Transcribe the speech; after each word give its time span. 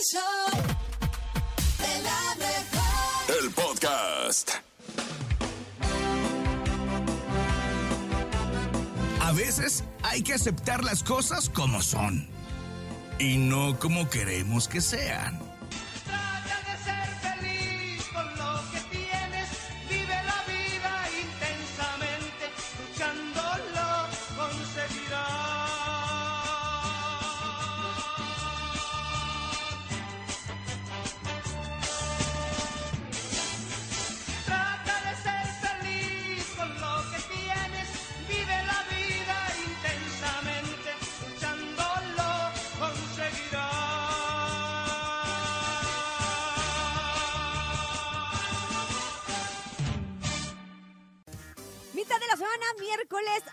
El 0.00 0.04
la 2.04 2.34
mejor. 2.36 3.42
El 3.42 3.50
podcast. 3.50 4.50
A 9.20 9.32
veces 9.32 9.82
hay 10.04 10.22
que 10.22 10.34
aceptar 10.34 10.84
las 10.84 11.02
cosas 11.02 11.48
como 11.48 11.82
son 11.82 12.28
y 13.18 13.38
no 13.38 13.76
como 13.80 14.08
queremos 14.08 14.68
que 14.68 14.80
sean. 14.80 15.47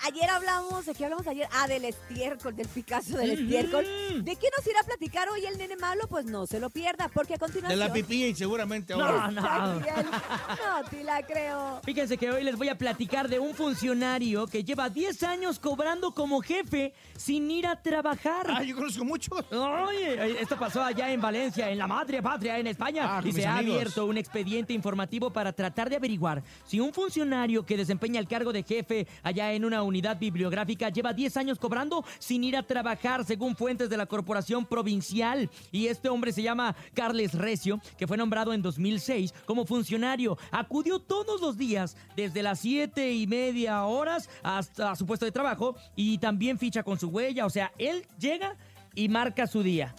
Ayer 0.05 0.29
hablamos, 0.29 0.85
¿de 0.85 0.93
qué 0.93 1.05
hablamos 1.05 1.25
ayer? 1.25 1.47
Ah, 1.51 1.67
del 1.67 1.85
estiércol, 1.85 2.55
del 2.55 2.67
Picasso 2.67 3.17
del 3.17 3.31
estiércol. 3.31 3.83
¿De 4.23 4.35
qué 4.35 4.47
nos 4.55 4.67
irá 4.67 4.79
a 4.81 4.83
platicar 4.83 5.27
hoy 5.29 5.43
el 5.45 5.57
nene 5.57 5.75
malo? 5.77 6.07
Pues 6.07 6.25
no 6.25 6.45
se 6.45 6.59
lo 6.59 6.69
pierda, 6.69 7.09
porque 7.11 7.33
a 7.33 7.37
De 7.37 7.39
continuación... 7.39 7.79
la 7.79 7.91
pipí 7.91 8.25
y 8.25 8.35
seguramente 8.35 8.95
No, 8.95 9.03
ahora. 9.03 9.31
no. 9.31 9.41
No, 9.41 10.89
te 10.91 11.03
la 11.03 11.25
creo. 11.25 11.81
Fíjense 11.83 12.17
que 12.17 12.29
hoy 12.29 12.43
les 12.43 12.55
voy 12.55 12.69
a 12.69 12.77
platicar 12.77 13.27
de 13.29 13.39
un 13.39 13.55
funcionario 13.55 14.45
que 14.45 14.63
lleva 14.63 14.89
10 14.89 15.23
años 15.23 15.57
cobrando 15.57 16.13
como 16.13 16.39
jefe 16.41 16.93
sin 17.17 17.49
ir 17.49 17.65
a 17.65 17.81
trabajar. 17.81 18.45
Ah, 18.49 18.61
yo 18.61 18.75
conozco 18.75 19.03
muchos. 19.05 19.43
Oye, 19.51 20.39
esto 20.39 20.55
pasó 20.57 20.83
allá 20.83 21.11
en 21.11 21.19
Valencia, 21.21 21.71
en 21.71 21.79
la 21.79 21.87
madre 21.87 22.21
patria, 22.21 22.59
en 22.59 22.67
España. 22.67 23.17
Ah, 23.17 23.21
con 23.21 23.29
y 23.29 23.33
se 23.33 23.47
ha 23.47 23.57
amigos. 23.57 23.75
abierto 23.77 24.05
un 24.05 24.17
expediente 24.19 24.71
informativo 24.73 25.31
para 25.33 25.51
tratar 25.51 25.89
de 25.89 25.95
averiguar 25.95 26.43
si 26.63 26.79
un 26.79 26.93
funcionario 26.93 27.65
que 27.65 27.75
desempeña 27.75 28.19
el 28.19 28.27
cargo 28.27 28.53
de 28.53 28.61
jefe 28.61 29.07
allá 29.23 29.51
en 29.53 29.65
una 29.65 29.81
unidad 29.81 29.94
bibliográfica 30.17 30.89
lleva 30.89 31.13
10 31.13 31.37
años 31.37 31.59
cobrando 31.59 32.03
sin 32.19 32.43
ir 32.43 32.57
a 32.57 32.63
trabajar, 32.63 33.25
según 33.25 33.55
fuentes 33.55 33.89
de 33.89 33.97
la 33.97 34.05
corporación 34.05 34.65
provincial. 34.65 35.49
Y 35.71 35.87
este 35.87 36.09
hombre 36.09 36.31
se 36.31 36.43
llama 36.43 36.75
Carles 36.93 37.33
Recio, 37.33 37.79
que 37.97 38.07
fue 38.07 38.17
nombrado 38.17 38.53
en 38.53 38.61
2006 38.61 39.33
como 39.45 39.65
funcionario. 39.65 40.37
Acudió 40.51 40.99
todos 40.99 41.41
los 41.41 41.57
días, 41.57 41.95
desde 42.15 42.43
las 42.43 42.59
7 42.59 43.13
y 43.13 43.27
media 43.27 43.85
horas 43.85 44.29
hasta 44.43 44.95
su 44.95 45.05
puesto 45.05 45.25
de 45.25 45.31
trabajo, 45.31 45.75
y 45.95 46.17
también 46.17 46.59
ficha 46.59 46.83
con 46.83 46.99
su 46.99 47.09
huella. 47.09 47.45
O 47.45 47.49
sea, 47.49 47.71
él 47.77 48.05
llega 48.19 48.55
y 48.93 49.09
marca 49.09 49.47
su 49.47 49.63
día. 49.63 49.95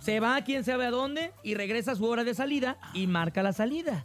Se 0.00 0.18
va 0.18 0.36
a 0.36 0.44
quién 0.44 0.64
sabe 0.64 0.86
a 0.86 0.90
dónde 0.90 1.32
y 1.42 1.54
regresa 1.54 1.92
a 1.92 1.96
su 1.96 2.06
hora 2.06 2.24
de 2.24 2.34
salida 2.34 2.78
y 2.94 3.06
marca 3.06 3.42
la 3.42 3.52
salida. 3.52 4.04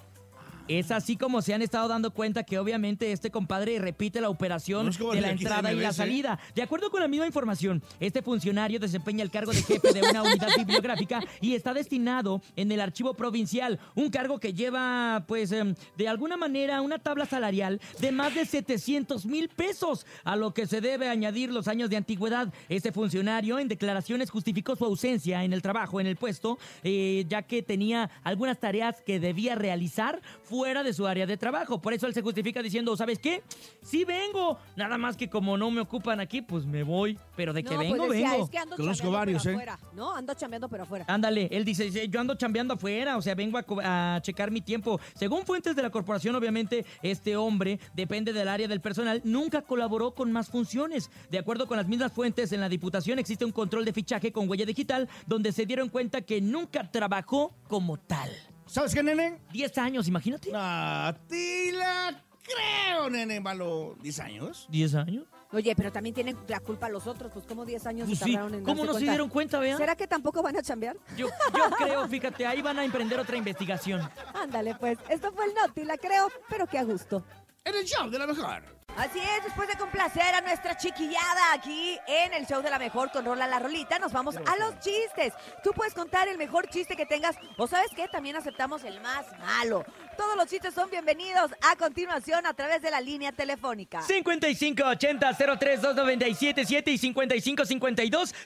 Es 0.67 0.89
así 0.89 1.15
como 1.15 1.43
se 1.43 1.53
han 1.53 1.61
estado 1.61 1.87
dando 1.87 2.11
cuenta 2.11 2.43
que 2.43 2.57
obviamente 2.57 3.11
este 3.11 3.29
compadre 3.29 3.77
repite 3.77 4.19
la 4.19 4.29
operación 4.29 4.89
No 4.99 5.11
de 5.11 5.21
la 5.21 5.29
entrada 5.29 5.71
y 5.71 5.75
la 5.75 5.93
salida. 5.93 6.39
De 6.55 6.63
acuerdo 6.63 6.89
con 6.89 7.01
la 7.01 7.07
misma 7.07 7.27
información, 7.27 7.83
este 7.99 8.23
funcionario 8.23 8.79
desempeña 8.79 9.23
el 9.23 9.29
cargo 9.29 9.51
de 9.51 9.61
jefe 9.61 9.93
de 9.93 10.01
una 10.01 10.23
unidad 10.23 10.47
bibliográfica 10.57 11.21
y 11.39 11.53
está 11.53 11.71
destinado 11.75 12.41
en 12.55 12.71
el 12.71 12.81
archivo 12.81 13.13
provincial, 13.13 13.79
un 13.93 14.09
cargo 14.09 14.39
que 14.39 14.53
lleva, 14.53 15.23
pues, 15.27 15.51
em, 15.51 15.75
de 15.97 16.07
alguna 16.07 16.35
manera 16.35 16.81
una 16.81 16.97
tabla 16.97 17.27
salarial 17.27 17.79
de 17.99 18.11
más 18.11 18.33
de 18.33 18.45
700 18.45 19.27
mil 19.27 19.49
pesos, 19.49 20.07
a 20.23 20.35
lo 20.35 20.55
que 20.55 20.65
se 20.65 20.81
debe 20.81 21.09
añadir 21.09 21.51
los 21.51 21.67
años 21.67 21.91
de 21.91 21.97
antigüedad. 21.97 22.51
Este 22.69 22.91
funcionario 22.91 23.59
en 23.59 23.67
declaraciones 23.67 24.31
justificó 24.31 24.75
su 24.75 24.85
ausencia 24.85 25.43
en 25.43 25.53
el 25.53 25.61
trabajo, 25.61 25.99
en 25.99 26.07
el 26.07 26.15
puesto, 26.15 26.57
eh, 26.83 27.25
ya 27.29 27.43
que 27.43 27.61
tenía 27.61 28.09
algunas 28.23 28.59
tareas 28.59 29.01
que 29.01 29.19
debía 29.19 29.53
realizar 29.53 30.21
fuera 30.55 30.83
de 30.83 30.93
su 30.93 31.05
área 31.05 31.25
de 31.25 31.35
trabajo. 31.35 31.81
Por 31.81 31.93
eso 31.93 32.07
él 32.07 32.13
se 32.13 32.21
justifica 32.21 32.61
diciendo, 32.61 32.95
¿sabes 32.95 33.19
qué? 33.19 33.43
Sí 33.81 34.05
vengo, 34.05 34.57
nada 34.77 34.97
más 34.97 35.17
que 35.17 35.29
como 35.29 35.57
no 35.57 35.69
me 35.69 35.81
ocupan 35.81 36.21
aquí, 36.21 36.41
pues 36.41 36.65
me 36.65 36.81
voy. 36.83 37.19
Pero 37.35 37.51
de 37.51 37.61
que 37.61 37.73
no, 37.73 37.79
vengo, 37.79 37.97
pues 38.07 38.11
decía, 38.11 38.31
vengo. 38.31 38.45
es 38.45 38.49
que 38.49 38.57
ando 38.57 38.75
Conozco 38.77 39.03
chambeando 39.03 39.17
varios, 39.19 39.43
pero 39.43 39.51
¿eh? 39.51 39.63
afuera. 39.63 39.79
No, 39.93 40.15
ando 40.15 40.33
chambeando 40.33 40.69
pero 40.69 40.83
afuera. 40.83 41.05
Ándale, 41.09 41.49
él 41.51 41.65
dice, 41.65 41.91
"Sí, 41.91 42.07
yo 42.07 42.21
ando 42.21 42.35
chambeando 42.35 42.75
afuera, 42.75 43.17
o 43.17 43.21
sea, 43.21 43.35
vengo 43.35 43.59
a 43.83 44.19
checar 44.21 44.49
mi 44.49 44.61
tiempo. 44.61 44.99
Según 45.13 45.45
fuentes 45.45 45.75
de 45.75 45.81
la 45.81 45.89
corporación, 45.89 46.33
obviamente, 46.35 46.85
este 47.03 47.35
hombre 47.35 47.77
depende 47.93 48.31
del 48.31 48.47
área 48.47 48.69
del 48.69 48.79
personal, 48.79 49.21
nunca 49.25 49.61
colaboró 49.61 50.15
con 50.15 50.31
más 50.31 50.47
funciones. 50.49 51.11
De 51.29 51.37
acuerdo 51.37 51.67
con 51.67 51.75
las 51.75 51.87
mismas 51.87 52.13
fuentes, 52.13 52.53
en 52.53 52.61
la 52.61 52.69
Diputación 52.69 53.19
existe 53.19 53.43
un 53.43 53.51
control 53.51 53.83
de 53.83 53.91
fichaje 53.91 54.31
con 54.31 54.49
huella 54.49 54.65
digital, 54.65 55.09
donde 55.27 55.51
se 55.51 55.65
dieron 55.65 55.89
cuenta 55.89 56.21
que 56.21 56.39
nunca 56.39 56.89
trabajó 56.89 57.53
como 57.67 57.97
tal. 57.97 58.29
¿Sabes 58.67 58.93
qué, 58.93 59.03
nene? 59.03 59.39
10 59.51 59.77
años, 59.77 60.07
imagínate. 60.07 60.51
A 60.53 61.15
ti 61.27 61.71
la 61.71 62.21
creo, 62.43 63.09
nene 63.09 63.39
malo. 63.39 63.95
¿10 64.01 64.19
años? 64.23 64.67
¿10 64.71 64.95
años? 64.99 65.25
Oye, 65.51 65.73
pero 65.75 65.91
también 65.91 66.13
tienen 66.13 66.35
la 66.47 66.59
culpa 66.59 66.89
los 66.89 67.07
otros, 67.07 67.31
pues 67.31 67.45
como 67.45 67.63
10 67.65 67.85
años 67.85 68.07
Pues 68.07 68.19
se 68.19 68.25
sí, 68.25 68.31
tardaron 68.33 68.55
en 68.55 68.63
¿cómo 68.63 68.77
darse 68.77 68.87
no 68.87 68.93
se 68.93 68.97
cuenta? 68.99 69.11
dieron 69.11 69.29
cuenta, 69.29 69.59
vea? 69.59 69.77
¿Será 69.77 69.95
que 69.95 70.07
tampoco 70.07 70.41
van 70.41 70.57
a 70.57 70.61
chambear? 70.61 70.97
Yo, 71.15 71.27
yo 71.55 71.75
creo, 71.77 72.07
fíjate, 72.09 72.45
ahí 72.45 72.61
van 72.61 72.79
a 72.79 72.83
emprender 72.83 73.19
otra 73.19 73.37
investigación. 73.37 74.01
Ándale, 74.33 74.75
pues. 74.75 74.97
Esto 75.09 75.31
fue 75.31 75.45
el 75.45 75.53
Noti, 75.53 75.85
la 75.85 75.97
creo, 75.97 76.27
pero 76.49 76.67
que 76.67 76.77
a 76.79 76.83
gusto. 76.83 77.23
En 77.63 77.75
el 77.75 77.85
show 77.85 78.09
de 78.09 78.19
la 78.19 78.27
mejor. 78.27 78.63
Así 78.97 79.19
es, 79.19 79.43
después 79.43 79.67
de 79.67 79.75
complacer 79.75 80.33
a 80.35 80.39
nuestra 80.39 80.77
chiquillada 80.77 81.51
aquí 81.53 81.99
en 82.07 82.33
el 82.33 82.47
show 82.47 82.61
de 82.61 82.69
la 82.69 82.79
mejor 82.79 83.11
con 83.11 83.25
Rola 83.25 83.45
la 83.45 83.59
Rolita, 83.59 83.99
nos 83.99 84.13
vamos 84.13 84.37
a 84.37 84.55
los 84.55 84.79
chistes. 84.79 85.33
Tú 85.61 85.73
puedes 85.73 85.93
contar 85.93 86.29
el 86.29 86.37
mejor 86.37 86.69
chiste 86.69 86.95
que 86.95 87.05
tengas 87.05 87.35
o 87.57 87.67
sabes 87.67 87.91
qué, 87.93 88.07
también 88.07 88.37
aceptamos 88.37 88.85
el 88.85 89.01
más 89.01 89.25
malo. 89.39 89.83
Todos 90.15 90.37
los 90.37 90.47
chistes 90.47 90.73
son 90.73 90.89
bienvenidos 90.89 91.51
a 91.61 91.75
continuación 91.75 92.45
a 92.45 92.53
través 92.53 92.81
de 92.81 92.89
la 92.89 93.01
línea 93.01 93.33
telefónica. 93.33 94.01
5580-032977 94.03 96.87
y 96.87 96.97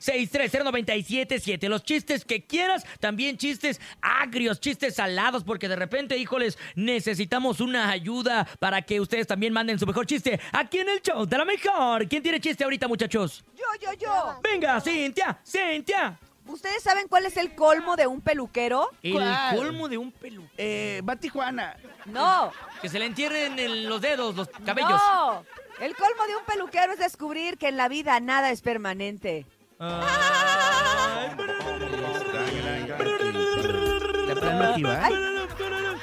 5552-630977. 0.01 1.69
Los 1.69 1.83
chistes 1.83 2.25
que 2.25 2.47
quieras, 2.47 2.87
también 2.99 3.37
chistes 3.37 3.79
agrios, 4.01 4.59
chistes 4.59 4.95
salados, 4.95 5.43
porque 5.43 5.69
de 5.69 5.75
repente, 5.75 6.17
híjoles, 6.17 6.57
necesitamos 6.73 7.61
una 7.61 7.91
ayuda 7.91 8.47
para 8.57 8.81
que 8.81 8.99
ustedes 8.99 9.27
también 9.27 9.53
manden 9.53 9.77
su 9.77 9.85
mejor 9.85 10.07
chiste 10.07 10.38
aquí 10.51 10.79
en 10.79 10.89
el 10.89 11.01
show 11.01 11.25
de 11.25 11.37
la 11.37 11.45
mejor. 11.45 12.07
¿Quién 12.07 12.23
tiene 12.23 12.39
chiste 12.39 12.63
ahorita, 12.63 12.87
muchachos? 12.87 13.43
Yo, 13.55 13.65
yo, 13.81 13.93
yo. 13.93 14.39
Venga, 14.43 14.79
Cintia, 14.81 15.39
Cintia. 15.45 16.17
¿Ustedes 16.47 16.81
saben 16.81 17.07
cuál 17.07 17.27
es 17.27 17.37
el 17.37 17.53
colmo 17.53 17.95
de 17.95 18.07
un 18.07 18.21
peluquero? 18.21 18.89
El 19.03 19.13
¿Cuál? 19.13 19.55
colmo 19.55 19.87
de 19.87 19.99
un 19.99 20.11
pelo. 20.11 20.41
Eh, 20.57 21.01
va 21.07 21.13
a 21.13 21.15
Tijuana. 21.15 21.77
No. 22.05 22.51
Que 22.81 22.89
se 22.89 22.97
le 22.97 23.05
entierren 23.05 23.59
en 23.59 23.87
los 23.87 24.01
dedos, 24.01 24.35
los 24.35 24.49
cabellos. 24.65 24.89
No. 24.89 25.45
El 25.79 25.95
colmo 25.95 26.25
de 26.27 26.35
un 26.35 26.43
peluquero 26.45 26.93
es 26.93 26.99
descubrir 26.99 27.57
que 27.57 27.67
en 27.67 27.77
la 27.77 27.87
vida 27.87 28.19
nada 28.19 28.49
es 28.49 28.61
permanente. 28.61 29.45
Ay. 29.79 31.09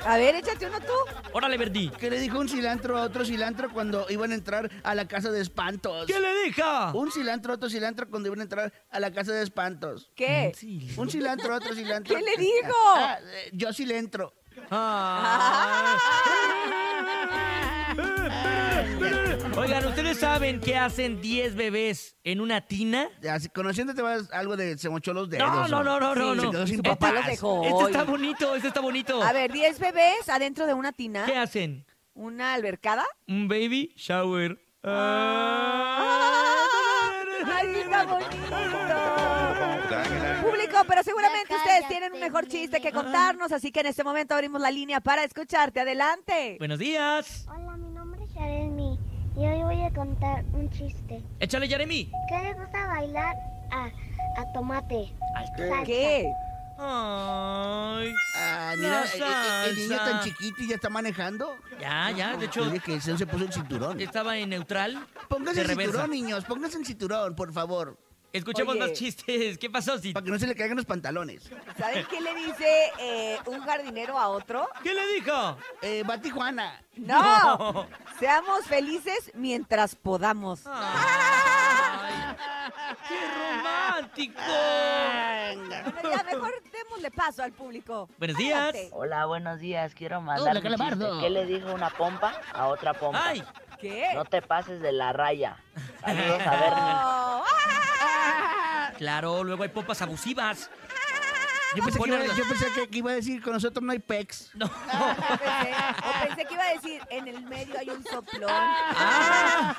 A 0.06 0.18
ver, 0.18 0.36
échate 0.36 0.66
uno 0.66 0.78
tú. 0.80 0.92
Órale, 1.32 1.58
Verdi. 1.58 1.90
¿Qué 1.90 2.08
le 2.08 2.20
dijo 2.20 2.38
un 2.38 2.48
cilantro 2.48 2.96
a 2.96 3.02
otro 3.02 3.24
cilantro 3.24 3.70
cuando 3.72 4.06
iban 4.08 4.30
a 4.30 4.34
entrar 4.34 4.70
a 4.84 4.94
la 4.94 5.08
casa 5.08 5.32
de 5.32 5.40
espantos? 5.40 6.06
¿Qué 6.06 6.20
le 6.20 6.32
deja? 6.44 6.92
Un 6.92 7.10
cilantro 7.10 7.52
a 7.52 7.56
otro 7.56 7.68
cilantro 7.68 8.08
cuando 8.08 8.28
iban 8.28 8.38
a 8.38 8.44
entrar 8.44 8.72
a 8.88 9.00
la 9.00 9.12
casa 9.12 9.32
de 9.32 9.42
espantos. 9.42 10.12
¿Qué? 10.14 10.52
Un 10.96 11.10
cilantro 11.10 11.54
a 11.54 11.56
otro 11.56 11.74
cilantro. 11.74 12.16
¿Qué 12.16 12.22
le 12.22 12.36
dijo? 12.36 12.76
Ah, 12.96 13.18
eh, 13.20 13.50
yo 13.52 13.72
cilantro. 13.72 14.32
Ah. 14.70 15.96
Oigan, 19.66 19.84
¿ustedes 19.86 20.18
saben 20.20 20.60
qué 20.60 20.76
hacen 20.76 21.20
10 21.20 21.56
bebés 21.56 22.16
en 22.22 22.40
una 22.40 22.60
tina? 22.60 23.08
Así, 23.28 23.48
conociéndote 23.48 24.00
vas 24.00 24.30
algo 24.32 24.56
de 24.56 24.78
se 24.78 24.88
mochó 24.88 25.12
los 25.12 25.28
dedos. 25.28 25.48
No, 25.48 25.66
no, 25.66 25.82
no, 25.82 25.98
no, 25.98 26.14
no, 26.14 26.34
se 26.36 26.42
no. 26.46 26.50
quedó 26.52 26.66
sin 26.68 26.76
Su 26.76 26.82
papá 26.84 27.08
los 27.08 27.14
papás. 27.22 27.30
dejó. 27.32 27.64
Este 27.64 27.84
está 27.86 28.04
bonito, 28.04 28.54
este 28.54 28.68
está 28.68 28.80
bonito. 28.80 29.20
A 29.22 29.32
ver, 29.32 29.50
10 29.50 29.80
bebés 29.80 30.28
adentro 30.28 30.66
de 30.68 30.74
una 30.74 30.92
tina. 30.92 31.24
¿Qué 31.26 31.36
hacen? 31.36 31.84
¿Una 32.14 32.54
albercada? 32.54 33.04
Un 33.26 33.48
baby 33.48 33.92
shower. 33.96 34.56
Ah. 34.84 36.62
¡Ay, 37.52 37.66
está 37.80 38.04
bonito! 38.04 38.26
Público, 40.48 40.76
pero 40.86 41.02
seguramente 41.02 41.56
ustedes 41.56 41.88
tienen 41.88 42.12
un 42.12 42.20
mejor 42.20 42.46
chiste 42.46 42.80
que 42.80 42.92
contarnos, 42.92 43.50
así 43.50 43.72
que 43.72 43.80
en 43.80 43.86
este 43.86 44.04
momento 44.04 44.34
abrimos 44.34 44.60
la 44.60 44.70
línea 44.70 45.00
para 45.00 45.24
escucharte. 45.24 45.80
Adelante. 45.80 46.54
Buenos 46.60 46.78
días. 46.78 47.46
Hola, 47.48 47.76
mi 47.76 47.90
nombre 47.90 48.22
es 48.24 48.32
Yaremi 48.32 48.75
y 49.36 49.40
hoy 49.46 49.62
voy 49.62 49.82
a 49.82 49.90
contar 49.92 50.44
un 50.54 50.70
chiste. 50.70 51.22
Échale, 51.40 51.68
Jeremy. 51.68 52.10
¿Qué 52.28 52.38
le 52.42 52.54
gusta 52.54 52.86
bailar 52.86 53.36
a, 53.70 53.84
a 54.40 54.52
Tomate? 54.52 55.12
Salsa. 55.56 55.82
¿Qué? 55.84 56.26
Ay. 56.78 58.12
Ah, 58.36 58.74
mira, 58.76 59.04
el, 59.04 59.22
el- 59.22 59.70
el 59.70 59.76
niño 59.88 59.96
tan 59.96 60.20
chiquito 60.22 60.62
y 60.62 60.68
ya 60.68 60.74
está 60.74 60.88
manejando. 60.90 61.56
Ya, 61.80 62.10
ya, 62.10 62.36
de 62.36 62.46
hecho, 62.46 62.62
Oye, 62.64 62.80
que 62.80 63.00
se 63.00 63.16
se 63.16 63.26
puso 63.26 63.44
el 63.44 63.52
cinturón. 63.52 64.00
estaba 64.00 64.36
en 64.36 64.50
neutral. 64.50 65.06
Pónganse 65.28 65.62
el 65.62 65.68
reversa. 65.68 65.92
cinturón, 65.92 66.10
niños. 66.10 66.44
Pónganse 66.44 66.78
el 66.78 66.84
cinturón, 66.86 67.34
por 67.34 67.52
favor. 67.52 67.98
Escuchemos 68.36 68.74
Oye. 68.74 68.80
más 68.80 68.92
chistes. 68.92 69.56
¿Qué 69.56 69.70
pasó, 69.70 69.98
Sid? 69.98 70.12
Para 70.12 70.24
que 70.24 70.30
no 70.30 70.38
se 70.38 70.46
le 70.46 70.54
caigan 70.54 70.76
los 70.76 70.84
pantalones. 70.84 71.50
¿Saben 71.78 72.06
qué 72.10 72.20
le 72.20 72.34
dice 72.34 72.92
eh, 72.98 73.38
un 73.46 73.60
jardinero 73.60 74.18
a 74.18 74.28
otro? 74.28 74.68
¿Qué 74.82 74.92
le 74.92 75.06
dijo? 75.14 75.56
Eh, 75.80 76.02
va 76.02 76.20
Tijuana. 76.20 76.82
No, 76.96 77.86
seamos 78.18 78.66
felices 78.66 79.30
mientras 79.34 79.94
podamos. 79.94 80.62
Ay, 80.66 82.36
¡Qué 83.08 83.14
romántico! 83.38 84.40
Ya 86.02 86.22
mejor 86.24 86.52
démosle 86.70 87.10
paso 87.10 87.42
al 87.42 87.52
público. 87.52 88.08
Buenos 88.18 88.36
días. 88.36 88.58
Adelante. 88.58 88.90
Hola, 88.92 89.26
buenos 89.26 89.60
días. 89.60 89.94
Quiero 89.94 90.20
mandar 90.20 90.56
Hola, 90.56 90.60
un 90.60 90.90
chiste. 90.90 91.06
¿Qué 91.20 91.30
le 91.30 91.46
dijo 91.46 91.72
una 91.72 91.90
pompa 91.90 92.34
a 92.52 92.66
otra 92.66 92.92
pompa? 92.94 93.28
¡Ay! 93.28 93.42
¿Qué? 93.80 94.10
No 94.14 94.24
te 94.24 94.42
pases 94.42 94.80
de 94.80 94.92
la 94.92 95.12
raya. 95.12 95.56
Saludos 96.00 96.42
a 96.46 96.50
Bernie. 96.50 96.92
Oh, 96.94 97.44
Claro, 98.98 99.44
luego 99.44 99.62
hay 99.62 99.68
pompas 99.70 100.00
abusivas. 100.02 100.70
Yo 101.74 101.82
pensé, 101.84 101.98
que 101.98 102.08
iba, 102.08 102.24
yo 102.24 102.48
pensé 102.48 102.66
que, 102.74 102.88
que 102.88 102.98
iba 102.98 103.10
a 103.10 103.14
decir, 103.14 103.42
con 103.42 103.52
nosotros 103.52 103.82
no 103.84 103.92
hay 103.92 103.98
pecs. 103.98 104.50
No. 104.54 104.66
pensé, 104.68 105.74
o 106.06 106.26
pensé 106.26 106.44
que 106.46 106.54
iba 106.54 106.62
a 106.62 106.72
decir, 106.72 107.02
en 107.10 107.28
el 107.28 107.42
medio 107.42 107.78
hay 107.78 107.90
un 107.90 108.02
soplón. 108.04 108.48
Ah. 108.50 109.74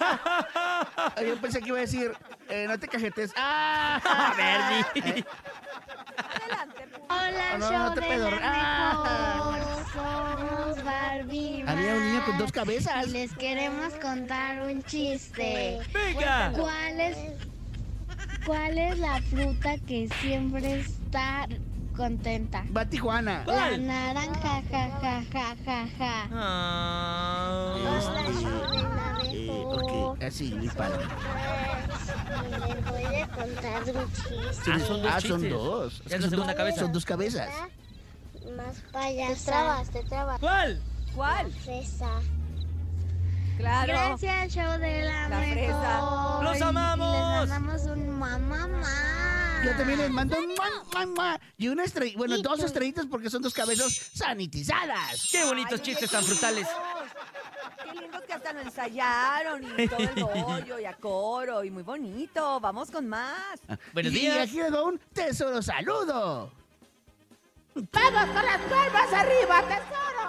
Yo 1.26 1.36
pensé 1.42 1.60
que 1.62 1.70
iba 1.70 1.78
a 1.78 1.82
decir, 1.82 2.14
eh, 2.50 2.66
no 2.68 2.78
te 2.78 2.88
cajetes. 2.88 3.32
¡Ah! 3.38 4.00
A 4.04 4.34
Bernie. 4.36 5.26
Adelante, 6.18 6.88
público. 6.88 7.08
Hola, 7.10 7.58
No, 7.58 7.58
no, 7.58 7.70
show 7.72 7.80
no 7.80 7.94
te 7.94 8.02
de 8.02 8.08
pedor- 8.08 8.40
la 8.42 9.54
mejor. 9.54 9.88
Somos 9.94 10.84
Barbie. 10.84 11.64
Había 11.68 11.94
un 11.96 12.12
niño 12.12 12.26
con 12.26 12.38
dos 12.38 12.50
Y 12.50 12.54
cabezas. 12.54 13.08
les 13.08 13.32
queremos 13.38 13.94
contar 13.96 14.62
un 14.64 14.84
chiste. 14.84 15.80
¡Venga! 15.94 16.52
¿Cuál 16.56 17.00
es, 17.02 17.18
¿Cuál 18.48 18.78
es 18.78 18.98
la 19.00 19.22
fruta 19.24 19.78
que 19.86 20.08
siempre 20.22 20.80
está 20.80 21.48
contenta? 21.98 22.64
Va 22.76 22.86
Tijuana. 22.86 23.44
La 23.46 23.78
naranja, 23.78 24.62
ja, 24.72 24.90
ja, 25.02 25.24
ja, 25.34 25.56
ja, 25.66 25.88
ja. 26.00 26.28
Ah. 26.32 27.76
Eh, 29.34 29.50
ok, 29.52 30.24
así, 30.24 30.54
mi 30.54 30.70
padre. 30.70 31.04
Les 32.68 32.86
voy 32.86 33.16
a 33.22 33.28
contar 33.28 33.84
un 33.84 34.12
chiste 34.14 34.72
Ah, 34.72 34.80
son 34.80 35.02
dos 35.02 35.12
Ah, 35.14 35.20
son 35.22 35.42
chistes. 35.42 35.52
dos. 35.52 36.02
Ya 36.08 36.16
es 36.16 36.22
la 36.22 36.30
segunda 36.30 36.56
cabeza. 36.56 36.80
Son 36.80 36.94
dos 36.94 37.04
cabezas. 37.06 37.50
más 38.56 38.82
payasa. 38.94 39.36
Te 39.36 39.46
trabas, 39.52 39.90
te 39.90 40.04
trabas. 40.04 40.40
¿Cuál? 40.40 40.80
¿Cuál? 41.14 41.52
Fresa. 41.52 42.22
Claro. 43.58 43.94
Gracias, 43.94 44.54
show 44.54 44.80
de 44.80 45.02
la, 45.04 45.30
La 45.30 45.40
mejor. 45.40 46.44
¡Los 46.44 46.62
amamos! 46.62 47.42
Les 47.42 47.50
mandamos 47.60 47.82
un 47.86 48.10
mamá. 48.20 49.62
Yo 49.66 49.72
también 49.76 50.00
les 50.00 50.10
mando 50.12 50.38
un 50.38 51.14
mua. 51.14 51.40
y 51.58 51.68
una 51.68 51.84
estrella, 51.84 52.14
bueno, 52.18 52.38
dos 52.38 52.60
estrellitas 52.64 53.08
porque 53.08 53.30
son 53.30 53.42
dos 53.42 53.54
cabezas 53.54 53.92
sanitizadas. 54.14 55.30
¡Qué 55.32 55.44
bonitos 55.44 55.80
Ay, 55.80 55.86
chistes 55.86 56.10
qué 56.10 56.16
tan 56.16 56.24
frutales! 56.24 56.68
Qué 57.84 58.00
lindos 58.02 58.22
que 58.24 58.34
hasta 58.34 58.54
lo 58.54 58.60
ensayaron 58.62 59.64
y 59.80 59.88
todo 59.88 60.00
el 60.00 60.16
rollo 60.16 60.80
y 60.80 60.86
a 60.86 60.94
coro 60.94 61.64
y 61.64 61.72
muy 61.72 61.84
bonito. 61.84 62.60
Vamos 62.60 62.92
con 62.92 63.08
más. 63.08 63.60
Buenos 63.94 64.14
Y- 64.14 64.20
días. 64.20 64.36
Y 64.36 64.40
aquí 64.40 64.58
les 64.58 64.72
doy 64.72 64.94
un 64.94 65.00
tesoro 65.14 65.62
saludo. 65.64 66.52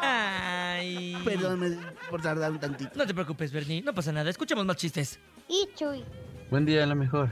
Ay. 0.00 1.16
Perdónme 1.24 1.76
por 2.10 2.20
tardar 2.22 2.50
un 2.50 2.58
tantito. 2.58 2.90
No 2.94 3.06
te 3.06 3.14
preocupes, 3.14 3.52
Bernie. 3.52 3.82
No 3.82 3.92
pasa 3.94 4.12
nada. 4.12 4.30
Escuchemos 4.30 4.64
más 4.64 4.76
chistes. 4.76 5.18
Y 5.48 5.68
Chuy. 5.74 6.04
Buen 6.50 6.64
día, 6.64 6.86
la 6.86 6.94
mejor. 6.94 7.30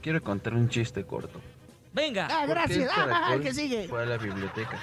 Quiero 0.00 0.22
contar 0.22 0.54
un 0.54 0.68
chiste 0.68 1.04
corto. 1.04 1.40
Venga. 1.92 2.26
Ah, 2.30 2.40
¿Por 2.46 2.48
qué 2.48 2.54
gracias. 2.54 2.90
el 2.96 3.12
Ah, 3.12 3.36
que 3.42 3.54
sigue. 3.54 3.88
Fue 3.88 4.02
a 4.02 4.06
la 4.06 4.16
biblioteca. 4.18 4.78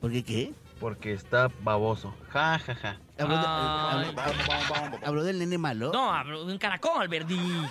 ¿Por 0.00 0.10
qué 0.10 0.22
qué? 0.22 0.52
Porque 0.80 1.12
está 1.12 1.48
baboso. 1.62 2.14
Ja, 2.30 2.58
ja, 2.58 2.74
ja. 2.74 3.00
Habló, 3.18 3.36
de- 3.36 3.46
habló- 3.46 4.98
habló 5.04 5.24
del 5.24 5.38
nene 5.40 5.58
malo. 5.58 5.90
No, 5.92 6.12
hablo 6.12 6.44
de 6.44 6.52
un 6.52 6.58
caracol, 6.58 7.08
Bernie. 7.08 7.68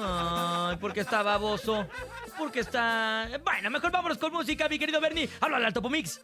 Ay, 0.00 0.76
porque 0.80 1.00
está 1.00 1.22
baboso. 1.22 1.86
Porque 2.38 2.60
está. 2.60 3.28
Bueno, 3.44 3.70
mejor 3.70 3.90
vámonos 3.90 4.18
con 4.18 4.32
música, 4.32 4.68
mi 4.68 4.78
querido 4.78 5.00
Bernie. 5.00 5.28
Habla 5.40 5.66
al 5.66 5.72
Topo 5.72 5.90
Mix. 5.90 6.20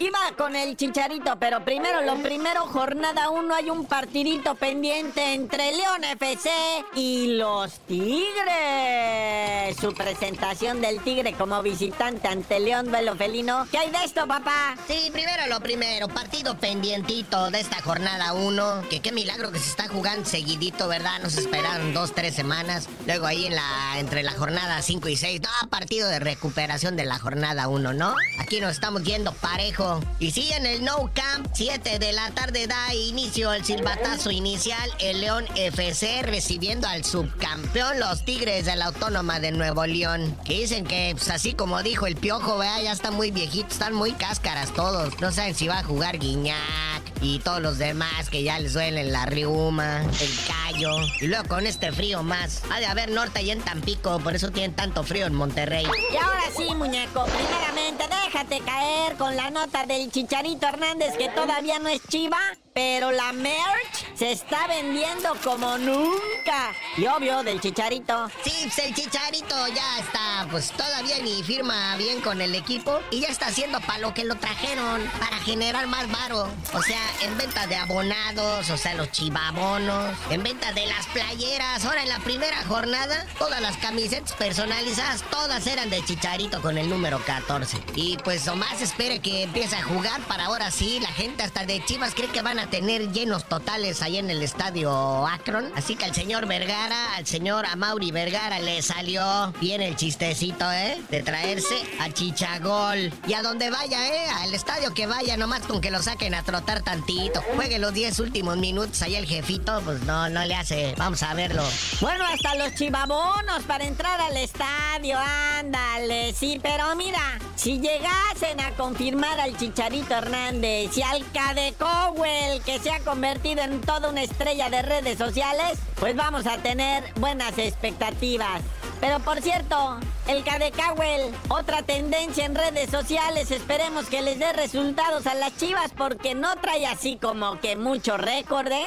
Iba 0.00 0.18
con 0.36 0.56
el 0.56 0.76
chicharito, 0.76 1.36
pero 1.38 1.64
primero, 1.64 2.02
lo 2.02 2.16
primero, 2.22 2.62
jornada 2.66 3.30
1, 3.30 3.54
hay 3.54 3.70
un 3.70 3.86
partidito 3.86 4.54
pendiente 4.54 5.34
entre 5.34 5.72
León 5.72 6.04
FC 6.04 6.50
y 6.94 7.36
los 7.36 7.78
Tigres. 7.86 9.76
Su 9.80 9.94
presentación 9.94 10.80
del 10.80 11.00
Tigre 11.02 11.32
como 11.32 11.62
visitante 11.62 12.28
ante 12.28 12.60
León 12.60 12.86
Duelo 12.86 13.16
Felino. 13.16 13.66
¿Qué 13.70 13.78
hay 13.78 13.90
de 13.90 14.04
esto, 14.04 14.26
papá? 14.26 14.76
Sí, 14.86 15.10
primero 15.12 15.46
lo 15.48 15.60
primero, 15.60 16.08
partido 16.08 16.58
pendientito 16.58 17.50
de 17.50 17.60
esta 17.60 17.80
jornada 17.80 18.32
1. 18.32 18.82
Que 18.90 19.00
qué 19.00 19.12
milagro 19.12 19.52
que 19.52 19.58
se 19.58 19.70
está 19.70 19.88
jugando 19.88 20.28
seguidito, 20.28 20.88
¿verdad? 20.88 21.20
Nos 21.22 21.36
esperaron 21.36 21.94
dos, 21.94 22.14
tres 22.14 22.34
semanas. 22.34 22.88
Luego 23.06 23.26
ahí 23.26 23.46
en 23.46 23.54
la, 23.54 23.98
entre 23.98 24.22
la 24.22 24.32
jornada 24.32 24.82
5 24.82 25.08
y 25.08 25.16
6, 25.16 25.40
no, 25.42 25.68
partido 25.70 26.08
de 26.08 26.18
recuperación 26.18 26.96
de 26.96 27.04
la 27.04 27.18
jornada 27.18 27.68
1, 27.68 27.92
¿no? 27.94 28.14
Aquí 28.38 28.60
nos 28.60 28.72
estamos 28.72 29.02
yendo 29.02 29.32
parejo. 29.32 29.85
Y 30.18 30.30
sí, 30.30 30.50
en 30.52 30.66
el 30.66 30.84
No 30.84 31.10
Camp, 31.14 31.48
7 31.52 31.98
de 31.98 32.12
la 32.12 32.30
tarde 32.30 32.66
da 32.66 32.94
inicio 32.94 33.52
el 33.52 33.64
silbatazo 33.64 34.30
inicial. 34.30 34.90
El 34.98 35.20
León 35.20 35.44
FC 35.54 36.22
recibiendo 36.22 36.88
al 36.88 37.04
subcampeón, 37.04 38.00
los 38.00 38.24
Tigres 38.24 38.66
de 38.66 38.76
la 38.76 38.86
Autónoma 38.86 39.40
de 39.40 39.52
Nuevo 39.52 39.86
León. 39.86 40.36
Que 40.44 40.60
dicen 40.60 40.84
que, 40.84 41.12
pues 41.16 41.30
así 41.30 41.54
como 41.54 41.82
dijo 41.82 42.06
el 42.06 42.16
piojo, 42.16 42.58
vea, 42.58 42.80
ya 42.82 42.92
están 42.92 43.14
muy 43.14 43.30
viejitos, 43.30 43.72
están 43.72 43.94
muy 43.94 44.12
cáscaras 44.12 44.72
todos. 44.72 45.20
No 45.20 45.32
saben 45.32 45.54
si 45.54 45.68
va 45.68 45.78
a 45.78 45.84
jugar 45.84 46.18
Guiñac 46.18 47.05
y 47.20 47.38
todos 47.40 47.60
los 47.60 47.78
demás 47.78 48.30
que 48.30 48.42
ya 48.42 48.58
les 48.58 48.74
duelen 48.74 49.12
la 49.12 49.26
riuma, 49.26 50.02
el 50.02 50.30
callo. 50.46 50.98
Y 51.20 51.26
luego 51.26 51.48
con 51.48 51.66
este 51.66 51.92
frío 51.92 52.22
más. 52.22 52.62
Ha 52.70 52.80
de 52.80 52.86
haber 52.86 53.10
norte 53.10 53.42
y 53.42 53.50
en 53.50 53.60
Tampico, 53.60 54.18
por 54.20 54.34
eso 54.34 54.50
tienen 54.50 54.74
tanto 54.74 55.02
frío 55.02 55.26
en 55.26 55.34
Monterrey. 55.34 55.86
Y 56.12 56.16
ahora 56.16 56.44
sí, 56.56 56.74
muñeco, 56.74 57.24
primeramente 57.24 58.04
déjate 58.24 58.60
caer 58.60 59.16
con 59.16 59.36
la 59.36 59.50
nota 59.50 59.86
del 59.86 60.10
Chicharito 60.10 60.66
Hernández 60.66 61.16
que 61.16 61.28
todavía 61.28 61.78
no 61.78 61.88
es 61.88 62.00
chiva, 62.08 62.38
pero 62.76 63.10
la 63.10 63.32
merch 63.32 64.04
se 64.14 64.32
está 64.32 64.66
vendiendo 64.66 65.34
como 65.42 65.78
nunca. 65.78 66.74
Y 66.98 67.06
obvio, 67.06 67.42
del 67.42 67.58
Chicharito. 67.58 68.28
Sí, 68.44 68.52
pues 68.64 68.78
el 68.80 68.94
Chicharito 68.94 69.66
ya 69.68 69.98
está, 69.98 70.46
pues 70.50 70.72
todavía 70.72 71.18
ni 71.22 71.42
firma 71.42 71.96
bien 71.96 72.20
con 72.20 72.42
el 72.42 72.54
equipo 72.54 73.00
y 73.10 73.20
ya 73.20 73.28
está 73.28 73.46
haciendo 73.46 73.80
para 73.80 74.00
lo 74.00 74.12
que 74.12 74.24
lo 74.24 74.34
trajeron, 74.34 75.02
para 75.18 75.38
generar 75.38 75.86
más 75.86 76.10
varo. 76.10 76.50
O 76.74 76.82
sea, 76.82 77.00
en 77.22 77.38
venta 77.38 77.66
de 77.66 77.76
abonados, 77.76 78.68
o 78.68 78.76
sea, 78.76 78.92
los 78.92 79.10
chivabonos, 79.10 80.14
en 80.28 80.42
venta 80.42 80.70
de 80.72 80.84
las 80.86 81.06
playeras. 81.06 81.82
Ahora 81.86 82.02
en 82.02 82.10
la 82.10 82.18
primera 82.18 82.62
jornada, 82.64 83.26
todas 83.38 83.62
las 83.62 83.78
camisetas 83.78 84.34
personalizadas, 84.34 85.22
todas 85.30 85.66
eran 85.66 85.88
de 85.88 86.04
Chicharito 86.04 86.60
con 86.60 86.76
el 86.76 86.90
número 86.90 87.24
14. 87.24 87.78
Y 87.94 88.18
pues 88.18 88.54
más 88.54 88.82
espere 88.82 89.20
que 89.20 89.44
empiece 89.44 89.76
a 89.76 89.82
jugar 89.82 90.20
para 90.22 90.44
ahora 90.44 90.70
sí, 90.70 91.00
la 91.00 91.08
gente 91.12 91.42
hasta 91.42 91.64
de 91.64 91.82
Chivas 91.82 92.14
cree 92.14 92.28
que 92.28 92.42
van 92.42 92.58
a 92.58 92.65
tener 92.66 93.12
llenos 93.12 93.48
totales 93.48 94.02
ahí 94.02 94.18
en 94.18 94.30
el 94.30 94.42
estadio 94.42 95.26
Akron. 95.26 95.70
Así 95.74 95.96
que 95.96 96.04
al 96.04 96.14
señor 96.14 96.46
Vergara, 96.46 97.14
al 97.16 97.26
señor 97.26 97.66
Amauri 97.66 98.10
Vergara 98.10 98.58
le 98.60 98.82
salió 98.82 99.52
bien 99.60 99.82
el 99.82 99.96
chistecito, 99.96 100.70
¿eh? 100.70 101.00
De 101.10 101.22
traerse 101.22 101.76
a 102.00 102.10
Chichagol. 102.10 103.12
Y 103.26 103.34
a 103.34 103.42
donde 103.42 103.70
vaya, 103.70 104.06
¿eh? 104.08 104.28
Al 104.40 104.54
estadio 104.54 104.92
que 104.94 105.06
vaya, 105.06 105.36
nomás 105.36 105.62
con 105.62 105.80
que 105.80 105.90
lo 105.90 106.02
saquen 106.02 106.34
a 106.34 106.42
trotar 106.42 106.82
tantito. 106.82 107.40
Juegue 107.54 107.78
los 107.78 107.92
10 107.94 108.18
últimos 108.20 108.56
minutos 108.56 109.02
ahí 109.02 109.16
el 109.16 109.26
jefito, 109.26 109.80
pues 109.84 110.02
no, 110.02 110.28
no 110.28 110.44
le 110.44 110.54
hace. 110.54 110.94
Vamos 110.96 111.22
a 111.22 111.34
verlo. 111.34 111.62
Bueno, 112.00 112.24
hasta 112.26 112.54
los 112.54 112.74
chivabonos 112.74 113.62
para 113.66 113.84
entrar 113.84 114.20
al 114.20 114.36
estadio, 114.36 115.18
ándale, 115.18 116.34
sí, 116.34 116.60
pero 116.62 116.94
mira, 116.96 117.38
si 117.54 117.80
llegasen 117.80 118.60
a 118.60 118.70
confirmar 118.72 119.40
al 119.40 119.56
Chicharito 119.56 120.14
Hernández 120.14 120.96
y 120.96 121.02
al 121.02 121.24
Cade 121.32 121.74
Cowell, 121.78 122.55
que 122.60 122.78
se 122.78 122.90
ha 122.90 123.00
convertido 123.00 123.62
en 123.62 123.80
toda 123.80 124.08
una 124.08 124.22
estrella 124.22 124.70
de 124.70 124.82
redes 124.82 125.18
sociales, 125.18 125.78
pues 125.98 126.14
vamos 126.16 126.46
a 126.46 126.58
tener 126.58 127.04
buenas 127.16 127.58
expectativas. 127.58 128.62
Pero 129.00 129.20
por 129.20 129.40
cierto, 129.42 129.98
el 130.26 130.42
Cadecawel, 130.44 131.34
otra 131.48 131.82
tendencia 131.82 132.46
en 132.46 132.54
redes 132.54 132.90
sociales, 132.90 133.50
esperemos 133.50 134.06
que 134.06 134.22
les 134.22 134.38
dé 134.38 134.52
resultados 134.52 135.26
a 135.26 135.34
las 135.34 135.56
chivas 135.56 135.92
porque 135.96 136.34
no 136.34 136.56
trae 136.56 136.86
así 136.86 137.16
como 137.16 137.60
que 137.60 137.76
mucho 137.76 138.16
récord, 138.16 138.72
¿eh? 138.72 138.86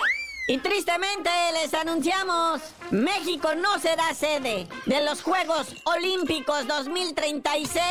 Y 0.50 0.58
tristemente 0.58 1.30
les 1.62 1.72
anunciamos, 1.76 2.60
México 2.90 3.54
no 3.54 3.78
será 3.80 4.16
sede 4.16 4.68
de 4.88 5.02
los 5.04 5.22
Juegos 5.22 5.68
Olímpicos 5.84 6.66
2036 6.68 7.84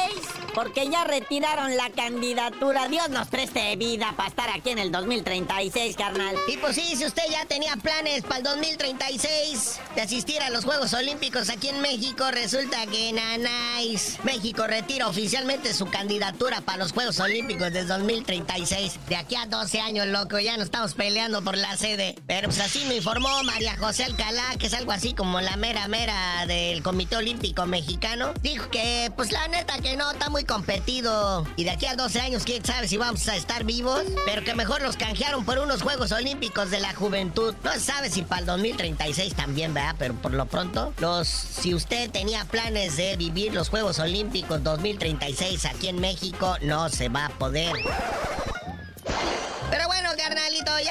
porque 0.57 0.89
ya 0.89 1.05
retiraron 1.05 1.77
la 1.77 1.89
candidatura. 1.91 2.89
Dios 2.89 3.11
nos 3.11 3.29
preste 3.29 3.77
vida 3.77 4.13
para 4.17 4.29
estar 4.29 4.51
aquí 4.51 4.71
en 4.71 4.81
el 4.81 4.91
2036, 4.91 5.95
carnal. 5.95 6.35
Y 6.49 6.57
pues 6.57 6.75
sí, 6.75 6.97
si 6.97 7.07
usted 7.07 7.23
ya 7.31 7.45
tenía 7.45 7.77
planes 7.77 8.23
para 8.23 8.39
el 8.39 8.43
2036 8.43 9.79
de 9.95 10.03
asistir 10.03 10.43
a 10.43 10.51
los 10.51 10.65
Juegos 10.65 10.93
Olímpicos 10.95 11.51
aquí 11.51 11.69
en 11.69 11.81
México, 11.81 12.29
resulta 12.33 12.87
que 12.87 13.13
nanáis. 13.13 14.19
México 14.25 14.67
retira 14.67 15.07
oficialmente 15.07 15.73
su 15.73 15.87
candidatura 15.87 16.61
para 16.63 16.79
los 16.79 16.91
Juegos 16.91 17.21
Olímpicos 17.21 17.73
del 17.73 17.87
2036. 17.87 18.99
De 19.09 19.15
aquí 19.15 19.37
a 19.37 19.47
12 19.47 19.79
años, 19.79 20.09
loco, 20.09 20.41
ya 20.41 20.57
no 20.57 20.65
estamos 20.65 20.95
peleando 20.95 21.45
por 21.45 21.57
la 21.57 21.77
sede. 21.77 22.17
Pero 22.27 22.48
pues 22.49 22.61
así 22.61 22.87
me 22.87 22.97
informó 22.97 23.29
María 23.45 23.77
José 23.77 24.05
Alcalá, 24.05 24.57
que 24.59 24.69
es 24.69 24.73
algo 24.73 24.91
así 24.91 25.13
como 25.13 25.39
la 25.43 25.57
mera 25.57 25.87
mera 25.87 26.47
del 26.47 26.83
Comité 26.83 27.17
Olímpico 27.17 27.67
Mexicano. 27.67 28.33
Dijo 28.41 28.71
que, 28.71 29.13
pues 29.17 29.33
la 29.33 29.47
neta 29.49 29.79
que 29.81 29.99
no, 29.99 30.11
está 30.11 30.31
muy 30.31 30.45
competido. 30.45 31.47
Y 31.57 31.65
de 31.65 31.73
aquí 31.73 31.85
a 31.85 31.95
12 31.95 32.21
años, 32.23 32.45
quién 32.45 32.65
sabe 32.65 32.89
si 32.89 32.97
vamos 32.97 33.29
a 33.29 33.37
estar 33.37 33.65
vivos. 33.65 34.03
Pero 34.25 34.45
que 34.45 34.55
mejor 34.55 34.81
los 34.81 34.97
canjearon 34.97 35.45
por 35.45 35.59
unos 35.59 35.83
Juegos 35.83 36.11
Olímpicos 36.11 36.71
de 36.71 36.81
la 36.81 36.95
Juventud. 36.95 37.55
No 37.63 37.73
se 37.73 37.81
sabe 37.81 38.09
si 38.09 38.23
para 38.23 38.41
el 38.41 38.47
2036 38.47 39.35
también, 39.35 39.75
¿verdad? 39.75 39.97
Pero 39.99 40.15
por 40.15 40.33
lo 40.33 40.47
pronto, 40.47 40.95
los, 41.01 41.29
si 41.29 41.75
usted 41.75 42.11
tenía 42.11 42.47
planes 42.47 42.97
de 42.97 43.19
vivir 43.19 43.53
los 43.53 43.69
Juegos 43.69 43.99
Olímpicos 43.99 44.65
2036 44.65 45.67
aquí 45.67 45.89
en 45.89 46.01
México, 46.01 46.57
no 46.63 46.89
se 46.89 47.11
va 47.11 47.27
a 47.27 47.29
poder. 47.29 47.75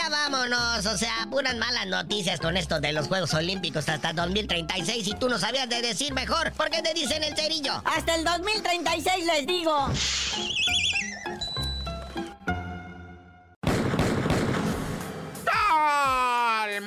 Vámonos. 0.10 0.86
O 0.86 0.98
sea, 0.98 1.28
puras 1.30 1.56
malas 1.56 1.88
noticias 1.88 2.40
con 2.40 2.58
esto 2.58 2.80
de 2.80 2.94
los 2.94 3.08
Juegos 3.08 3.34
Olímpicos 3.34 3.88
hasta 3.90 4.14
2036. 4.14 5.08
Y 5.08 5.16
tú 5.16 5.30
no 5.30 5.38
sabías 5.38 5.70
de 5.70 5.82
decir 5.82 6.14
mejor. 6.14 6.52
¿Por 6.54 6.70
qué 6.70 6.82
te 6.82 6.94
dicen 6.94 7.24
el 7.24 7.36
cerillo? 7.36 7.82
Hasta 7.86 8.16
el 8.16 8.24
2036 8.24 9.26
les 9.26 9.48
digo. 9.48 9.90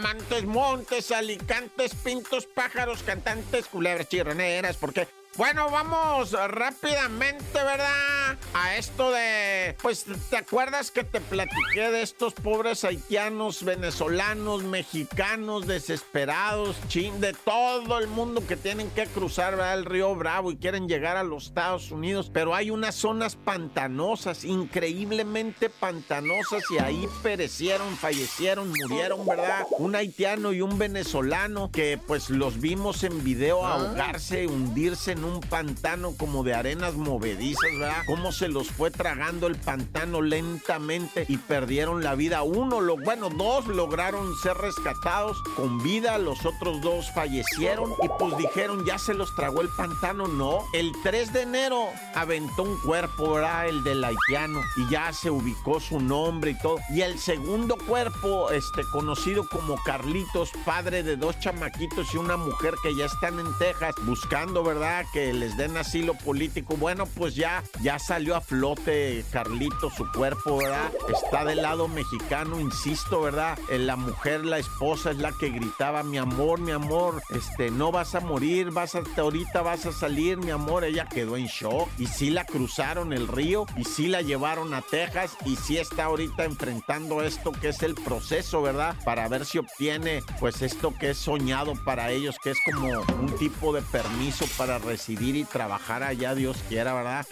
Montes, 0.03 0.45
montes, 0.45 1.11
alicantes, 1.11 1.95
pintos, 1.95 2.47
pájaros, 2.47 3.03
cantantes, 3.03 3.67
culebras, 3.67 4.09
chirroneras, 4.09 4.77
porque 4.77 5.09
bueno, 5.37 5.71
vamos 5.71 6.33
rápidamente, 6.33 7.55
¿verdad? 7.55 8.37
A 8.53 8.77
esto 8.77 9.11
de, 9.11 9.77
pues, 9.81 10.05
¿te 10.29 10.37
acuerdas 10.37 10.91
que 10.91 11.05
te 11.05 11.21
platiqué 11.21 11.91
de 11.91 12.03
estos 12.03 12.35
pobres 12.35 12.85
haitianos, 12.85 13.63
venezolanos, 13.63 14.65
mexicanos, 14.65 15.67
desesperados, 15.67 16.77
chin, 16.89 17.21
de 17.21 17.33
todo 17.33 17.99
el 17.99 18.09
mundo 18.09 18.47
que 18.47 18.57
tienen 18.57 18.91
que 18.91 19.07
cruzar 19.07 19.57
¿verdad? 19.57 19.79
el 19.79 19.85
río 19.85 20.15
Bravo 20.15 20.51
y 20.51 20.57
quieren 20.57 20.89
llegar 20.89 21.17
a 21.17 21.23
los 21.23 21.47
Estados 21.47 21.91
Unidos? 21.91 22.31
Pero 22.33 22.55
hay 22.55 22.71
unas 22.71 22.97
zonas 22.97 23.37
pantanosas, 23.37 24.45
increíblemente 24.45 25.71
pantanosas, 25.71 26.65
y 26.71 26.79
ahí 26.79 27.09
perecieron, 27.23 27.97
fallecieron, 27.97 28.69
murieron, 28.69 29.25
¿verdad? 29.25 29.67
Un 29.79 29.95
haitiano 29.95 30.53
y 30.53 30.61
un 30.61 30.77
venezolano 30.77 31.71
que, 31.71 31.99
pues, 32.05 32.31
los 32.31 32.61
vimos 32.61 33.05
en 33.05 33.23
video 33.23 33.65
ahogarse, 33.65 34.47
hundirse 34.47 35.13
en 35.13 35.20
un 35.25 35.41
pantano 35.41 36.15
como 36.17 36.43
de 36.43 36.55
arenas 36.55 36.95
movedizas, 36.95 37.71
¿verdad? 37.79 38.03
Cómo 38.07 38.33
se 38.33 38.49
los 38.49 38.71
fue 38.71 38.91
tragando 38.91 39.47
el 39.47 39.57
pantano 39.57 40.23
lentamente 40.23 41.25
y 41.29 41.37
perdieron 41.37 42.03
la 42.03 42.15
vida. 42.15 42.43
Uno, 42.43 42.81
lo, 42.81 42.97
bueno, 42.97 43.31
dos 43.31 43.67
lograron 43.67 44.35
ser 44.37 44.57
rescatados 44.57 45.43
con 45.57 45.83
vida, 45.83 46.19
los 46.19 46.45
otros 46.45 46.81
dos 46.81 47.11
fallecieron 47.15 47.93
y 48.03 48.09
pues 48.19 48.37
dijeron, 48.37 48.85
ya 48.85 48.99
se 48.99 49.15
los 49.15 49.35
tragó 49.35 49.61
el 49.63 49.69
pantano. 49.69 50.29
No, 50.29 50.65
el 50.73 50.93
3 51.03 51.33
de 51.33 51.43
enero 51.43 51.87
aventó 52.15 52.63
un 52.63 52.77
cuerpo, 52.79 53.35
¿verdad? 53.35 53.69
El 53.69 53.85
del 53.85 54.05
haitiano 54.05 54.61
y 54.77 54.89
ya 54.91 55.13
se 55.13 55.31
ubicó 55.31 55.81
su 55.81 56.01
nombre 56.01 56.53
y 56.53 56.59
todo. 56.59 56.79
Y 56.91 57.03
el 57.03 57.19
segundo 57.19 57.77
cuerpo, 57.77 58.51
este, 58.51 58.83
conocido 58.93 59.49
como 59.49 59.77
Carlitos, 59.83 60.51
padre 60.65 61.03
de 61.03 61.17
dos 61.17 61.39
chamaquitos 61.41 62.15
y 62.15 62.17
una 62.17 62.37
mujer 62.37 62.75
que 62.83 62.95
ya 62.95 63.07
están 63.07 63.39
en 63.39 63.47
Texas 63.59 63.95
buscando, 64.05 64.63
¿verdad? 64.63 65.05
Que 65.13 65.33
les 65.33 65.57
den 65.57 65.77
asilo 65.77 66.15
político. 66.15 66.77
Bueno, 66.77 67.07
pues 67.07 67.35
ya, 67.35 67.63
ya 67.83 67.99
salió 67.99 68.37
a 68.37 68.41
flote 68.41 69.25
Carlito, 69.31 69.91
su 69.91 70.11
cuerpo, 70.13 70.59
¿verdad? 70.59 70.91
Está 71.13 71.45
del 71.45 71.63
lado 71.63 71.89
mexicano, 71.89 72.61
insisto, 72.61 73.21
¿verdad? 73.21 73.59
Eh, 73.71 73.79
La 73.79 73.97
mujer, 73.97 74.45
la 74.45 74.59
esposa 74.59 75.11
es 75.11 75.19
la 75.19 75.33
que 75.33 75.51
gritaba, 75.51 76.03
mi 76.03 76.19
amor, 76.19 76.61
mi 76.61 76.73
amor, 76.73 77.23
este, 77.31 77.71
no 77.71 77.91
vas 77.91 78.15
a 78.15 78.21
morir, 78.21 78.71
vas 78.71 78.95
a, 78.95 79.03
ahorita 79.17 79.63
vas 79.63 79.87
a 79.87 79.93
salir, 79.93 80.39
mi 80.39 80.51
amor. 80.51 80.85
Ella 80.85 81.07
quedó 81.07 81.37
en 81.37 81.47
shock 81.47 81.89
y 81.99 82.07
sí 82.07 82.31
la 82.31 82.45
cruzaron 82.45 83.13
el 83.13 83.27
río 83.27 83.67
y 83.77 83.85
sí 83.85 84.07
la 84.07 84.23
llevaron 84.23 84.75
a 84.75 84.83
Texas 84.83 85.37
y 85.45 85.57
sí 85.57 85.79
está 85.79 86.05
ahorita 86.05 86.45
enfrentando 86.45 87.23
esto 87.23 87.53
que 87.53 87.69
es 87.71 87.83
el 87.83 87.95
proceso, 87.95 88.63
¿verdad? 88.63 88.95
Para 89.05 89.29
ver 89.29 89.45
si 89.45 89.59
obtiene, 89.59 90.23
pues 90.39 90.63
esto 90.63 90.95
que 90.99 91.11
es 91.11 91.19
soñado 91.19 91.73
para 91.85 92.11
ellos, 92.11 92.37
que 92.43 92.51
es 92.51 92.59
como 92.65 92.89
un 93.21 93.37
tipo 93.39 93.73
de 93.73 93.83
permiso 93.83 94.47
para 94.57 94.79
recibir 94.79 95.00
y 95.09 95.45
trabajar 95.45 96.03
allá, 96.03 96.35
Dios 96.35 96.57
quiera, 96.69 96.95
¿verdad? 96.95 97.27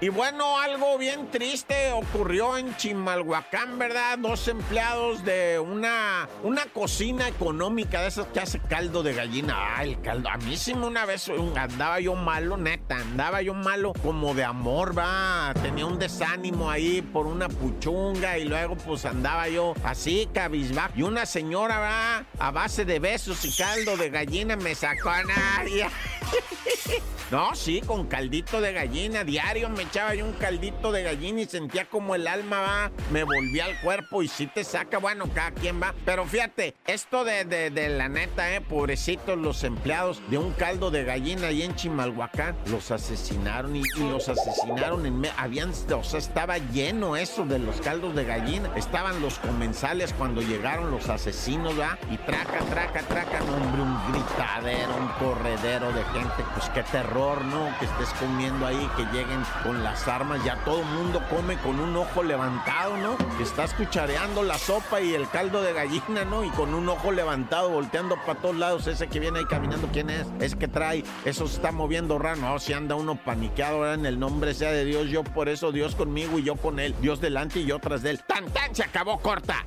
Y 0.00 0.10
bueno, 0.10 0.58
algo 0.60 0.96
bien 0.96 1.28
triste 1.30 1.90
ocurrió 1.92 2.56
en 2.56 2.76
Chimalhuacán, 2.76 3.78
¿verdad? 3.78 4.18
Dos 4.18 4.46
empleados 4.46 5.24
de 5.24 5.58
una, 5.58 6.28
una 6.44 6.66
cocina 6.66 7.26
económica 7.26 8.02
de 8.02 8.08
esas 8.08 8.26
que 8.26 8.38
hace 8.38 8.60
caldo 8.60 9.02
de 9.02 9.14
gallina. 9.14 9.56
Ah, 9.56 9.82
el 9.82 10.00
caldo. 10.00 10.28
A 10.28 10.36
mí 10.36 10.56
sí 10.56 10.72
una 10.72 11.04
vez 11.04 11.28
andaba 11.56 11.98
yo 11.98 12.14
malo, 12.14 12.56
neta, 12.56 12.96
andaba 12.96 13.42
yo 13.42 13.54
malo 13.54 13.92
como 13.92 14.34
de 14.34 14.44
amor, 14.44 14.96
va. 14.96 15.52
Tenía 15.62 15.86
un 15.86 15.98
desánimo 15.98 16.70
ahí 16.70 17.02
por 17.02 17.26
una 17.26 17.48
puchunga 17.48 18.38
y 18.38 18.44
luego 18.44 18.76
pues 18.76 19.04
andaba 19.04 19.48
yo 19.48 19.74
así, 19.82 20.28
cabizbajo. 20.32 20.92
Y 20.94 21.02
una 21.02 21.26
señora, 21.26 21.80
va, 21.80 22.24
a 22.38 22.50
base 22.52 22.84
de 22.84 23.00
besos 23.00 23.44
y 23.44 23.52
caldo 23.56 23.96
de 23.96 24.10
gallina 24.10 24.54
me 24.54 24.76
sacó 24.76 25.10
a 25.10 25.24
nadie. 25.24 25.88
No, 27.30 27.54
sí, 27.54 27.82
con 27.82 28.06
caldito 28.06 28.58
de 28.62 28.72
gallina. 28.72 29.22
Diario 29.22 29.68
me 29.68 29.82
echaba 29.82 30.14
yo 30.14 30.24
un 30.24 30.32
caldito 30.32 30.92
de 30.92 31.02
gallina 31.02 31.42
y 31.42 31.44
sentía 31.44 31.84
como 31.84 32.14
el 32.14 32.26
alma 32.26 32.60
va, 32.60 32.90
me 33.12 33.22
volvía 33.22 33.66
al 33.66 33.78
cuerpo 33.82 34.22
y 34.22 34.28
sí 34.28 34.46
te 34.46 34.64
saca, 34.64 34.96
bueno, 34.96 35.28
cada 35.34 35.50
quien 35.50 35.80
va. 35.80 35.94
Pero 36.06 36.24
fíjate, 36.24 36.74
esto 36.86 37.24
de, 37.24 37.44
de, 37.44 37.88
la 37.90 38.08
neta, 38.08 38.54
eh, 38.54 38.62
pobrecitos 38.62 39.36
los 39.36 39.62
empleados 39.64 40.22
de 40.30 40.38
un 40.38 40.52
caldo 40.52 40.90
de 40.90 41.04
gallina 41.04 41.48
ahí 41.48 41.62
en 41.62 41.76
Chimalhuacán, 41.76 42.56
los 42.70 42.90
asesinaron 42.90 43.76
y, 43.76 43.82
los 43.98 44.30
asesinaron 44.30 45.04
en... 45.04 45.22
Habían, 45.36 45.72
o 45.94 46.04
sea, 46.04 46.18
estaba 46.18 46.56
lleno 46.56 47.14
eso 47.14 47.44
de 47.44 47.58
los 47.58 47.78
caldos 47.82 48.14
de 48.14 48.24
gallina. 48.24 48.72
Estaban 48.74 49.20
los 49.20 49.38
comensales 49.38 50.14
cuando 50.14 50.40
llegaron 50.40 50.90
los 50.90 51.10
asesinos, 51.10 51.78
¿va? 51.78 51.98
Y 52.10 52.16
traca, 52.16 52.60
traca, 52.70 53.02
traca, 53.02 53.42
hombre, 53.42 53.82
un 53.82 54.12
gritadero, 54.12 54.96
un 54.96 55.08
corredero 55.18 55.92
de 55.92 55.97
gente. 56.04 56.44
Pues 56.54 56.68
qué 56.70 56.82
terror, 56.82 57.44
¿no? 57.44 57.68
Que 57.78 57.86
estés 57.86 58.08
comiendo 58.20 58.66
ahí, 58.66 58.90
que 58.96 59.04
lleguen 59.06 59.42
con 59.62 59.82
las 59.82 60.06
armas. 60.08 60.42
Ya 60.44 60.56
todo 60.64 60.80
el 60.80 60.86
mundo 60.86 61.22
come 61.30 61.56
con 61.58 61.80
un 61.80 61.96
ojo 61.96 62.22
levantado, 62.22 62.96
¿no? 62.96 63.16
Que 63.36 63.42
estás 63.42 63.74
cuchareando 63.74 64.42
la 64.42 64.58
sopa 64.58 65.00
y 65.00 65.14
el 65.14 65.28
caldo 65.28 65.62
de 65.62 65.72
gallina, 65.72 66.24
¿no? 66.24 66.44
Y 66.44 66.50
con 66.50 66.74
un 66.74 66.88
ojo 66.88 67.12
levantado, 67.12 67.70
volteando 67.70 68.16
para 68.24 68.40
todos 68.40 68.56
lados. 68.56 68.86
Ese 68.86 69.08
que 69.08 69.20
viene 69.20 69.40
ahí 69.40 69.44
caminando, 69.46 69.88
¿quién 69.92 70.10
es? 70.10 70.26
Es 70.40 70.54
que 70.54 70.68
trae, 70.68 71.04
eso 71.24 71.46
se 71.46 71.56
está 71.56 71.72
moviendo 71.72 72.18
raro. 72.18 72.40
No, 72.40 72.58
si 72.58 72.72
anda 72.72 72.94
uno 72.94 73.16
paniqueado, 73.16 73.78
ahora 73.78 73.94
en 73.94 74.06
el 74.06 74.18
nombre 74.18 74.54
sea 74.54 74.70
de 74.70 74.84
Dios. 74.84 75.08
Yo 75.08 75.24
por 75.24 75.48
eso, 75.48 75.72
Dios 75.72 75.94
conmigo 75.94 76.38
y 76.38 76.44
yo 76.44 76.56
con 76.56 76.78
él. 76.78 76.94
Dios 77.00 77.20
delante 77.20 77.60
y 77.60 77.66
yo 77.66 77.78
tras 77.78 78.02
de 78.02 78.10
él. 78.10 78.20
¡Tan, 78.26 78.46
tan! 78.50 78.74
Se 78.74 78.82
acabó 78.84 79.18
corta. 79.18 79.64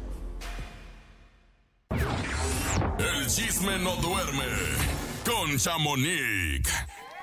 El 2.97 3.27
chisme 3.27 3.77
no 3.79 3.95
duerme 3.95 4.43
con 5.25 5.57
Chamonix. 5.57 6.69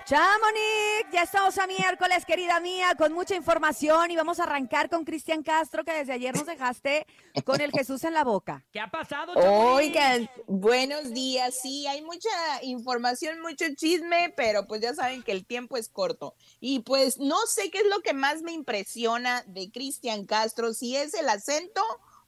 Chamonix, 0.06 1.12
ya 1.12 1.22
estamos 1.22 1.58
a 1.58 1.66
miércoles, 1.66 2.24
querida 2.24 2.60
mía, 2.60 2.94
con 2.96 3.12
mucha 3.12 3.34
información 3.36 4.10
y 4.10 4.16
vamos 4.16 4.40
a 4.40 4.44
arrancar 4.44 4.88
con 4.88 5.04
Cristian 5.04 5.42
Castro, 5.42 5.84
que 5.84 5.92
desde 5.92 6.14
ayer 6.14 6.34
nos 6.34 6.46
dejaste 6.46 7.06
con 7.44 7.60
el 7.60 7.70
Jesús 7.72 8.04
en 8.04 8.14
la 8.14 8.24
boca. 8.24 8.64
¿Qué 8.72 8.80
ha 8.80 8.90
pasado, 8.90 9.34
Oigan, 9.34 10.30
buenos 10.46 11.12
días. 11.12 11.58
Sí, 11.60 11.86
hay 11.86 12.02
mucha 12.02 12.28
información, 12.62 13.40
mucho 13.40 13.66
chisme, 13.76 14.32
pero 14.36 14.66
pues 14.66 14.80
ya 14.80 14.94
saben 14.94 15.22
que 15.22 15.32
el 15.32 15.44
tiempo 15.44 15.76
es 15.76 15.90
corto. 15.90 16.34
Y 16.58 16.80
pues 16.80 17.18
no 17.18 17.36
sé 17.46 17.70
qué 17.70 17.78
es 17.78 17.86
lo 17.86 18.00
que 18.00 18.14
más 18.14 18.40
me 18.40 18.52
impresiona 18.52 19.44
de 19.46 19.70
Cristian 19.70 20.24
Castro, 20.24 20.72
si 20.72 20.96
es 20.96 21.12
el 21.14 21.28
acento 21.28 21.82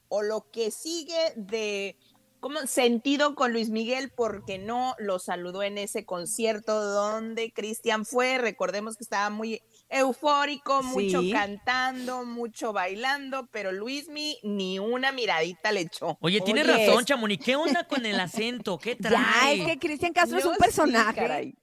o 0.08 0.22
lo 0.22 0.50
que 0.50 0.70
sigue 0.70 1.32
de 1.36 1.96
como 2.40 2.66
sentido 2.66 3.35
con 3.35 3.52
Luis 3.52 3.70
Miguel 3.70 4.11
porque 4.14 4.59
no 4.59 4.94
lo 4.99 5.18
saludó 5.18 5.62
en 5.62 5.78
ese 5.78 6.04
concierto 6.04 6.82
donde 6.82 7.52
Cristian 7.52 8.06
fue. 8.06 8.38
Recordemos 8.38 8.97
que 8.97 9.04
estaba 9.04 9.30
muy 9.30 9.62
eufórico, 9.90 10.82
mucho 10.82 11.20
Sí. 11.20 11.32
cantando, 11.32 12.25
mucho 12.25 12.73
bailando, 12.73 13.49
pero 13.52 13.73
Luismi 13.73 14.38
ni 14.42 14.78
una 14.78 15.12
miradita 15.12 15.73
le 15.73 15.80
echó. 15.80 16.16
Oye, 16.20 16.40
tienes 16.40 16.66
Oye, 16.68 16.87
razón, 16.87 17.04
Chamonix. 17.04 17.44
¿Qué 17.44 17.56
onda 17.56 17.85
con 17.87 18.06
el 18.06 18.18
acento? 18.18 18.78
¿Qué 18.78 18.97
trae? 18.97 19.59
Ya, 19.59 19.64
es 19.64 19.66
que 19.66 19.78
Cristian 19.78 20.12
Castro 20.12 20.38
es 20.38 20.44
un 20.44 20.54
sí, 20.54 20.61
personaje. 20.61 21.20
caray. 21.20 21.54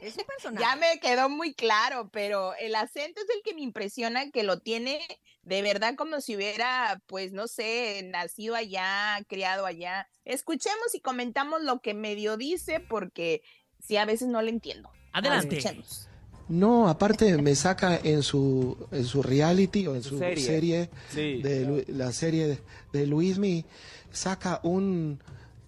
es 0.00 0.16
un 0.16 0.24
personaje. 0.24 0.64
Ya 0.64 0.76
me 0.76 0.98
quedó 1.00 1.28
muy 1.28 1.52
claro, 1.54 2.08
pero 2.12 2.54
el 2.54 2.74
acento 2.76 3.20
es 3.20 3.26
el 3.34 3.42
que 3.42 3.54
me 3.54 3.62
impresiona 3.62 4.30
que 4.30 4.42
lo 4.44 4.60
tiene 4.60 5.00
de 5.42 5.62
verdad 5.62 5.94
como 5.96 6.20
si 6.20 6.34
hubiera, 6.34 7.00
pues 7.06 7.32
no 7.32 7.46
sé, 7.46 8.02
nacido 8.04 8.54
allá, 8.56 9.18
criado 9.28 9.64
allá. 9.66 10.08
Escuchemos 10.24 10.94
y 10.94 11.00
comentamos 11.00 11.62
lo 11.62 11.80
que 11.80 11.94
medio 11.94 12.36
dice 12.36 12.80
porque 12.80 13.42
sí, 13.80 13.96
a 13.96 14.04
veces 14.04 14.26
no 14.28 14.42
le 14.42 14.50
entiendo. 14.50 14.90
Adelante. 15.12 15.58
Escuchemos. 15.58 16.08
No, 16.48 16.88
aparte 16.88 17.36
me 17.42 17.54
saca 17.56 17.98
en 18.02 18.22
su, 18.22 18.76
en 18.92 19.04
su 19.04 19.22
reality 19.22 19.86
o 19.88 19.96
en 19.96 20.02
su 20.02 20.18
serie. 20.18 20.44
serie, 20.44 20.90
Sí. 21.10 21.42
de 21.42 21.64
Lu- 21.66 21.84
la 21.88 22.12
serie 22.12 22.46
de, 22.46 22.58
de 22.92 23.06
Luismi, 23.06 23.64
saca 24.12 24.60
un 24.62 25.18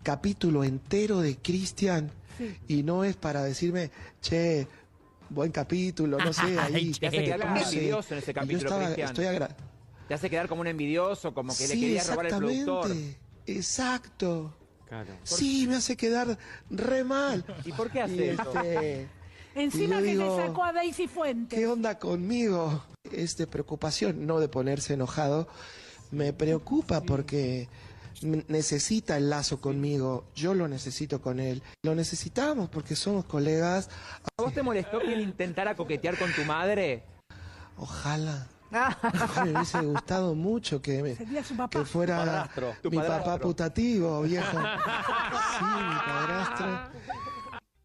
capítulo 0.03 0.63
entero 0.65 1.21
de 1.21 1.37
Cristian 1.37 2.11
y 2.69 2.85
no 2.85 3.03
es 3.03 3.17
para 3.17 3.43
decirme, 3.43 3.91
che, 4.23 4.69
buen 5.31 5.51
capítulo, 5.51 6.17
no 6.19 6.33
sé, 6.33 6.43
ahí. 6.61 6.93
Te 6.93 7.09
hace 7.09 7.25
quedar 7.25 7.41
como 7.41 7.53
un 7.55 7.59
envidioso 7.59 8.15
en 8.15 8.19
ese 8.19 8.31
Y 8.31 8.35
yo 8.35 8.41
capítulo, 8.41 8.69
estaba- 8.69 8.85
Cristian. 8.85 9.09
estoy 9.09 9.25
agra- 9.27 9.57
Te 10.07 10.15
hace 10.15 10.31
quedar 10.31 10.49
como 10.49 10.61
un 10.61 10.69
envidioso, 10.69 11.35
como 11.35 11.55
que 11.57 11.67
le 11.67 11.75
Sí, 11.75 11.81
quería 11.81 12.05
robar 12.05 12.27
el 12.27 12.37
productor. 12.37 12.87
exactamente, 12.93 13.19
exacto. 13.47 14.55
Claro. 14.89 15.13
Sí, 15.23 15.67
me 15.69 15.77
hace 15.77 15.97
quedar 15.99 16.39
re 16.71 17.05
mal. 17.05 17.45
¿Y 17.67 17.73
por 17.73 17.91
qué 17.91 17.99
Y, 17.99 18.03
hace 18.03 18.31
eso? 18.33 18.43
este, 18.63 19.09
Encima 19.59 19.97
que 19.99 20.03
digo, 20.05 20.37
le 20.37 20.47
sacó 20.47 20.65
a 20.65 20.73
Daisy 20.73 21.07
Fuentes. 21.09 21.59
¿Qué 21.59 21.67
onda 21.67 21.99
conmigo? 21.99 22.85
Es 23.13 23.37
de 23.37 23.47
preocupación, 23.47 24.27
no 24.27 24.39
de 24.41 24.49
ponerse 24.49 24.95
enojado. 24.95 25.49
Me 26.11 26.33
preocupa 26.33 27.01
porque 27.03 27.69
necesita 28.49 29.17
el 29.17 29.31
lazo 29.31 29.61
conmigo. 29.61 30.25
Yo 30.35 30.55
lo 30.55 30.69
necesito 30.69 31.21
con 31.21 31.41
él. 31.41 31.63
Lo 31.83 31.95
necesitamos 31.95 32.69
porque 32.69 32.97
somos 32.97 33.25
colegas. 33.25 33.89
¿A 34.39 34.43
vos 34.43 34.53
te 34.55 34.63
molestó 34.63 35.01
que 35.01 35.13
él 35.13 35.21
intentara 35.21 35.75
coquetear 35.77 36.17
con 36.19 36.33
tu 36.33 36.45
madre? 36.45 37.03
Ojalá. 37.77 38.47
Ojalá 38.71 39.45
me 39.45 39.53
hubiese 39.53 39.81
gustado 39.81 40.35
mucho 40.35 40.83
que, 40.83 41.03
me- 41.03 41.17
que 41.71 41.85
fuera 41.87 42.51
mi 42.85 42.99
papá 42.99 43.39
putativo, 43.39 44.21
viejo. 44.23 44.59
Sí, 44.59 45.65
mi 45.65 45.97
padrastro. 46.07 46.91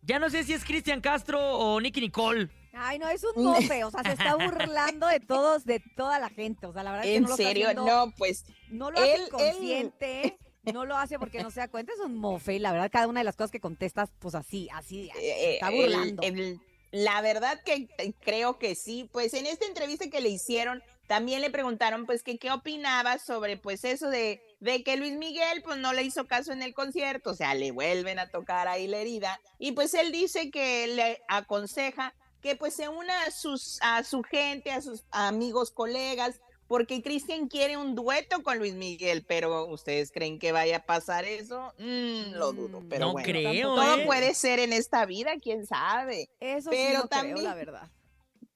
Ya 0.05 0.19
no 0.19 0.29
sé 0.29 0.43
si 0.43 0.53
es 0.53 0.63
Cristian 0.65 1.01
Castro 1.01 1.39
o 1.39 1.79
Nicky 1.79 2.01
Nicole. 2.01 2.50
Ay, 2.74 2.98
no, 3.00 3.07
es 3.07 3.24
un 3.24 3.43
mofe, 3.43 3.83
o 3.83 3.91
sea, 3.91 4.01
se 4.03 4.13
está 4.13 4.36
burlando 4.36 5.07
de 5.07 5.19
todos, 5.19 5.63
de 5.63 5.79
toda 5.95 6.19
la 6.19 6.29
gente, 6.29 6.65
o 6.65 6.74
sea, 6.74 6.81
la 6.83 6.91
verdad 6.91 7.05
es 7.05 7.12
que 7.12 7.15
En 7.17 7.24
no 7.24 7.29
lo 7.29 7.33
está 7.36 7.43
serio, 7.48 7.67
haciendo- 7.67 7.86
no, 7.86 8.12
pues 8.17 8.45
no 8.69 8.89
lo 8.91 8.98
hace 9.00 9.13
él- 9.13 9.29
consciente, 9.29 10.38
no 10.74 10.86
lo 10.86 10.98
hace 10.98 11.19
porque 11.19 11.43
no 11.43 11.51
se 11.51 11.60
da 11.60 11.67
cuenta, 11.67 11.93
es 11.93 12.00
un 12.00 12.15
mofe, 12.17 12.55
y 12.55 12.60
la 12.60 12.72
verdad, 12.72 12.89
cada 12.91 13.07
una 13.07 13.19
de 13.19 13.25
las 13.25 13.36
cosas 13.36 13.51
que 13.51 13.60
contestas, 13.60 14.10
pues 14.19 14.33
así, 14.33 14.69
así, 14.74 15.10
así, 15.12 15.19
eh, 15.22 15.53
está 15.53 15.69
el- 15.69 15.75
burlando. 15.75 16.24
el- 16.24 16.60
la 16.91 17.22
verdad 17.22 17.60
que 17.63 17.88
eh, 17.98 18.13
creo 18.22 18.60
que 18.60 18.75
sí. 18.75 19.10
Pues 19.12 19.33
en 19.33 19.48
esta 19.48 19.65
entrevista 19.65 20.07
que 20.12 20.22
le 20.22 20.29
hicieron, 20.29 20.83
también 21.07 21.41
le 21.41 21.50
preguntaron 21.50 22.05
pues 22.05 22.22
que 22.22 22.38
qué 22.38 22.51
opinaba 22.51 23.17
sobre 23.17 23.57
pues 23.57 23.83
eso 23.83 24.10
de, 24.12 24.43
de 24.63 24.82
que 24.82 24.96
Luis 24.96 25.13
Miguel 25.17 25.62
pues 25.62 25.77
no 25.77 25.91
le 25.91 26.03
hizo 26.03 26.25
caso 26.25 26.53
en 26.53 26.62
el 26.63 26.74
concierto, 26.74 27.32
o 27.32 27.36
sea, 27.36 27.53
le 27.53 27.72
vuelven 27.72 28.17
a 28.17 28.29
tocar 28.29 28.67
ahí 28.70 28.88
la 28.88 29.00
herida. 29.00 29.41
Y 29.60 29.74
pues 29.74 29.93
él 29.93 30.12
dice 30.13 30.51
que 30.51 30.88
le 30.88 31.22
aconseja 31.27 32.15
que 32.41 32.55
pues 32.55 32.74
se 32.74 32.88
una 32.88 33.24
a, 33.24 33.32
sus, 33.32 33.77
a 33.82 34.03
su 34.03 34.24
gente, 34.24 34.72
a 34.72 34.82
sus 34.82 35.03
amigos, 35.12 35.72
colegas, 35.72 36.39
porque 36.67 37.01
Cristian 37.03 37.50
quiere 37.50 37.75
un 37.75 37.93
dueto 37.93 38.41
con 38.41 38.58
Luis 38.58 38.74
Miguel, 38.74 39.25
pero 39.27 39.65
¿ustedes 39.67 40.12
creen 40.12 40.39
que 40.39 40.54
vaya 40.54 40.78
a 40.78 40.86
pasar 40.86 41.26
eso? 41.26 41.73
Mm, 41.78 42.36
lo 42.36 42.54
dudo, 42.54 42.82
pero 42.89 43.08
No 43.08 43.12
bueno. 43.12 43.26
creo, 43.26 43.76
Todo 43.76 43.97
¿eh? 43.97 44.06
puede 44.06 44.34
ser 44.34 44.60
en 44.60 44.71
esta 44.71 45.06
vida, 45.06 45.34
quién 45.41 45.65
sabe. 45.65 46.30
Eso 46.39 46.69
pero 46.69 46.89
sí 46.89 47.04
no 47.04 47.08
también, 47.10 47.36
creo, 47.36 47.49
la 47.49 47.54
verdad. 47.56 47.91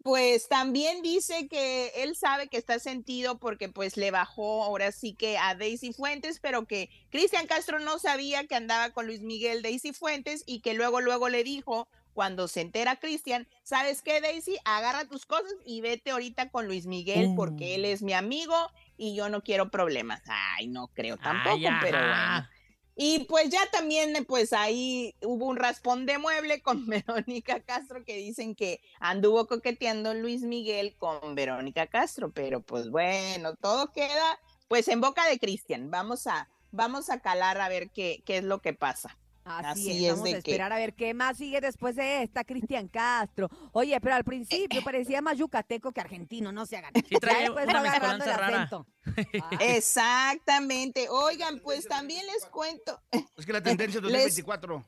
Pues 0.08 0.48
también 0.48 1.02
dice 1.02 1.50
que 1.50 1.92
él 1.98 2.16
sabe 2.16 2.48
que 2.48 2.56
está 2.56 2.80
sentido 2.80 3.40
porque 3.40 3.68
pues 3.68 3.98
le 3.98 4.10
bajó 4.10 4.64
ahora 4.64 4.94
sí 4.94 5.14
que 5.14 5.38
a 5.38 5.54
Daisy 5.54 5.92
Fuentes, 5.92 6.40
pero 6.40 6.66
que 6.66 6.90
Cristian 7.10 7.46
Castro 7.46 7.80
no 7.80 8.00
sabía 8.00 8.48
que 8.48 8.56
andaba 8.56 8.92
con 8.92 9.06
Luis 9.06 9.20
Miguel 9.20 9.62
Daisy 9.62 9.92
Fuentes 9.92 10.46
y 10.46 10.62
que 10.62 10.76
luego 10.76 11.02
luego 11.02 11.28
le 11.28 11.44
dijo 11.44 11.90
cuando 12.14 12.48
se 12.48 12.62
entera 12.62 12.96
Cristian, 12.96 13.50
¿sabes 13.64 14.02
qué 14.02 14.22
Daisy? 14.22 14.56
Agarra 14.64 15.04
tus 15.10 15.26
cosas 15.26 15.54
y 15.66 15.82
vete 15.82 16.12
ahorita 16.12 16.52
con 16.52 16.68
Luis 16.68 16.86
Miguel 16.86 17.34
porque 17.36 17.76
él 17.76 17.84
es 17.84 18.02
mi 18.02 18.14
amigo 18.14 18.56
y 18.96 19.14
yo 19.14 19.28
no 19.28 19.44
quiero 19.44 19.72
problemas. 19.72 20.22
Ay, 20.26 20.68
no 20.68 20.88
creo 20.88 21.18
tampoco, 21.18 21.58
Ay, 21.58 21.68
pero 21.82 21.98
bueno. 21.98 22.48
Y 23.00 23.26
pues 23.26 23.50
ya 23.50 23.60
también, 23.72 24.16
eh, 24.16 24.24
pues 24.24 24.54
ahí 24.54 25.14
hubo 25.22 25.46
un 25.46 25.56
raspón 25.56 26.08
de 26.08 26.18
mueble 26.18 26.64
con 26.64 26.88
Verónica 26.88 27.60
Castro 27.60 28.04
que 28.04 28.18
dicen 28.18 28.56
que 28.56 28.82
anduvo 29.00 29.46
coqueteando 29.46 30.16
Luis 30.16 30.42
Miguel 30.42 30.96
con 30.98 31.36
Verónica 31.36 31.86
Castro, 31.86 32.32
pero 32.32 32.62
pues 32.62 32.90
bueno, 32.90 33.56
todo 33.56 33.92
queda 33.92 34.40
pues 34.68 34.88
en 34.88 35.00
boca 35.00 35.28
de 35.28 35.38
Cristian. 35.38 35.92
Vamos 35.92 36.26
a, 36.26 36.50
vamos 36.72 37.12
a 37.12 37.20
calar 37.22 37.62
a 37.62 37.70
ver 37.70 37.92
qué, 37.92 38.24
qué 38.26 38.38
es 38.38 38.44
lo 38.44 38.62
que 38.64 38.74
pasa. 38.74 39.16
Así, 39.48 39.90
Así 39.92 40.06
es, 40.06 40.12
es 40.12 40.12
vamos 40.12 40.24
de 40.26 40.30
a 40.30 40.34
que- 40.34 40.52
esperar 40.52 40.74
a 40.74 40.78
ver 40.78 40.94
qué 40.94 41.14
más 41.14 41.38
sigue 41.38 41.62
después 41.62 41.96
de 41.96 42.24
esta 42.24 42.44
Cristian 42.44 42.88
Castro. 42.88 43.50
Oye, 43.72 44.00
pero 44.02 44.16
al 44.16 44.24
principio 44.24 44.84
parecía 44.84 45.22
más 45.22 45.38
yucateco 45.38 45.92
que 45.92 46.02
argentino, 46.02 46.52
no 46.52 46.66
se 46.66 46.78
hagan. 46.78 46.94
Sí, 46.96 47.16
trae 47.20 47.50
una 47.50 47.80
agarrando 47.80 48.26
el. 48.26 48.86
Exactamente. 49.60 51.08
Oigan, 51.10 51.60
pues 51.60 51.88
también 51.88 52.26
les 52.28 52.46
cuento. 52.46 53.02
Es 53.38 53.46
que 53.46 53.54
la 53.54 53.62
tendencia 53.64 54.00
Les- 54.02 54.12
2024. 54.12 54.86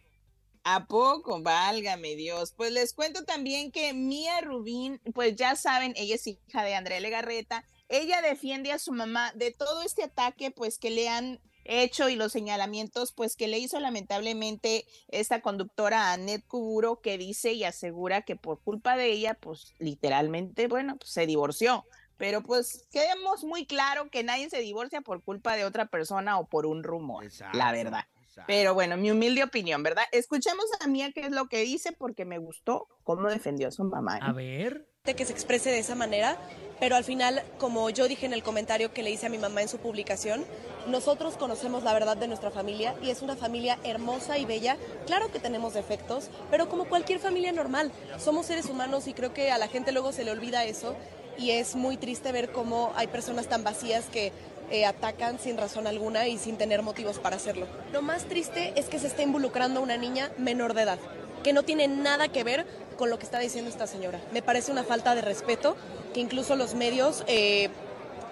¿A 0.65 0.85
poco? 0.85 1.41
Válgame 1.41 2.15
Dios. 2.15 2.53
Pues 2.55 2.71
les 2.71 2.93
cuento 2.93 3.23
también 3.23 3.71
que 3.71 3.93
Mía 3.93 4.41
Rubín, 4.41 4.99
pues 5.13 5.35
ya 5.35 5.55
saben, 5.55 5.93
ella 5.95 6.15
es 6.15 6.27
hija 6.27 6.63
de 6.63 6.75
Andrea 6.75 6.99
Legarreta. 6.99 7.63
Ella 7.87 8.21
defiende 8.21 8.71
a 8.71 8.77
su 8.77 8.91
mamá 8.91 9.31
de 9.35 9.51
todo 9.51 9.81
este 9.81 10.03
ataque, 10.03 10.51
pues 10.51 10.77
que 10.77 10.89
le 10.91 11.07
han 11.09 11.39
hecho 11.65 12.09
y 12.09 12.15
los 12.15 12.31
señalamientos, 12.31 13.11
pues 13.11 13.35
que 13.35 13.47
le 13.47 13.59
hizo 13.59 13.79
lamentablemente 13.79 14.85
esta 15.09 15.41
conductora 15.41 16.13
Annette 16.13 16.45
Kuburo, 16.47 17.01
que 17.01 17.17
dice 17.17 17.53
y 17.53 17.63
asegura 17.63 18.23
que 18.23 18.35
por 18.35 18.59
culpa 18.61 18.97
de 18.97 19.11
ella, 19.11 19.35
pues 19.35 19.73
literalmente, 19.79 20.67
bueno, 20.67 20.97
pues 20.97 21.11
se 21.11 21.25
divorció. 21.25 21.85
Pero 22.17 22.43
pues 22.43 22.85
quedemos 22.91 23.45
muy 23.45 23.65
claro 23.65 24.09
que 24.09 24.23
nadie 24.23 24.49
se 24.49 24.59
divorcia 24.59 24.99
por 24.99 25.23
culpa 25.23 25.55
de 25.55 25.63
otra 25.63 25.85
persona 25.85 26.37
o 26.37 26.47
por 26.47 26.65
un 26.65 26.83
rumor, 26.83 27.25
la 27.53 27.71
verdad. 27.71 28.05
Pero 28.47 28.73
bueno, 28.73 28.97
mi 28.97 29.11
humilde 29.11 29.43
opinión, 29.43 29.83
¿verdad? 29.83 30.03
Escuchemos 30.11 30.65
a 30.79 30.87
Mía 30.87 31.11
qué 31.13 31.21
es 31.21 31.31
lo 31.31 31.47
que 31.47 31.59
dice 31.59 31.91
porque 31.91 32.25
me 32.25 32.37
gustó 32.37 32.87
cómo 33.03 33.29
defendió 33.29 33.67
a 33.67 33.71
su 33.71 33.83
mamá. 33.83 34.17
¿eh? 34.17 34.21
A 34.21 34.33
ver. 34.33 34.88
Que 35.13 35.25
se 35.25 35.33
exprese 35.33 35.69
de 35.69 35.79
esa 35.79 35.95
manera, 35.95 36.37
pero 36.79 36.95
al 36.95 37.03
final, 37.03 37.43
como 37.57 37.89
yo 37.89 38.07
dije 38.07 38.25
en 38.25 38.33
el 38.33 38.43
comentario 38.43 38.93
que 38.93 39.03
le 39.03 39.11
hice 39.11 39.25
a 39.25 39.29
mi 39.29 39.37
mamá 39.37 39.61
en 39.61 39.67
su 39.67 39.77
publicación, 39.77 40.45
nosotros 40.87 41.35
conocemos 41.35 41.83
la 41.83 41.93
verdad 41.93 42.17
de 42.17 42.27
nuestra 42.27 42.51
familia 42.51 42.95
y 43.01 43.09
es 43.09 43.21
una 43.21 43.35
familia 43.35 43.77
hermosa 43.83 44.37
y 44.37 44.45
bella. 44.45 44.77
Claro 45.05 45.31
que 45.31 45.39
tenemos 45.39 45.73
defectos, 45.73 46.29
pero 46.49 46.69
como 46.69 46.85
cualquier 46.85 47.19
familia 47.19 47.51
normal, 47.51 47.91
somos 48.17 48.45
seres 48.45 48.65
humanos 48.65 49.07
y 49.07 49.13
creo 49.13 49.33
que 49.33 49.51
a 49.51 49.57
la 49.57 49.67
gente 49.67 49.91
luego 49.91 50.11
se 50.11 50.23
le 50.23 50.31
olvida 50.31 50.65
eso 50.65 50.95
y 51.37 51.51
es 51.51 51.75
muy 51.75 51.97
triste 51.97 52.31
ver 52.31 52.51
cómo 52.51 52.91
hay 52.95 53.07
personas 53.07 53.47
tan 53.47 53.63
vacías 53.63 54.05
que 54.05 54.31
eh, 54.71 54.85
atacan 54.85 55.39
sin 55.39 55.57
razón 55.57 55.87
alguna 55.87 56.27
y 56.27 56.37
sin 56.37 56.57
tener 56.57 56.81
motivos 56.81 57.19
para 57.19 57.37
hacerlo. 57.37 57.67
Lo 57.91 58.01
más 58.01 58.25
triste 58.25 58.73
es 58.75 58.85
que 58.85 58.99
se 58.99 59.07
está 59.07 59.23
involucrando 59.23 59.79
a 59.79 59.83
una 59.83 59.97
niña 59.97 60.31
menor 60.37 60.73
de 60.75 60.83
edad, 60.83 60.99
que 61.43 61.53
no 61.53 61.63
tiene 61.63 61.87
nada 61.87 62.27
que 62.27 62.43
ver 62.43 62.65
con 62.97 63.09
lo 63.09 63.17
que 63.17 63.25
está 63.25 63.39
diciendo 63.39 63.69
esta 63.69 63.87
señora. 63.87 64.19
Me 64.31 64.41
parece 64.41 64.71
una 64.71 64.83
falta 64.83 65.15
de 65.15 65.21
respeto 65.21 65.75
que 66.13 66.19
incluso 66.19 66.55
los 66.55 66.73
medios 66.73 67.23
eh, 67.27 67.69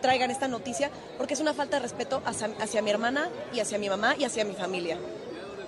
traigan 0.02 0.32
esta 0.32 0.48
noticia, 0.48 0.92
porque 1.18 1.34
es 1.34 1.40
una 1.40 1.54
falta 1.54 1.78
de 1.78 1.84
respeto 1.84 2.22
hacia, 2.26 2.82
mi 2.82 2.90
hermana 2.90 3.30
y 3.54 3.60
hacia 3.60 3.78
mi 3.78 3.90
mamá 3.90 4.16
y 4.18 4.26
hacia 4.26 4.46
mi 4.46 4.54
familia. 4.54 4.98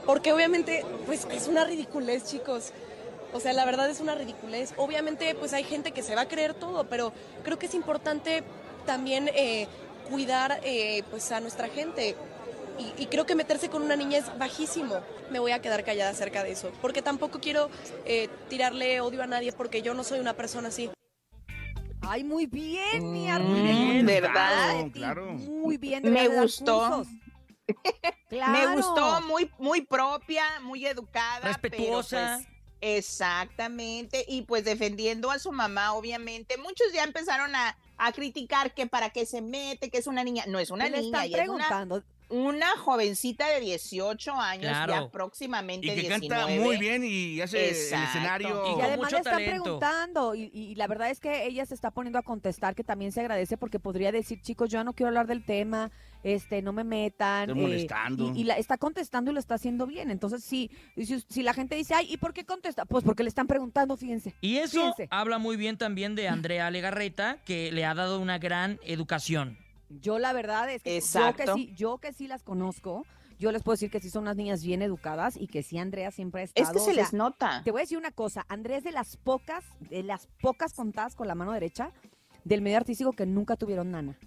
Porque 0.06 0.34
obviamente, 0.34 0.86
pues 1.06 1.28
es 1.32 1.48
una 1.48 1.64
ridiculez, 1.64 2.26
chicos. 2.26 2.72
O 3.32 3.40
sea, 3.40 3.54
la 3.54 3.64
verdad 3.66 3.90
es 3.90 4.00
una 4.00 4.16
ridiculez. 4.16 4.74
Obviamente, 4.78 5.36
pues 5.36 5.54
hay 5.54 5.64
gente 5.64 5.92
que 5.92 6.02
se 6.02 6.16
va 6.16 6.22
a 6.22 6.28
creer 6.28 6.54
todo, 6.54 6.86
pero 6.86 7.14
creo 7.44 7.60
que 7.60 7.68
es 7.68 7.76
importante 7.76 8.44
también 8.86 9.30
eh, 9.36 9.68
cuidar 10.10 10.60
eh, 10.64 11.04
pues 11.12 11.32
a 11.32 11.40
nuestra 11.40 11.68
gente. 11.68 12.16
Y, 12.80 12.94
y 13.04 13.08
creo 13.08 13.26
que 13.26 13.36
meterse 13.36 13.70
con 13.70 13.82
una 13.84 13.96
niña 13.96 14.18
es 14.20 14.38
bajísimo. 14.40 15.02
Me 15.30 15.40
voy 15.40 15.52
a 15.52 15.62
quedar 15.62 15.84
callada 15.84 16.12
acerca 16.12 16.44
de 16.44 16.52
eso. 16.54 16.72
Porque 16.82 17.02
tampoco 17.02 17.40
quiero 17.40 17.70
eh, 18.06 18.30
tirarle 18.50 19.02
odio 19.02 19.22
a 19.22 19.28
nadie 19.28 19.52
porque 19.52 19.82
yo 19.82 19.94
no 19.94 20.04
soy 20.04 20.20
una 20.20 20.34
persona 20.34 20.70
así. 20.70 20.90
Ay, 22.02 22.24
muy 22.24 22.46
bien, 22.48 23.12
mi 23.12 23.28
Mm. 23.30 24.06
¿verdad? 24.06 24.86
Muy 25.48 25.78
bien, 25.78 26.04
Me 26.04 26.24
de 26.28 26.30
dar 26.36 26.44
gustó. 26.44 26.80
cursos. 26.90 27.08
Me 28.32 28.76
gustó, 28.76 29.22
muy, 29.28 29.52
muy 29.60 29.82
propia, 29.82 30.44
muy 30.62 30.86
educada. 30.86 31.40
pero, 31.62 31.74
Respetuosa. 31.76 32.38
pues, 32.40 32.48
exactamente. 32.82 34.26
Y 34.28 34.44
pues 34.44 34.64
defendiendo 34.64 35.30
a 35.32 35.38
su 35.40 35.52
mamá, 35.52 35.94
obviamente. 35.94 36.58
Muchos 36.58 36.88
ya 36.94 37.04
empezaron 37.04 37.54
a, 37.56 37.78
a 37.98 38.12
criticar 38.12 38.74
que 38.74 38.88
para 38.88 39.10
qué 39.12 39.26
se 39.26 39.42
mete, 39.42 39.90
que 39.92 39.98
es 40.00 40.08
una 40.08 40.24
niña. 40.24 40.46
No 40.48 40.58
es 40.60 40.72
una 40.72 40.86
¿Qué 40.86 40.92
le 40.92 41.02
niña, 41.02 41.26
están 41.26 41.28
ella 41.28 41.44
es 41.44 41.50
una, 41.50 41.68
preguntando? 41.68 42.04
Una 42.30 42.78
jovencita 42.78 43.48
de 43.48 43.60
18 43.60 44.34
años, 44.34 44.68
Claro. 44.72 44.94
ya 44.94 45.10
próximamente 45.10 45.88
Y 45.88 45.90
que 45.90 45.96
19. 46.02 46.28
canta 46.28 46.48
muy 46.64 46.78
bien 46.78 47.04
y 47.04 47.42
hace 47.42 47.70
el 47.70 47.76
Exacto. 47.76 48.08
escenario. 48.10 48.78
Y 48.78 48.82
además 48.82 49.12
le 49.12 49.18
están 49.18 49.36
preguntando 49.38 50.36
y, 50.36 50.50
y 50.54 50.76
la 50.76 50.88
verdad 50.88 51.10
es 51.10 51.20
que 51.20 51.46
ella 51.46 51.66
se 51.66 51.74
está 51.74 51.92
poniendo 51.92 52.20
a 52.20 52.24
contestar 52.24 52.76
que 52.76 52.84
también 52.84 53.12
se 53.12 53.22
agradece 53.22 53.58
porque 53.58 53.80
podría 53.80 54.12
decir, 54.12 54.42
chicos, 54.42 54.70
yo 54.70 54.80
ya 54.80 54.84
no 54.84 54.94
quiero 54.94 55.08
hablar 55.10 55.28
del 55.28 55.44
tema, 55.44 55.92
este, 56.24 56.62
no 56.62 56.74
me 56.74 56.84
metan. 56.84 57.50
Estoy 57.50 57.62
molestando. 57.64 58.32
y, 58.36 58.42
y 58.42 58.44
la 58.44 58.58
está 58.58 58.78
contestando 58.78 59.32
y 59.32 59.34
lo 59.34 59.40
está 59.40 59.56
haciendo 59.56 59.88
bien. 59.88 60.12
Entonces, 60.12 60.44
sí, 60.44 60.70
y 60.96 61.06
si, 61.06 61.22
si 61.30 61.44
la 61.44 61.54
gente 61.54 61.76
dice, 61.76 61.94
ay, 61.96 62.08
¿y 62.12 62.18
por 62.18 62.34
qué 62.34 62.46
contesta? 62.46 62.86
Pues 62.86 63.04
porque 63.04 63.24
le 63.24 63.30
están 63.30 63.48
preguntando, 63.48 63.98
fíjense. 63.98 64.36
Y 64.42 64.58
eso 64.58 64.80
Fíjense. 64.82 65.08
habla 65.12 65.38
muy 65.38 65.56
bien 65.58 65.78
también 65.78 66.16
de 66.16 66.28
Andrea 66.28 66.70
Legarreta, 66.72 67.38
que 67.46 67.72
le 67.72 67.86
ha 67.86 67.94
dado 67.94 68.20
una 68.20 68.38
gran 68.38 68.80
educación. 68.84 69.58
Yo 69.90 70.20
la 70.20 70.34
verdad 70.34 70.70
es 70.72 70.84
que 70.84 70.96
yo 71.30 71.36
que 71.36 71.44
sí, 71.56 71.74
yo 71.76 71.98
que 71.98 72.14
sí 72.14 72.28
las 72.28 72.44
conozco, 72.44 73.06
yo 73.40 73.52
les 73.52 73.64
puedo 73.64 73.74
decir 73.74 73.90
que 73.90 74.00
sí 74.00 74.10
son 74.10 74.24
unas 74.24 74.36
niñas 74.36 74.64
bien 74.64 74.82
educadas 74.82 75.36
y 75.38 75.48
que 75.48 75.64
sí 75.64 75.78
Andrea 75.78 76.12
siempre 76.12 76.42
ha 76.42 76.44
estado. 76.44 76.68
Es 76.68 76.74
que 76.74 76.80
se 76.80 76.92
o 76.92 76.94
sea, 76.94 77.04
les 77.04 77.14
nota. 77.14 77.62
Te 77.64 77.72
voy 77.72 77.80
a 77.80 77.84
decir 77.84 77.98
una 77.98 78.12
cosa, 78.12 78.46
Andrea 78.50 78.78
es 78.78 78.84
de 78.84 78.92
las 78.92 79.18
pocas, 79.18 79.64
de 79.80 80.04
las 80.04 80.28
pocas 80.42 80.74
contadas 80.74 81.16
con 81.16 81.28
la 81.28 81.36
mano 81.36 81.52
derecha 81.54 81.92
del 82.44 82.62
medio 82.62 82.78
artístico 82.78 83.12
que 83.14 83.26
nunca 83.26 83.56
tuvieron 83.56 83.92
nana. 83.92 84.18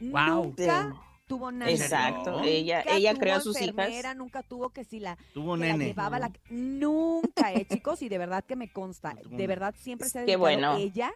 Guau. 0.00 0.44
Nunca 0.46 0.94
tuvo 1.26 1.50
nana. 1.52 1.70
Exacto, 1.70 2.40
ella- 2.42 2.82
ella 2.86 3.12
tuvo 3.12 3.20
creó 3.20 3.36
a 3.36 3.40
sus 3.40 3.60
hijas. 3.60 4.16
Nunca 4.16 4.42
tuvo 4.42 4.70
que 4.70 4.84
si 4.84 5.00
la, 5.00 5.16
Tuvo 5.32 5.54
que 5.54 5.60
la 5.66 5.76
llevaba 5.76 6.18
la- 6.18 6.32
nunca, 6.50 7.52
eh, 7.52 7.66
chicos, 7.66 8.02
y 8.02 8.08
de 8.08 8.18
verdad 8.18 8.44
que 8.44 8.56
me 8.56 8.70
consta, 8.72 9.14
de 9.30 9.46
verdad 9.46 9.74
siempre 9.78 10.08
se 10.08 10.18
ha 10.18 10.22
dedicado 10.22 10.40
bueno. 10.40 10.76
ella 10.76 11.12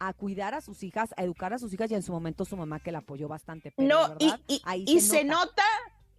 a 0.00 0.12
cuidar 0.14 0.54
a 0.54 0.60
sus 0.62 0.82
hijas, 0.82 1.14
a 1.16 1.22
educar 1.22 1.52
a 1.52 1.58
sus 1.58 1.72
hijas 1.72 1.90
y 1.90 1.94
en 1.94 2.02
su 2.02 2.10
momento 2.12 2.44
su 2.44 2.56
mamá 2.56 2.80
que 2.80 2.90
la 2.90 2.98
apoyó 2.98 3.28
bastante. 3.28 3.70
Pero 3.70 3.88
No, 3.88 4.16
y, 4.18 4.32
y- 4.48 4.62
ahí 4.64 4.84
y 4.88 5.00
se 5.00 5.18
se, 5.18 5.24
nota. 5.24 5.44
nota. 5.44 5.64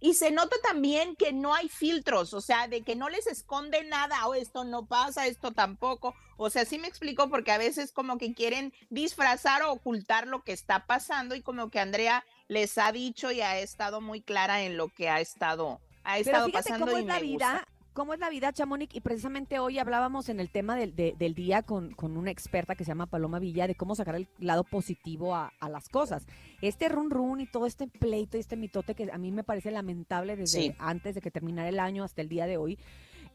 y 0.00 0.14
se 0.14 0.30
nota 0.30 0.56
también 0.62 1.14
que 1.16 1.32
no 1.32 1.54
hay 1.54 1.68
filtros, 1.68 2.32
o 2.34 2.40
sea, 2.40 2.66
de 2.68 2.82
que 2.82 2.96
no 2.96 3.08
les 3.08 3.26
esconde 3.26 3.84
nada, 3.84 4.26
o 4.26 4.34
esto 4.34 4.64
no 4.64 4.86
pasa, 4.86 5.26
esto 5.26 5.52
tampoco. 5.52 6.14
O 6.36 6.48
sea, 6.50 6.64
sí 6.64 6.78
me 6.78 6.88
explico 6.88 7.28
porque 7.28 7.52
a 7.52 7.58
veces 7.58 7.92
como 7.92 8.18
que 8.18 8.34
quieren 8.34 8.72
disfrazar 8.90 9.62
o 9.62 9.72
ocultar 9.72 10.26
lo 10.26 10.42
que 10.42 10.52
está 10.52 10.86
pasando 10.86 11.34
y 11.36 11.42
como 11.42 11.70
que 11.70 11.78
Andrea 11.80 12.24
les 12.48 12.78
ha 12.78 12.90
dicho 12.92 13.30
y 13.30 13.40
ha 13.42 13.58
estado 13.58 14.00
muy 14.00 14.22
clara 14.22 14.62
en 14.62 14.76
lo 14.76 14.88
que 14.88 15.08
ha 15.08 15.20
estado, 15.20 15.80
ha 16.04 16.14
Pero 16.14 16.20
estado 16.26 16.46
fíjate 16.46 16.64
pasando 16.70 16.86
cómo 16.86 16.98
y 16.98 17.00
es 17.02 17.06
la 17.06 17.14
me 17.14 17.20
vida, 17.22 17.52
gusta. 17.52 17.68
Cómo 17.92 18.14
es 18.14 18.20
la 18.20 18.30
vida, 18.30 18.52
Chamonix, 18.52 18.94
y 18.94 19.00
precisamente 19.00 19.58
hoy 19.58 19.78
hablábamos 19.78 20.28
en 20.28 20.40
el 20.40 20.50
tema 20.50 20.76
del, 20.76 20.94
de- 20.96 21.14
del 21.18 21.34
día 21.34 21.62
con, 21.62 21.92
con 21.94 22.16
una 22.16 22.30
experta 22.30 22.74
que 22.74 22.84
se 22.84 22.88
llama 22.90 23.06
Paloma 23.06 23.38
Villa 23.38 23.66
de 23.66 23.74
cómo 23.74 23.94
sacar 23.94 24.14
el 24.14 24.28
lado 24.38 24.64
positivo 24.64 25.34
a, 25.34 25.52
a 25.60 25.68
las 25.68 25.88
cosas. 25.88 26.26
Este 26.62 26.88
run 26.88 27.10
run 27.10 27.40
y 27.40 27.46
todo 27.46 27.66
este 27.66 27.86
pleito 27.88 28.36
y 28.36 28.40
este 28.40 28.56
mitote 28.56 28.94
que 28.94 29.10
a 29.12 29.18
mí 29.18 29.30
me 29.30 29.44
parece 29.44 29.70
lamentable 29.70 30.36
desde 30.36 30.60
Sí. 30.62 30.74
antes 30.78 31.14
de 31.14 31.20
que 31.20 31.30
terminara 31.30 31.68
el 31.68 31.78
año 31.80 32.02
hasta 32.04 32.22
el 32.22 32.28
día 32.28 32.46
de 32.46 32.56
hoy. 32.56 32.78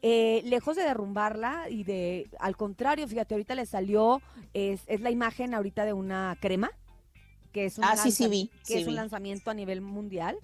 eh, 0.00 0.42
lejos 0.44 0.76
de 0.76 0.82
derrumbarla 0.84 1.68
y 1.70 1.82
de, 1.82 2.30
al 2.38 2.56
contrario, 2.56 3.08
fíjate, 3.08 3.34
ahorita 3.34 3.56
le 3.56 3.66
salió, 3.66 4.22
es, 4.54 4.82
es 4.86 5.00
la 5.00 5.10
imagen 5.10 5.54
ahorita 5.54 5.84
de 5.84 5.92
una 5.92 6.36
crema, 6.40 6.70
que 7.52 7.64
es 7.64 7.78
un, 7.78 7.84
Ah, 7.84 7.96
sí, 7.96 8.12
sí 8.12 8.28
vi, 8.28 8.48
que 8.64 8.80
es 8.80 8.86
un 8.86 8.94
lanzamiento 8.94 9.50
a 9.50 9.54
nivel 9.54 9.80
mundial. 9.80 10.36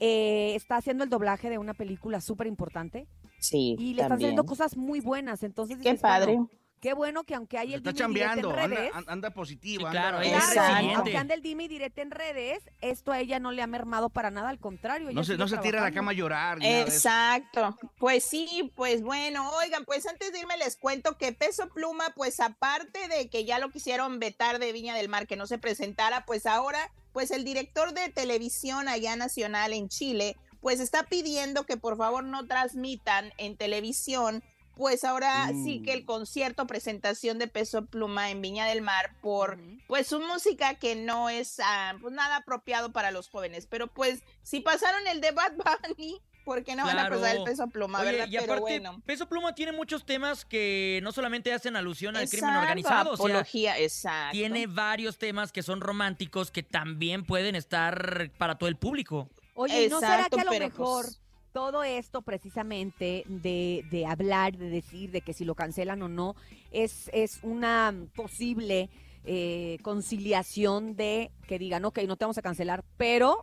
Eh, 0.00 0.54
está 0.56 0.76
haciendo 0.76 1.04
el 1.04 1.10
doblaje 1.10 1.48
de 1.48 1.58
una 1.58 1.74
película 1.74 2.20
súper 2.20 2.46
importante 2.48 3.06
Sí, 3.38 3.76
y 3.78 3.94
le 3.94 4.02
está 4.02 4.08
también. 4.08 4.28
haciendo 4.30 4.44
cosas 4.46 4.76
muy 4.76 5.00
buenas. 5.00 5.42
Entonces, 5.42 5.76
Qué 5.78 5.90
dices, 5.92 6.02
bueno, 6.02 6.16
padre. 6.26 6.38
qué 6.80 6.92
bueno 6.94 7.24
que 7.24 7.34
aunque 7.34 7.58
hay 7.58 7.68
el 7.74 7.78
Está 7.78 7.90
dime 7.90 7.98
chambeando, 7.98 8.52
en 8.52 8.58
anda, 8.58 8.76
redes, 8.76 8.90
an- 8.94 9.04
anda 9.08 9.30
positiva. 9.30 9.90
claro, 9.90 10.18
anda- 10.18 10.40
claro, 10.52 10.88
aunque 10.96 11.16
anda 11.16 11.34
el 11.34 11.42
dime 11.42 11.64
y 11.64 11.68
direte 11.68 12.02
en 12.02 12.10
redes, 12.10 12.60
esto 12.80 13.10
a 13.12 13.18
ella 13.20 13.38
no 13.40 13.50
le 13.52 13.62
ha 13.62 13.66
mermado 13.66 14.10
para 14.10 14.30
nada, 14.30 14.48
al 14.48 14.58
contrario. 14.58 15.10
No 15.12 15.24
se, 15.24 15.36
no 15.36 15.48
se 15.48 15.58
tira 15.58 15.80
a 15.80 15.84
la 15.84 15.92
cama 15.92 16.10
a 16.12 16.14
llorar. 16.14 16.58
Exacto. 16.62 17.76
Pues 17.98 18.24
sí, 18.24 18.72
pues 18.74 19.02
bueno, 19.02 19.50
oigan, 19.62 19.84
pues 19.84 20.06
antes 20.06 20.32
de 20.32 20.40
irme 20.40 20.56
les 20.56 20.76
cuento 20.76 21.16
que 21.16 21.32
Peso 21.32 21.68
Pluma, 21.68 22.04
pues 22.16 22.40
aparte 22.40 23.08
de 23.08 23.28
que 23.28 23.44
ya 23.44 23.58
lo 23.58 23.70
quisieron 23.70 24.18
vetar 24.18 24.58
de 24.58 24.72
Viña 24.72 24.94
del 24.94 25.08
Mar, 25.08 25.26
que 25.26 25.36
no 25.36 25.46
se 25.46 25.58
presentara, 25.58 26.24
pues 26.26 26.46
ahora, 26.46 26.90
pues 27.12 27.30
el 27.30 27.44
director 27.44 27.92
de 27.94 28.08
televisión 28.10 28.88
allá 28.88 29.16
nacional 29.16 29.72
en 29.72 29.88
Chile, 29.88 30.36
pues 30.60 30.80
está 30.80 31.04
pidiendo 31.04 31.64
que 31.64 31.76
por 31.76 31.96
favor 31.96 32.24
no 32.24 32.46
transmitan 32.46 33.32
en 33.38 33.56
televisión. 33.56 34.42
Pues 34.74 35.02
ahora 35.02 35.48
sí 35.64 35.82
que 35.82 35.92
el 35.92 36.04
concierto, 36.04 36.68
presentación 36.68 37.40
de 37.40 37.48
Peso 37.48 37.86
Pluma 37.86 38.30
en 38.30 38.40
Viña 38.40 38.64
del 38.66 38.80
Mar 38.80 39.12
por 39.20 39.58
pues 39.88 40.06
su 40.06 40.20
música 40.20 40.74
que 40.74 40.94
no 40.94 41.28
es 41.28 41.58
ah, 41.64 41.96
pues 42.00 42.14
nada 42.14 42.36
apropiado 42.36 42.92
para 42.92 43.10
los 43.10 43.28
jóvenes. 43.28 43.66
Pero 43.66 43.88
pues 43.88 44.22
si 44.42 44.60
pasaron 44.60 45.04
el 45.08 45.20
de 45.20 45.32
Bad 45.32 45.54
Bunny, 45.56 46.20
¿por 46.48 46.64
qué 46.64 46.74
no 46.76 46.84
van 46.84 46.98
a 46.98 47.10
pasar 47.10 47.36
el 47.36 47.44
Peso 47.44 47.66
Pluma, 47.68 48.00
Oye, 48.00 48.12
verdad? 48.12 48.26
y 48.28 48.30
Pero 48.30 48.44
aparte, 48.44 48.60
bueno. 48.60 49.02
Peso 49.04 49.28
Pluma 49.28 49.54
tiene 49.54 49.72
muchos 49.72 50.06
temas 50.06 50.46
que 50.46 50.98
no 51.02 51.12
solamente 51.12 51.52
hacen 51.52 51.76
alusión 51.76 52.16
al 52.16 52.28
crimen 52.28 52.56
organizado, 52.56 53.12
o 53.12 53.16
sea, 53.16 53.26
apología, 53.26 53.78
exacto. 53.78 54.32
tiene 54.32 54.66
varios 54.66 55.18
temas 55.18 55.52
que 55.52 55.62
son 55.62 55.80
románticos 55.80 56.50
que 56.50 56.62
también 56.62 57.26
pueden 57.26 57.54
estar 57.54 58.30
para 58.38 58.56
todo 58.56 58.68
el 58.68 58.76
público. 58.76 59.28
Oye, 59.60 59.86
¿y 59.86 59.88
¿no 59.88 59.98
será 59.98 60.28
que 60.30 60.40
a 60.40 60.44
lo 60.44 60.52
mejor 60.52 61.04
pues, 61.04 61.20
todo 61.52 61.82
esto 61.82 62.22
precisamente 62.22 63.24
de, 63.26 63.84
de 63.90 64.06
hablar, 64.06 64.56
de 64.56 64.70
decir, 64.70 65.10
de 65.10 65.20
que 65.20 65.32
si 65.32 65.44
lo 65.44 65.54
cancelan 65.56 66.00
o 66.02 66.08
no, 66.08 66.36
es, 66.70 67.10
es 67.12 67.40
una 67.42 67.92
posible 68.14 68.88
eh, 69.24 69.78
conciliación 69.82 70.94
de 70.94 71.32
que 71.48 71.58
digan, 71.58 71.84
ok, 71.84 71.98
no 72.06 72.16
te 72.16 72.24
vamos 72.24 72.38
a 72.38 72.42
cancelar, 72.42 72.84
pero 72.96 73.42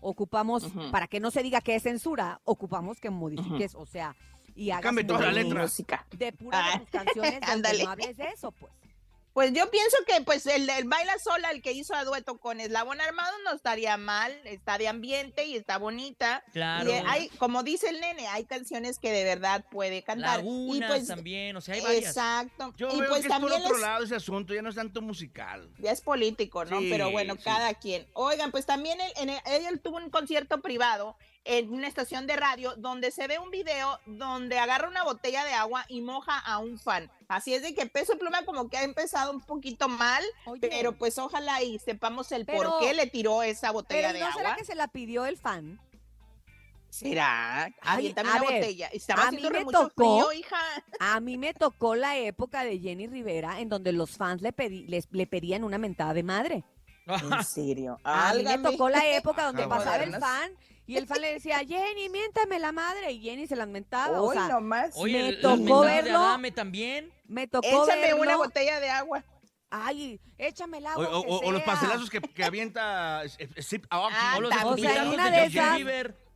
ocupamos, 0.00 0.66
para 0.90 1.06
que 1.06 1.20
no 1.20 1.30
se 1.30 1.42
diga 1.42 1.60
que 1.60 1.76
es 1.76 1.82
censura, 1.84 2.40
ocupamos 2.44 3.00
que 3.00 3.10
modifiques, 3.10 3.74
o 3.74 3.86
sea, 3.86 4.16
y 4.56 4.70
hagas 4.70 4.82
Cambie 4.82 5.04
toda 5.04 5.20
la 5.20 5.32
letra. 5.32 5.62
música. 5.62 6.06
de 6.16 6.32
pura 6.32 6.58
de 6.58 6.64
Ah, 6.64 6.78
tus 6.80 6.90
canciones 6.90 7.40
donde 7.48 7.82
no 7.84 7.90
hables 7.90 8.16
de 8.16 8.24
eso, 8.24 8.52
pues. 8.52 8.72
Pues 9.34 9.52
yo 9.52 9.68
pienso 9.68 9.96
que 10.06 10.20
pues 10.22 10.46
el, 10.46 10.70
el 10.70 10.84
Baila 10.84 11.18
Sola, 11.18 11.50
el 11.50 11.60
que 11.60 11.72
hizo 11.72 11.92
a 11.94 12.04
dueto 12.04 12.38
con 12.38 12.60
Eslabón 12.60 13.00
Armado, 13.00 13.34
no 13.44 13.52
estaría 13.52 13.96
mal, 13.96 14.32
está 14.44 14.78
de 14.78 14.86
ambiente 14.86 15.44
y 15.44 15.56
está 15.56 15.76
bonita. 15.76 16.44
Claro. 16.52 16.88
Y 16.88 16.92
eh, 16.92 17.02
hay, 17.04 17.28
como 17.30 17.64
dice 17.64 17.88
el 17.88 18.00
nene, 18.00 18.28
hay 18.28 18.44
canciones 18.44 19.00
que 19.00 19.10
de 19.10 19.24
verdad 19.24 19.64
puede 19.72 20.04
cantar. 20.04 20.38
Lagunas 20.38 20.88
y 20.88 20.92
pues, 20.92 21.06
también, 21.08 21.56
o 21.56 21.60
sea, 21.60 21.74
hay 21.74 21.80
varias. 21.80 22.04
Exacto. 22.16 22.72
Yo 22.76 22.88
y 22.92 23.00
veo 23.00 23.08
pues 23.08 23.22
que 23.22 23.26
es 23.26 23.32
por 23.34 23.40
también 23.40 23.62
otro 23.62 23.72
les- 23.72 23.80
lado 23.82 24.04
ese 24.04 24.14
asunto, 24.14 24.54
ya 24.54 24.62
no 24.62 24.68
es 24.70 24.76
tanto 24.76 25.02
musical. 25.02 25.68
Ya 25.80 25.90
es 25.90 26.00
político, 26.00 26.64
¿no? 26.64 26.78
Sí, 26.78 26.88
Pero 26.88 27.10
bueno, 27.10 27.34
sí. 27.34 27.42
cada 27.42 27.74
quien. 27.74 28.06
Oigan, 28.12 28.52
pues 28.52 28.66
también 28.66 29.00
él, 29.00 29.12
en 29.16 29.30
el- 29.30 29.40
él 29.66 29.80
tuvo 29.80 29.96
un 29.96 30.10
concierto 30.10 30.60
privado 30.62 31.16
en 31.46 31.70
una 31.72 31.86
estación 31.88 32.26
de 32.26 32.36
radio 32.36 32.74
donde 32.76 33.10
se 33.10 33.26
ve 33.26 33.38
un 33.38 33.50
video 33.50 34.00
donde 34.06 34.58
agarra 34.58 34.88
una 34.88 35.04
botella 35.04 35.44
de 35.44 35.52
agua 35.52 35.84
y 35.88 36.00
moja 36.00 36.38
a 36.38 36.58
un 36.58 36.78
fan. 36.78 37.10
Así 37.28 37.52
es 37.54 37.62
de 37.62 37.74
que 37.74 37.86
Peso 37.86 38.16
Pluma 38.18 38.44
como 38.44 38.68
que 38.70 38.78
ha 38.78 38.82
empezado 38.82 39.30
un 39.30 39.40
poquito 39.42 39.88
mal, 39.88 40.24
pero 40.60 40.92
pues 40.96 41.18
ojalá 41.18 41.62
y 41.62 41.78
sepamos 41.78 42.32
el 42.32 42.46
Pero- 42.46 42.70
por 42.70 42.80
qué 42.80 42.94
le 42.94 43.06
tiró 43.08 43.42
esa 43.42 43.70
botella 43.72 44.08
Pero 44.08 44.18
de 44.20 44.24
¿no 44.24 44.32
será 44.32 44.48
agua. 44.50 44.56
que 44.56 44.64
se 44.64 44.74
la 44.74 44.88
pidió 44.88 45.26
el 45.26 45.36
fan? 45.36 45.78
¿Será? 46.88 47.64
Ay, 47.82 48.14
a 48.16 48.20
una 48.22 48.32
ver, 48.34 48.42
botella. 48.42 48.86
Estaba 48.92 49.26
a 49.26 49.30
mí 49.32 49.42
me 49.42 49.64
mucho 49.64 49.88
tocó, 49.88 50.20
frío, 50.20 50.32
hija. 50.32 50.56
a 51.00 51.18
mí 51.18 51.36
me 51.38 51.52
tocó 51.52 51.96
la 51.96 52.16
época 52.18 52.62
de 52.62 52.78
Jenny 52.78 53.08
Rivera 53.08 53.58
en 53.60 53.68
donde 53.68 53.92
los 53.92 54.16
fans 54.16 54.42
le, 54.42 54.52
pedí- 54.54 54.86
les, 54.86 55.08
le 55.10 55.26
pedían 55.26 55.64
una 55.64 55.76
mentada 55.76 56.14
de 56.14 56.22
madre. 56.22 56.64
En 57.06 57.44
serio. 57.44 57.98
A 58.04 58.32
mí 58.34 58.44
me 58.44 58.58
tocó 58.58 58.88
la 58.88 59.06
época 59.08 59.44
donde 59.44 59.64
Qué 59.64 59.68
pasaba 59.68 59.96
el 60.04 60.14
fan 60.14 60.52
y 60.86 60.96
el 60.96 61.06
fan 61.06 61.20
le 61.20 61.32
decía, 61.34 61.58
Jenny, 61.60 62.08
miéntame 62.08 62.58
la 62.58 62.72
madre, 62.72 63.12
y 63.12 63.20
Jenny 63.22 63.46
se 63.46 63.56
las 63.56 63.68
mentaba. 63.68 64.20
o 64.20 64.26
Hoy 64.28 64.36
sea, 64.36 64.48
nomás. 64.48 64.90
Oye, 64.96 65.22
me 65.22 65.32
tocó 65.34 65.80
verlo, 65.80 66.18
Adame 66.18 66.50
también. 66.50 67.12
me 67.26 67.46
tocó 67.46 67.66
Échame 67.84 68.00
verlo. 68.02 68.22
una 68.22 68.36
botella 68.36 68.80
de 68.80 68.90
agua. 68.90 69.24
Ay, 69.70 70.20
échame 70.38 70.78
el 70.78 70.86
O, 70.86 70.88
agua. 70.90 71.08
o- 71.18 71.22
que 71.22 71.28
o- 71.30 71.38
o 71.48 71.52
los 71.52 71.62
pastelazos 71.62 72.08
que, 72.10 72.20
que 72.20 72.44
avienta 72.44 73.24
eh, 73.24 73.30
eh, 73.38 73.80
Aoki. 73.90 74.14
Ah, 74.16 74.34
o 74.36 74.40
los 74.42 74.52
O 74.64 74.76
sea, 74.76 75.04
una 75.04 75.30
de 75.30 75.40
de 75.40 75.44
esas-. 75.46 75.78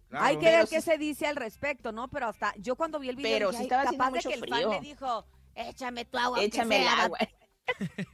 Claro. 0.09 0.25
Hay 0.25 0.39
que 0.39 0.47
ver 0.47 0.67
qué 0.67 0.81
se 0.81 0.97
dice 0.97 1.27
al 1.27 1.37
respecto, 1.37 1.93
¿no? 1.93 2.09
Pero 2.09 2.29
hasta 2.29 2.55
yo 2.57 2.75
cuando 2.77 2.99
vi 2.99 3.11
el 3.11 3.17
video 3.17 3.31
Pero 3.31 3.51
dije, 3.51 3.59
sí 3.59 3.63
"Ay, 3.65 3.67
estaba 3.67 3.83
haciendo 3.83 3.99
capaz 4.05 4.11
de 4.13 4.17
mucho 4.17 4.29
que 4.31 4.35
el 4.35 4.41
frío. 4.41 4.71
fan 4.73 4.83
le 4.83 4.89
dijo, 4.89 5.27
échame 5.55 6.05
tu 6.07 6.19
agua, 6.19 6.43
Échame 6.43 6.83
el 6.83 6.89
agua. 6.89 7.19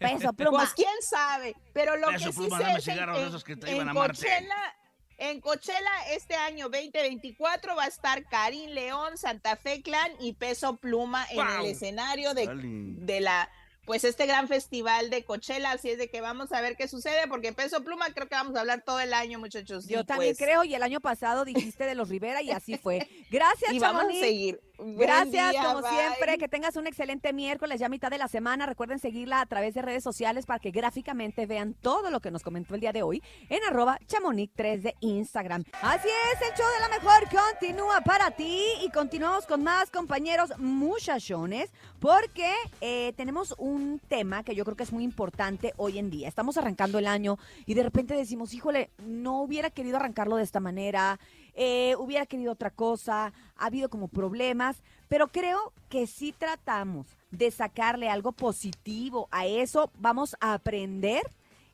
Peso 0.00 0.32
pluma. 0.32 0.58
Pues 0.58 0.72
quién 0.74 0.88
sabe, 1.00 1.54
pero 1.72 1.96
lo 1.96 2.08
Peso 2.08 2.26
que 2.26 2.32
sí 2.32 2.38
pluma, 2.40 2.58
sé 2.58 2.64
es 2.78 2.84
de 2.84 2.92
en- 2.92 3.28
esos 3.28 3.44
que 3.44 3.56
te 3.56 3.68
en 3.68 3.76
iban 3.76 3.88
a 3.90 3.94
Marte. 3.94 4.18
Coachella, 4.26 4.76
en 5.18 5.40
Coachella 5.40 5.92
este 6.10 6.34
año 6.34 6.68
2024 6.68 7.76
va 7.76 7.84
a 7.84 7.88
estar 7.88 8.24
Karim 8.24 8.70
León, 8.70 9.16
Santa 9.16 9.56
Fe 9.56 9.82
Clan 9.82 10.12
y 10.20 10.32
Peso 10.34 10.76
Pluma 10.76 11.26
en 11.30 11.40
el 11.60 11.66
escenario 11.66 12.34
de, 12.34 12.48
de 12.52 13.20
la 13.20 13.50
pues 13.84 14.04
este 14.04 14.26
gran 14.26 14.48
festival 14.48 15.10
de 15.10 15.24
Coachella, 15.24 15.72
así 15.72 15.90
es 15.90 15.98
de 15.98 16.08
que 16.08 16.20
vamos 16.20 16.52
a 16.52 16.60
ver 16.60 16.76
qué 16.76 16.88
sucede, 16.88 17.28
porque 17.28 17.52
Peso 17.52 17.84
Pluma 17.84 18.12
creo 18.14 18.28
que 18.28 18.34
vamos 18.34 18.56
a 18.56 18.60
hablar 18.60 18.82
todo 18.82 19.00
el 19.00 19.12
año, 19.12 19.38
muchachos. 19.38 19.86
Yo 19.86 20.00
Y, 20.00 20.04
también 20.04 20.34
pues, 20.34 20.38
creo, 20.38 20.64
y 20.64 20.74
el 20.74 20.82
año 20.82 21.00
pasado 21.00 21.44
dijiste 21.44 21.84
de 21.84 21.94
los 21.94 22.08
Rivera 22.08 22.40
y 22.40 22.50
así 22.50 22.78
fue. 22.78 23.06
Gracias, 23.30 23.72
Y 23.72 23.78
vamos 23.78 24.04
a 24.04 24.06
seguir. 24.06 24.60
Gracias, 24.84 25.52
día, 25.52 25.64
como 25.64 25.82
bye. 25.82 25.90
siempre. 25.90 26.38
Que 26.38 26.48
tengas 26.48 26.76
un 26.76 26.86
excelente 26.86 27.32
miércoles, 27.32 27.80
ya 27.80 27.88
mitad 27.88 28.10
de 28.10 28.18
la 28.18 28.28
semana. 28.28 28.66
Recuerden 28.66 28.98
seguirla 28.98 29.40
a 29.40 29.46
través 29.46 29.74
de 29.74 29.82
redes 29.82 30.02
sociales 30.02 30.46
para 30.46 30.58
que 30.58 30.70
gráficamente 30.70 31.46
vean 31.46 31.74
todo 31.74 32.10
lo 32.10 32.20
que 32.20 32.30
nos 32.30 32.42
comentó 32.42 32.74
el 32.74 32.80
día 32.80 32.92
de 32.92 33.02
hoy 33.02 33.22
en 33.48 33.64
arroba 33.64 33.98
chamonix3 34.06 34.82
de 34.82 34.94
Instagram. 35.00 35.64
Así 35.82 36.08
es, 36.08 36.48
el 36.48 36.56
show 36.56 36.66
de 36.74 36.80
la 36.80 36.88
mejor 36.88 37.28
continúa 37.30 38.00
para 38.02 38.30
ti 38.30 38.62
y 38.82 38.90
continuamos 38.90 39.46
con 39.46 39.62
más 39.62 39.90
compañeros 39.90 40.52
muchachones 40.58 41.70
porque 42.00 42.52
eh, 42.80 43.12
tenemos 43.16 43.54
un 43.58 44.00
tema 44.08 44.44
que 44.44 44.54
yo 44.54 44.64
creo 44.64 44.76
que 44.76 44.82
es 44.82 44.92
muy 44.92 45.04
importante 45.04 45.72
hoy 45.76 45.98
en 45.98 46.10
día. 46.10 46.28
Estamos 46.28 46.56
arrancando 46.56 46.98
el 46.98 47.06
año 47.06 47.38
y 47.66 47.74
de 47.74 47.82
repente 47.82 48.14
decimos, 48.14 48.54
híjole, 48.54 48.90
no 48.98 49.42
hubiera 49.42 49.70
querido 49.70 49.96
arrancarlo 49.96 50.36
de 50.36 50.42
esta 50.42 50.60
manera, 50.60 51.18
eh, 51.54 51.94
hubiera 51.98 52.26
querido 52.26 52.52
otra 52.52 52.70
cosa, 52.70 53.32
ha 53.56 53.66
habido 53.66 53.88
como 53.88 54.08
problemas, 54.08 54.76
pero 55.08 55.28
creo 55.28 55.72
que 55.88 56.06
si 56.06 56.32
tratamos 56.32 57.06
de 57.30 57.50
sacarle 57.50 58.08
algo 58.08 58.32
positivo 58.32 59.28
a 59.30 59.46
eso, 59.46 59.90
vamos 59.98 60.36
a 60.40 60.54
aprender 60.54 61.22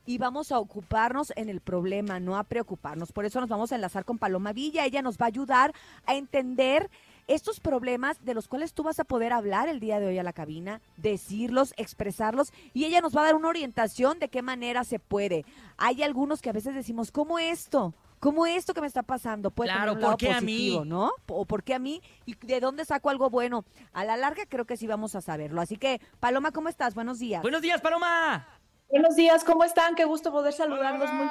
y 0.05 0.17
vamos 0.17 0.51
a 0.51 0.59
ocuparnos 0.59 1.31
en 1.35 1.49
el 1.49 1.61
problema, 1.61 2.19
no 2.19 2.37
a 2.37 2.43
preocuparnos. 2.43 3.11
Por 3.11 3.25
eso 3.25 3.39
nos 3.39 3.49
vamos 3.49 3.71
a 3.71 3.75
enlazar 3.75 4.05
con 4.05 4.17
Paloma 4.17 4.51
Villa. 4.51 4.85
Ella 4.85 5.01
nos 5.01 5.17
va 5.17 5.25
a 5.25 5.27
ayudar 5.27 5.73
a 6.05 6.15
entender 6.15 6.89
estos 7.27 7.59
problemas 7.59 8.23
de 8.25 8.33
los 8.33 8.47
cuales 8.47 8.73
tú 8.73 8.83
vas 8.83 8.99
a 8.99 9.03
poder 9.03 9.31
hablar 9.31 9.69
el 9.69 9.79
día 9.79 9.99
de 9.99 10.07
hoy 10.07 10.17
a 10.17 10.23
la 10.23 10.33
cabina, 10.33 10.81
decirlos, 10.97 11.73
expresarlos 11.77 12.51
y 12.73 12.85
ella 12.85 12.99
nos 12.99 13.15
va 13.15 13.21
a 13.21 13.25
dar 13.25 13.35
una 13.35 13.47
orientación 13.47 14.19
de 14.19 14.27
qué 14.27 14.41
manera 14.41 14.83
se 14.83 14.99
puede. 14.99 15.45
Hay 15.77 16.03
algunos 16.03 16.41
que 16.41 16.49
a 16.49 16.53
veces 16.53 16.75
decimos, 16.75 17.11
¿cómo 17.11 17.39
esto? 17.39 17.93
¿Cómo 18.21 18.45
esto 18.45 18.75
que 18.75 18.81
me 18.81 18.87
está 18.87 19.01
pasando? 19.01 19.49
Puede 19.49 19.71
Claro, 19.71 19.93
tener 19.93 19.95
un 19.95 19.99
¿por 20.01 20.09
lado 20.09 20.17
qué 20.17 20.31
a 20.31 20.41
mí? 20.41 20.53
positivo, 20.53 20.85
¿no? 20.85 21.11
¿O 21.27 21.45
por 21.45 21.63
qué 21.63 21.73
a 21.73 21.79
mí? 21.79 22.03
¿Y 22.27 22.35
de 22.35 22.59
dónde 22.59 22.85
saco 22.85 23.09
algo 23.09 23.31
bueno? 23.31 23.65
A 23.93 24.05
la 24.05 24.15
larga 24.15 24.43
creo 24.47 24.65
que 24.65 24.77
sí 24.77 24.85
vamos 24.85 25.15
a 25.15 25.21
saberlo. 25.21 25.59
Así 25.59 25.75
que, 25.75 25.99
Paloma, 26.19 26.51
¿cómo 26.51 26.69
estás? 26.69 26.93
Buenos 26.93 27.17
días. 27.17 27.41
Buenos 27.41 27.63
días, 27.63 27.81
Paloma. 27.81 28.47
Buenos 28.91 29.15
días, 29.15 29.43
¿cómo 29.43 29.63
están? 29.63 29.95
Qué 29.95 30.05
gusto 30.05 30.31
poder 30.31 30.53
saludarlos. 30.53 31.11
Muy, 31.11 31.27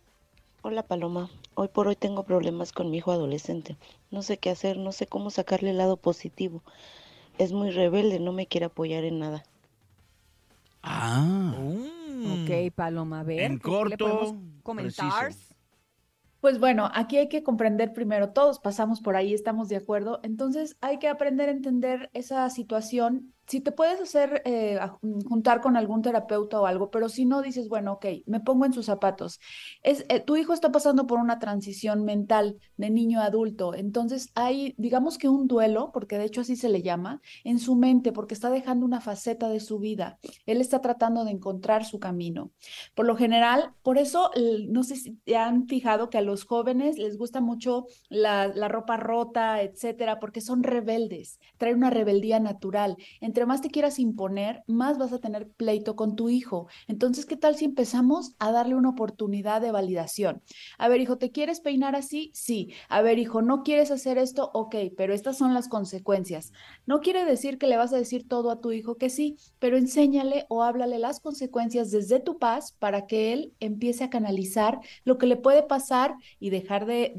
Hola 0.67 0.81
Paloma, 0.81 1.29
hoy 1.53 1.67
por 1.67 1.87
hoy 1.87 1.95
tengo 1.95 2.23
problemas 2.23 2.73
con 2.73 2.89
mi 2.89 2.97
hijo 2.97 3.11
adolescente. 3.11 3.77
No 4.09 4.23
sé 4.23 4.39
qué 4.39 4.49
hacer, 4.49 4.77
no 4.77 4.93
sé 4.93 5.05
cómo 5.05 5.29
sacarle 5.29 5.69
el 5.69 5.77
lado 5.77 5.95
positivo. 5.95 6.63
Es 7.37 7.51
muy 7.51 7.71
rebelde, 7.71 8.19
no 8.19 8.31
me 8.31 8.47
quiere 8.47 8.67
apoyar 8.67 9.03
en 9.03 9.19
nada. 9.19 9.43
Ah. 10.83 11.53
Ok, 11.57 12.73
Paloma, 12.73 13.21
a 13.21 13.23
ver. 13.23 13.41
En 13.41 13.59
¿qué- 13.59 13.63
qué 13.63 13.89
le 13.89 13.97
corto, 13.97 14.35
comentar? 14.63 15.31
Pues 16.41 16.59
bueno, 16.59 16.89
aquí 16.93 17.17
hay 17.17 17.27
que 17.27 17.43
comprender 17.43 17.91
primero, 17.91 18.29
todos 18.29 18.59
pasamos 18.59 19.01
por 19.01 19.15
ahí, 19.15 19.33
estamos 19.33 19.67
de 19.67 19.77
acuerdo, 19.77 20.19
entonces 20.23 20.77
hay 20.79 20.99
que 20.99 21.07
aprender 21.07 21.49
a 21.49 21.53
entender 21.53 22.09
esa 22.13 22.47
situación. 22.51 23.33
Si 23.47 23.61
te 23.61 23.71
puedes 23.71 24.01
hacer, 24.01 24.41
eh, 24.45 24.77
a- 24.79 24.97
juntar 25.29 25.61
con 25.61 25.77
algún 25.77 26.01
terapeuta 26.01 26.59
o 26.59 26.65
algo, 26.65 26.89
pero 26.89 27.09
si 27.09 27.25
no 27.25 27.41
dices, 27.43 27.69
bueno, 27.69 27.93
ok, 27.93 28.05
me 28.25 28.39
pongo 28.39 28.65
en 28.65 28.73
sus 28.73 28.87
zapatos. 28.87 29.39
Es, 29.83 30.03
eh, 30.09 30.19
tu 30.19 30.35
hijo 30.35 30.53
está 30.53 30.71
pasando 30.71 31.05
por 31.05 31.19
una 31.19 31.37
transición 31.39 32.05
mental 32.05 32.57
de 32.77 32.89
niño 32.89 33.19
a 33.21 33.25
adulto, 33.25 33.75
entonces 33.75 34.29
hay, 34.35 34.73
digamos 34.77 35.17
que 35.17 35.29
un 35.29 35.47
duelo, 35.47 35.91
porque 35.93 36.17
de 36.17 36.25
hecho 36.25 36.41
así 36.41 36.55
se 36.55 36.69
le 36.69 36.81
llama, 36.81 37.21
en 37.43 37.59
su 37.59 37.75
mente, 37.75 38.11
porque 38.11 38.33
está 38.33 38.49
dejando 38.49 38.85
una 38.85 38.99
faceta 39.01 39.47
de 39.49 39.59
su 39.59 39.79
vida. 39.79 40.19
Él 40.45 40.59
está 40.61 40.81
tratando 40.81 41.23
de 41.23 41.31
encontrar 41.31 41.85
su 41.85 41.99
camino. 41.99 42.51
Por 42.95 43.05
lo 43.05 43.15
general, 43.15 43.73
por 43.83 43.97
eso, 43.97 44.31
no 44.69 44.83
sé 44.83 44.95
si 44.95 45.13
te 45.23 45.37
han 45.37 45.67
fijado 45.67 46.09
que 46.09 46.17
a 46.17 46.21
los 46.21 46.45
jóvenes 46.45 46.97
les 46.97 47.17
gusta 47.17 47.41
mucho 47.41 47.85
la, 48.09 48.47
la 48.47 48.67
ropa 48.67 48.97
rota, 48.97 49.61
etcétera, 49.61 50.19
porque 50.19 50.41
son 50.41 50.63
rebeldes, 50.63 51.39
traen 51.57 51.77
una 51.77 51.89
rebeldía 51.89 52.39
natural. 52.39 52.97
Entre 53.35 53.47
más 53.47 53.59
te 53.59 53.69
quieras 53.69 53.99
imponer, 53.99 54.63
más 54.65 54.97
vas 54.97 55.11
a 55.11 55.19
tener 55.19 55.49
pleito 55.49 55.97
con 55.97 56.15
tu 56.15 56.29
hijo. 56.29 56.69
Entonces, 56.87 57.25
¿qué 57.25 57.35
tal 57.35 57.57
si 57.57 57.65
empezamos 57.65 58.33
a 58.39 58.53
darle 58.53 58.75
una 58.75 58.91
oportunidad 58.91 59.59
de 59.59 59.71
validación? 59.71 60.41
A 60.77 60.87
ver, 60.87 61.01
hijo, 61.01 61.17
¿te 61.17 61.31
quieres 61.31 61.59
peinar 61.59 61.97
así? 61.97 62.31
Sí. 62.33 62.71
A 62.87 63.01
ver, 63.01 63.19
hijo, 63.19 63.41
¿no 63.41 63.63
quieres 63.63 63.91
hacer 63.91 64.17
esto? 64.17 64.51
Ok, 64.53 64.77
pero 64.95 65.13
estas 65.13 65.37
son 65.37 65.53
las 65.53 65.67
consecuencias. 65.67 66.53
No 66.85 67.01
quiere 67.01 67.25
decir 67.25 67.57
que 67.57 67.67
le 67.67 67.75
vas 67.75 67.91
a 67.91 67.97
decir 67.97 68.25
todo 68.25 68.51
a 68.51 68.61
tu 68.61 68.71
hijo 68.71 68.95
que 68.95 69.09
sí, 69.09 69.35
pero 69.59 69.75
enséñale 69.75 70.45
o 70.47 70.63
háblale 70.63 70.97
las 70.97 71.19
consecuencias 71.19 71.91
desde 71.91 72.21
tu 72.21 72.39
paz 72.39 72.71
para 72.79 73.05
que 73.05 73.33
él 73.33 73.53
empiece 73.59 74.05
a 74.05 74.09
canalizar 74.09 74.79
lo 75.03 75.17
que 75.17 75.27
le 75.27 75.35
puede 75.35 75.63
pasar 75.63 76.15
y 76.39 76.51
dejar 76.51 76.85
de, 76.85 77.11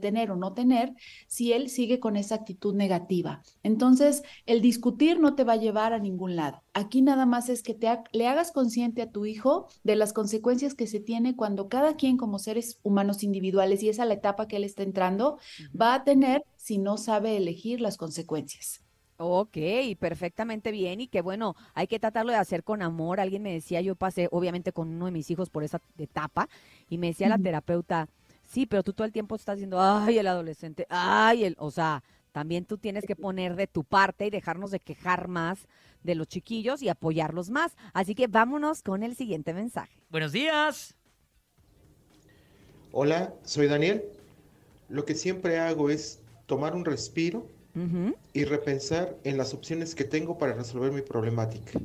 tener 0.00 0.30
o 0.30 0.36
no 0.36 0.52
tener 0.52 0.92
si 1.26 1.52
él 1.52 1.68
sigue 1.68 1.98
con 1.98 2.14
esa 2.16 2.36
actitud 2.36 2.76
negativa. 2.76 3.42
Entonces, 3.64 4.22
el 4.46 4.60
discutir 4.60 5.18
no 5.18 5.34
te 5.34 5.42
va 5.42 5.54
a 5.54 5.63
llevar 5.64 5.92
a 5.92 5.98
ningún 5.98 6.36
lado. 6.36 6.62
Aquí 6.74 7.02
nada 7.02 7.26
más 7.26 7.48
es 7.48 7.62
que 7.62 7.74
te 7.74 7.88
ha- 7.88 8.04
le 8.12 8.28
hagas 8.28 8.52
consciente 8.52 9.02
a 9.02 9.10
tu 9.10 9.26
hijo 9.26 9.68
de 9.84 9.96
las 9.96 10.12
consecuencias 10.12 10.74
que 10.74 10.86
se 10.86 11.00
tiene 11.00 11.36
cuando 11.36 11.68
cada 11.68 11.96
quien 11.96 12.16
como 12.16 12.38
seres 12.38 12.78
humanos 12.82 13.22
individuales, 13.24 13.82
y 13.82 13.88
esa 13.90 14.02
es 14.04 14.08
la 14.08 14.14
etapa 14.14 14.48
que 14.48 14.56
él 14.56 14.64
está 14.64 14.82
entrando, 14.84 15.38
va 15.80 15.94
a 15.94 16.04
tener 16.04 16.42
si 16.56 16.78
no 16.78 16.96
sabe 16.98 17.36
elegir 17.36 17.80
las 17.80 17.96
consecuencias. 17.96 18.82
Ok, 19.16 19.56
perfectamente 20.00 20.72
bien 20.72 21.00
y 21.00 21.06
que 21.06 21.22
bueno, 21.22 21.54
hay 21.74 21.86
que 21.86 22.00
tratarlo 22.00 22.32
de 22.32 22.38
hacer 22.38 22.64
con 22.64 22.82
amor. 22.82 23.20
Alguien 23.20 23.42
me 23.42 23.52
decía, 23.52 23.80
yo 23.80 23.94
pasé 23.94 24.28
obviamente 24.32 24.72
con 24.72 24.88
uno 24.88 25.06
de 25.06 25.12
mis 25.12 25.30
hijos 25.30 25.50
por 25.50 25.62
esa 25.62 25.80
etapa 25.98 26.48
y 26.90 26.98
me 26.98 27.08
decía 27.08 27.28
la 27.28 27.38
terapeuta, 27.38 28.08
sí, 28.42 28.66
pero 28.66 28.82
tú 28.82 28.92
todo 28.92 29.06
el 29.06 29.12
tiempo 29.12 29.36
estás 29.36 29.56
diciendo, 29.56 29.80
ay, 29.80 30.18
el 30.18 30.26
adolescente, 30.26 30.86
ay, 30.90 31.44
el, 31.44 31.56
o 31.60 31.70
sea, 31.70 32.02
también 32.34 32.64
tú 32.64 32.78
tienes 32.78 33.04
que 33.06 33.14
poner 33.14 33.54
de 33.54 33.68
tu 33.68 33.84
parte 33.84 34.26
y 34.26 34.30
dejarnos 34.30 34.72
de 34.72 34.80
quejar 34.80 35.28
más 35.28 35.68
de 36.02 36.16
los 36.16 36.26
chiquillos 36.26 36.82
y 36.82 36.88
apoyarlos 36.88 37.48
más. 37.48 37.76
Así 37.92 38.16
que 38.16 38.26
vámonos 38.26 38.82
con 38.82 39.04
el 39.04 39.14
siguiente 39.14 39.54
mensaje. 39.54 40.02
Buenos 40.10 40.32
días. 40.32 40.96
Hola, 42.90 43.32
soy 43.44 43.68
Daniel. 43.68 44.02
Lo 44.88 45.04
que 45.04 45.14
siempre 45.14 45.60
hago 45.60 45.90
es 45.90 46.22
tomar 46.46 46.74
un 46.74 46.84
respiro 46.84 47.48
y 48.32 48.44
repensar 48.44 49.16
en 49.22 49.36
las 49.36 49.54
opciones 49.54 49.94
que 49.94 50.02
tengo 50.02 50.36
para 50.36 50.54
resolver 50.54 50.90
mi 50.90 51.02
problemática. 51.02 51.78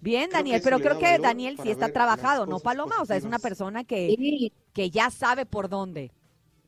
Bien, 0.00 0.30
Creo 0.30 0.38
Daniel, 0.40 0.60
pero 0.64 0.80
creo 0.80 0.94
da 0.94 1.00
que 1.00 1.18
Daniel 1.20 1.58
sí 1.62 1.70
está 1.70 1.92
trabajado, 1.92 2.44
¿no, 2.44 2.58
Paloma? 2.58 3.00
O 3.00 3.06
sea, 3.06 3.16
es 3.16 3.24
una 3.24 3.38
persona 3.38 3.84
que, 3.84 4.50
que 4.72 4.90
ya 4.90 5.10
sabe 5.10 5.46
por 5.46 5.68
dónde. 5.68 6.10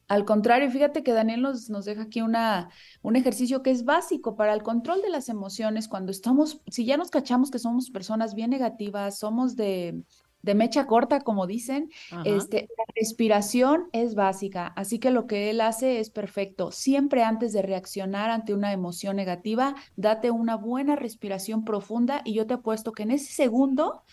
Al 0.09 0.25
contrario, 0.25 0.71
fíjate 0.71 1.03
que 1.03 1.13
Daniel 1.13 1.43
nos, 1.43 1.69
nos 1.69 1.85
deja 1.85 2.03
aquí 2.03 2.21
una, 2.21 2.71
un 3.03 3.17
ejercicio 3.17 3.63
que 3.63 3.73
es 3.73 3.85
básico 3.85 4.37
para 4.37 4.55
el 4.55 4.63
control 4.63 5.03
de 5.03 5.11
las 5.11 5.29
emociones 5.29 5.89
cuando 5.89 6.13
estamos, 6.13 6.63
si 6.69 6.85
ya 6.85 6.97
nos 6.97 7.11
cachamos 7.11 7.51
que 7.51 7.59
somos 7.59 7.91
personas 7.91 8.35
bien 8.35 8.51
negativas, 8.51 9.19
somos 9.19 9.57
de, 9.57 10.05
de 10.43 10.55
mecha 10.55 10.87
corta, 10.87 11.21
como 11.21 11.47
dicen. 11.49 11.91
Ajá. 12.13 12.23
Este, 12.25 12.69
la 12.79 12.85
respiración 12.95 13.89
es 13.93 14.15
básica, 14.15 14.69
así 14.69 15.01
que 15.01 15.11
lo 15.11 15.27
que 15.27 15.51
él 15.51 15.61
hace 15.61 15.99
es 15.99 16.11
perfecto. 16.11 16.71
Siempre 16.71 17.25
antes 17.25 17.53
de 17.53 17.63
reaccionar 17.63 18.31
ante 18.31 18.55
una 18.55 18.73
emoción 18.73 19.17
negativa, 19.17 19.75
date 19.97 20.31
una 20.31 20.57
buena 20.57 20.95
respiración 20.95 21.65
profunda 21.65 22.23
y 22.25 22.35
yo 22.35 22.47
te 22.47 22.55
apuesto 22.55 22.93
que 22.93 23.03
en 23.03 23.11
ese 23.11 23.33
segundo 23.33 24.05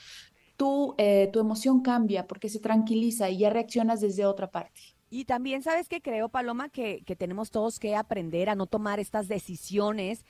tu, 0.58 0.96
eh, 0.98 1.30
tu 1.32 1.40
emoción 1.40 1.82
cambia 1.82 2.26
porque 2.26 2.50
se 2.50 2.60
tranquiliza 2.60 3.30
y 3.30 3.38
ya 3.38 3.52
reaccionas 3.52 4.02
desde 4.02 4.26
otra 4.26 4.50
parte. 4.50 4.93
Y 5.14 5.26
también 5.26 5.62
sabes 5.62 5.88
que 5.88 6.02
creo, 6.02 6.28
Paloma, 6.30 6.70
que, 6.70 7.04
que 7.06 7.16
tenemos 7.16 7.52
todos 7.52 7.78
que 7.78 7.96
aprender 7.96 8.50
a 8.50 8.56
no 8.56 8.66
tomar 8.66 9.00
estas 9.00 9.28
decisiones 9.28 10.26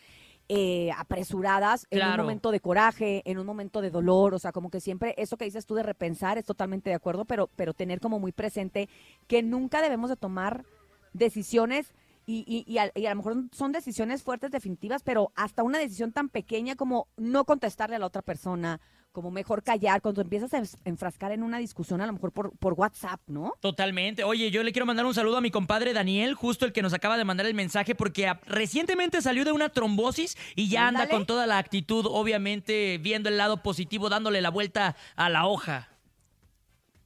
eh, 0.49 0.91
apresuradas 0.97 1.87
en 1.89 2.05
un 2.05 2.17
momento 2.17 2.51
de 2.51 2.59
coraje, 2.59 3.21
en 3.23 3.39
un 3.39 3.45
momento 3.45 3.79
de 3.79 3.91
dolor, 3.91 4.33
o 4.33 4.39
sea, 4.39 4.51
como 4.51 4.69
que 4.69 4.81
siempre 4.81 5.15
eso 5.17 5.37
que 5.37 5.45
dices 5.45 5.65
tú 5.65 5.75
de 5.75 5.83
repensar 5.83 6.37
es 6.37 6.43
totalmente 6.43 6.89
de 6.89 6.97
acuerdo, 6.97 7.23
pero, 7.23 7.49
pero 7.55 7.73
tener 7.73 8.01
como 8.01 8.19
muy 8.19 8.33
presente 8.33 8.89
que 9.27 9.41
nunca 9.41 9.81
debemos 9.81 10.09
de 10.09 10.17
tomar 10.17 10.65
decisiones 11.13 11.93
y, 12.25 12.43
y, 12.45 12.69
y 12.69 12.77
a, 12.79 12.91
y 12.93 13.05
a 13.05 13.11
lo 13.11 13.15
mejor 13.15 13.37
son 13.53 13.71
decisiones 13.71 14.21
fuertes, 14.21 14.51
definitivas, 14.51 15.01
pero 15.01 15.31
hasta 15.35 15.63
una 15.63 15.79
decisión 15.79 16.11
tan 16.11 16.27
pequeña 16.27 16.75
como 16.75 17.07
no 17.15 17.45
contestarle 17.45 17.95
a 17.95 17.99
la 17.99 18.07
otra 18.07 18.21
persona, 18.21 18.81
como 19.13 19.31
mejor 19.31 19.63
callar, 19.63 20.01
cuando 20.01 20.21
empiezas 20.21 20.53
a 20.53 20.61
enfrascar 20.83 21.31
en 21.31 21.43
una 21.43 21.59
discusión 21.59 22.01
a 22.01 22.05
lo 22.07 22.11
mejor 22.13 22.31
por, 22.33 22.51
por 22.57 22.73
WhatsApp, 22.73 23.21
¿no? 23.27 23.53
Totalmente. 23.61 24.23
Oye, 24.25 24.51
yo 24.51 24.63
le 24.63 24.73
quiero 24.73 24.85
mandar 24.85 25.05
un 25.05 25.13
saludo 25.13 25.37
a 25.37 25.41
mi 25.41 25.51
compadre 25.51 25.93
Daniel, 25.93 26.33
justo 26.33 26.65
el 26.65 26.73
que 26.73 26.81
nos 26.81 26.93
acaba 26.93 27.17
de 27.17 27.23
mandar 27.23 27.45
el 27.45 27.53
mensaje, 27.53 27.95
porque 27.95 28.27
a- 28.27 28.41
recientemente 28.45 29.21
salió 29.21 29.45
de 29.45 29.51
una 29.53 29.69
trombosis 29.69 30.35
y 30.55 30.67
ya 30.67 30.87
anda 30.89 31.07
con 31.07 31.25
toda 31.25 31.47
la 31.47 31.59
actitud, 31.59 32.05
obviamente 32.09 32.97
viendo 32.97 33.29
el 33.29 33.37
lado 33.37 33.63
positivo, 33.63 34.09
dándole 34.09 34.41
la 34.41 34.49
vuelta 34.49 34.95
a 35.15 35.29
la 35.29 35.45
hoja. 35.45 35.87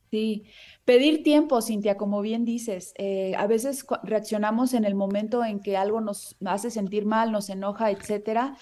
Sí, 0.09 0.45
pedir 0.85 1.21
tiempo, 1.21 1.61
Cintia, 1.61 1.97
como 1.97 2.21
bien 2.21 2.45
dices. 2.45 2.93
eh, 2.97 3.33
a 3.37 3.45
veces 3.45 3.85
reaccionamos 4.03 4.73
en 4.73 4.85
el 4.85 4.95
momento 4.95 5.43
en 5.43 5.59
que 5.59 5.75
algo 5.75 5.99
nos 5.99 6.37
hace 6.45 6.71
sentir 6.71 7.05
mal, 7.05 7.33
nos 7.33 7.49
enoja, 7.49 7.91
etcétera. 7.91 8.55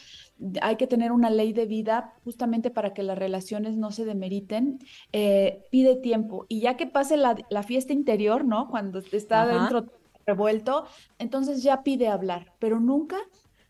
Hay 0.62 0.76
que 0.76 0.88
tener 0.88 1.12
una 1.12 1.30
ley 1.30 1.54
de 1.54 1.66
vida 1.66 2.14
justamente 2.24 2.70
para 2.70 2.94
que 2.94 3.04
las 3.04 3.18
relaciones 3.18 3.78
no 3.78 3.92
se 3.92 4.06
demeriten. 4.06 4.80
Eh, 5.14 5.64
pide 5.72 5.96
tiempo 5.96 6.46
y 6.50 6.60
ya 6.60 6.76
que 6.76 6.88
pase 6.88 7.18
la, 7.18 7.36
la 7.50 7.64
fiesta 7.64 7.94
interior, 7.94 8.44
¿no? 8.46 8.68
Cuando 8.70 9.00
está 9.00 9.44
Ajá. 9.44 9.60
dentro 9.60 9.86
revuelto, 10.26 10.88
entonces 11.20 11.64
ya 11.64 11.84
pide 11.84 12.08
hablar, 12.08 12.54
pero 12.60 12.80
nunca 12.80 13.18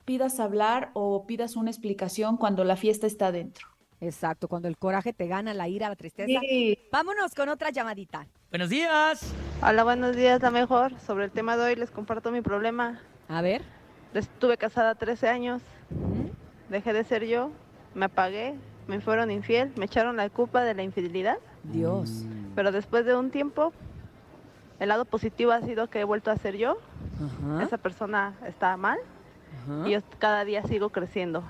pidas 0.06 0.40
hablar 0.40 0.92
o 0.94 1.26
pidas 1.26 1.56
una 1.56 1.70
explicación 1.70 2.38
cuando 2.38 2.64
la 2.64 2.76
fiesta 2.76 3.08
está 3.08 3.32
dentro. 3.32 3.68
Exacto, 4.02 4.48
cuando 4.48 4.68
el 4.68 4.78
coraje 4.78 5.14
te 5.14 5.28
gana, 5.28 5.54
la 5.54 5.68
ira, 5.68 5.90
la 5.90 5.96
tristeza. 5.96 6.40
Sí. 6.42 6.78
Vámonos 6.92 7.34
con 7.34 7.50
otra 7.50 7.70
llamadita. 7.72 8.28
Buenos 8.50 8.70
días. 8.70 9.34
Hola, 9.62 9.84
buenos 9.84 10.16
días, 10.16 10.42
la 10.42 10.52
mejor. 10.52 11.00
Sobre 11.00 11.26
el 11.26 11.32
tema 11.32 11.58
de 11.58 11.64
hoy 11.64 11.76
les 11.76 11.92
comparto 11.92 12.32
mi 12.32 12.42
problema. 12.42 13.02
A 13.28 13.42
ver. 13.42 13.62
Estuve 14.14 14.58
casada 14.58 14.96
13 14.96 15.28
años. 15.28 15.62
Dejé 16.70 16.94
de 16.94 17.04
ser 17.04 17.26
yo, 17.26 17.52
me 17.94 18.06
apagué, 18.06 18.56
me 18.88 19.00
fueron 19.00 19.32
infiel, 19.32 19.72
me 19.78 19.86
echaron 19.86 20.18
la 20.18 20.30
culpa 20.30 20.64
de 20.64 20.74
la 20.74 20.84
infidelidad. 20.84 21.38
Dios. 21.64 22.24
Pero 22.56 22.72
después 22.72 23.06
de 23.06 23.16
un 23.16 23.32
tiempo, 23.32 23.74
el 24.80 24.90
lado 24.90 25.06
positivo 25.06 25.52
ha 25.52 25.62
sido 25.62 25.90
que 25.90 26.00
he 26.02 26.04
vuelto 26.04 26.32
a 26.32 26.38
ser 26.38 26.58
yo. 26.58 26.78
Ajá. 27.16 27.64
Esa 27.64 27.78
persona 27.78 28.34
está 28.46 28.76
mal 28.78 29.00
Ajá. 29.64 29.88
y 29.88 29.92
yo 29.92 30.00
cada 30.20 30.44
día 30.46 30.64
sigo 30.64 30.90
creciendo. 30.90 31.44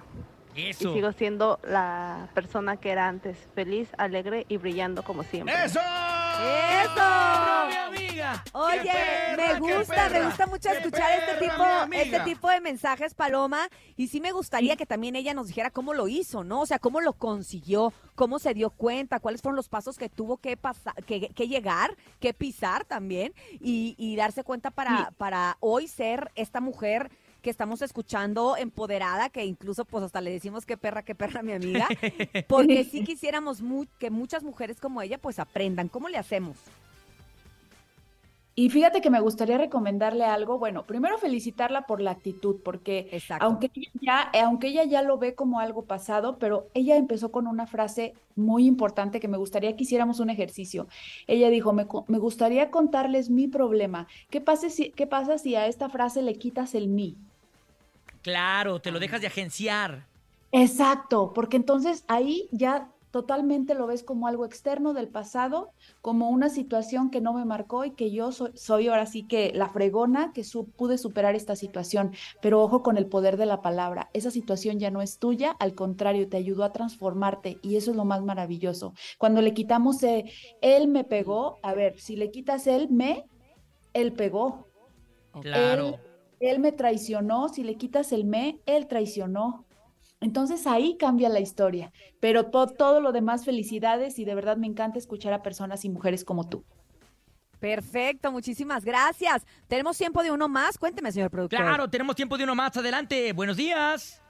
Eso. 0.56 0.90
Y 0.90 0.94
sigo 0.94 1.12
siendo 1.12 1.60
la 1.68 2.30
persona 2.34 2.78
que 2.78 2.92
era 2.92 3.08
antes, 3.10 3.38
feliz, 3.56 3.90
alegre 3.98 4.46
y 4.48 4.58
brillando 4.58 5.04
como 5.04 5.24
siempre. 5.24 5.54
¡Eso! 5.66 5.82
¡Eso! 5.82 7.55
Oye, 8.54 8.82
¡Qué 8.84 9.36
me 9.38 9.60
gusta, 9.60 10.10
me 10.10 10.26
gusta 10.26 10.48
mucho 10.48 10.70
¡Qué 10.70 10.78
escuchar 10.78 11.12
este 11.20 11.46
tipo, 11.46 11.64
este 11.92 12.20
tipo 12.22 12.50
de 12.50 12.62
mensajes, 12.62 13.14
Paloma. 13.14 13.68
Y 13.96 14.08
sí 14.08 14.22
me 14.22 14.32
gustaría 14.32 14.76
que 14.76 14.86
también 14.86 15.16
ella 15.16 15.34
nos 15.34 15.48
dijera 15.48 15.72
cómo 15.72 15.94
lo 15.94 16.08
hizo, 16.08 16.44
¿no? 16.44 16.62
O 16.62 16.66
sea, 16.66 16.80
cómo 16.80 17.02
lo 17.02 17.14
consiguió, 17.14 17.94
cómo 18.16 18.40
se 18.40 18.54
dio 18.54 18.70
cuenta, 18.70 19.20
cuáles 19.20 19.42
fueron 19.42 19.56
los 19.56 19.70
pasos 19.70 19.98
que 19.98 20.10
tuvo 20.10 20.38
que 20.38 20.58
pasar, 20.58 20.94
que, 21.06 21.30
que 21.30 21.48
llegar, 21.48 21.96
que 22.20 22.34
pisar 22.34 22.86
también, 22.86 23.34
y, 23.60 23.96
y 23.98 24.16
darse 24.16 24.44
cuenta 24.44 24.72
para, 24.72 25.12
para 25.18 25.58
hoy 25.60 25.88
ser 25.88 26.32
esta 26.36 26.62
mujer 26.62 27.12
que 27.42 27.50
estamos 27.52 27.84
escuchando 27.84 28.58
empoderada, 28.58 29.30
que 29.30 29.46
incluso 29.46 29.86
pues 29.86 30.04
hasta 30.04 30.20
le 30.20 30.32
decimos 30.32 30.66
qué 30.66 30.78
perra, 30.78 31.04
qué 31.04 31.14
perra 31.14 31.44
mi 31.44 31.52
amiga, 31.52 31.88
porque 32.48 32.84
sí 32.86 33.04
quisiéramos 33.06 33.62
mu- 33.62 33.86
que 34.00 34.10
muchas 34.10 34.42
mujeres 34.44 34.80
como 34.80 35.00
ella 35.04 35.20
pues 35.20 35.38
aprendan. 35.38 35.88
¿Cómo 35.88 36.10
le 36.10 36.18
hacemos? 36.18 36.58
Y 38.58 38.70
fíjate 38.70 39.02
que 39.02 39.10
me 39.10 39.20
gustaría 39.20 39.58
recomendarle 39.58 40.24
algo. 40.24 40.58
Bueno, 40.58 40.86
primero 40.86 41.18
felicitarla 41.18 41.86
por 41.86 42.00
la 42.00 42.12
actitud, 42.12 42.62
porque 42.64 43.10
Exacto. 43.12 43.46
aunque 43.46 43.70
ella, 43.76 43.92
ya, 44.02 44.30
eh, 44.34 44.40
aunque 44.40 44.68
ella 44.68 44.86
ya 44.86 45.02
lo 45.02 45.18
ve 45.18 45.36
como 45.36 45.60
algo 45.60 45.84
pasado, 45.84 46.38
pero 46.40 46.70
ella 46.74 46.96
empezó 46.96 47.32
con 47.32 47.48
una 47.48 47.68
frase 47.68 48.14
muy 48.36 48.66
importante 48.66 49.20
que 49.20 49.28
me 49.28 49.38
gustaría 49.38 49.76
que 49.76 49.84
hiciéramos 49.84 50.22
un 50.22 50.30
ejercicio. 50.30 50.88
Ella 51.28 51.50
dijo, 51.50 51.74
me, 51.74 51.86
me 52.08 52.18
gustaría 52.18 52.72
contarles 52.72 53.30
mi 53.30 53.50
problema. 53.50 54.08
¿Qué 54.30 54.40
pasa, 54.40 54.70
si, 54.70 54.92
¿Qué 54.92 55.06
pasa 55.06 55.38
si 55.38 55.56
a 55.56 55.68
esta 55.68 55.90
frase 55.90 56.22
le 56.22 56.36
quitas 56.36 56.76
el 56.76 56.88
mí? 56.88 57.18
Claro, 58.22 58.80
te 58.80 58.90
lo 58.92 59.00
dejas 59.00 59.20
de 59.20 59.28
agenciar. 59.28 60.08
Exacto, 60.52 61.34
porque 61.34 61.58
entonces 61.58 62.06
ahí 62.08 62.48
ya 62.52 62.90
totalmente 63.16 63.76
lo 63.76 63.88
ves 63.88 64.04
como 64.04 64.28
algo 64.28 64.44
externo 64.44 64.94
del 64.94 65.08
pasado, 65.08 65.72
como 66.02 66.30
una 66.30 66.50
situación 66.50 67.10
que 67.10 67.22
no 67.22 67.34
me 67.34 67.46
marcó 67.46 67.86
y 67.86 67.96
que 67.96 68.12
yo 68.12 68.34
soy, 68.34 68.52
soy 68.56 68.90
ahora 68.90 69.06
sí 69.06 69.26
que 69.26 69.54
la 69.56 69.70
fregona 69.70 70.34
que 70.34 70.44
su- 70.44 70.70
pude 70.72 70.98
superar 70.98 71.34
esta 71.34 71.56
situación. 71.56 72.12
Pero 72.42 72.62
ojo 72.62 72.84
con 72.84 72.98
el 72.98 73.08
poder 73.08 73.38
de 73.38 73.46
la 73.46 73.62
palabra, 73.62 74.10
esa 74.12 74.32
situación 74.32 74.80
ya 74.80 74.92
no 74.92 75.02
es 75.02 75.18
tuya, 75.18 75.52
al 75.62 75.76
contrario, 75.76 76.28
te 76.28 76.36
ayudó 76.36 76.66
a 76.66 76.74
transformarte 76.74 77.58
y 77.62 77.78
eso 77.78 77.92
es 77.92 77.96
lo 77.96 78.04
más 78.04 78.22
maravilloso. 78.22 78.94
Cuando 79.18 79.42
le 79.42 79.54
quitamos 79.54 80.04
eh, 80.04 80.26
él 80.60 80.90
me 80.90 81.06
pegó, 81.06 81.60
a 81.62 81.74
ver, 81.74 81.98
si 81.98 82.18
le 82.18 82.32
quitas 82.32 82.68
él 82.68 82.90
me, 82.92 83.30
él 83.94 84.12
pegó. 84.14 84.68
Claro. 85.32 85.88
Él, 86.42 86.50
él 86.50 86.60
me 86.60 86.74
traicionó, 86.74 87.48
si 87.48 87.64
le 87.64 87.78
quitas 87.78 88.12
el 88.12 88.26
me, 88.26 88.60
él 88.66 88.88
traicionó. 88.88 89.65
Entonces 90.22 90.66
ahí 90.66 90.98
cambia 90.98 91.30
la 91.30 91.40
historia, 91.40 91.92
pero 92.20 92.46
to- 92.46 92.68
todo 92.68 93.02
lo 93.02 93.12
demás 93.12 93.46
felicidades 93.46 94.18
y 94.18 94.26
de 94.26 94.34
verdad 94.36 94.58
me 94.58 94.68
encanta 94.68 94.98
escuchar 94.98 95.34
a 95.34 95.44
personas 95.44 95.86
y 95.86 95.90
mujeres 95.90 96.24
como 96.24 96.48
tú. 96.48 96.64
Perfecto, 97.60 98.32
muchísimas 98.32 98.84
gracias. 98.86 99.46
¿Tenemos 99.68 99.98
tiempo 99.98 100.22
de 100.24 100.32
uno 100.32 100.48
más? 100.48 100.78
Cuénteme, 100.78 101.12
señor 101.12 101.32
productor. 101.32 101.60
Claro, 101.60 101.90
tenemos 101.90 102.16
tiempo 102.16 102.38
de 102.38 102.44
uno 102.44 102.56
más. 102.56 102.76
Adelante. 102.78 103.34
Buenos 103.34 103.58
días. 103.58 104.22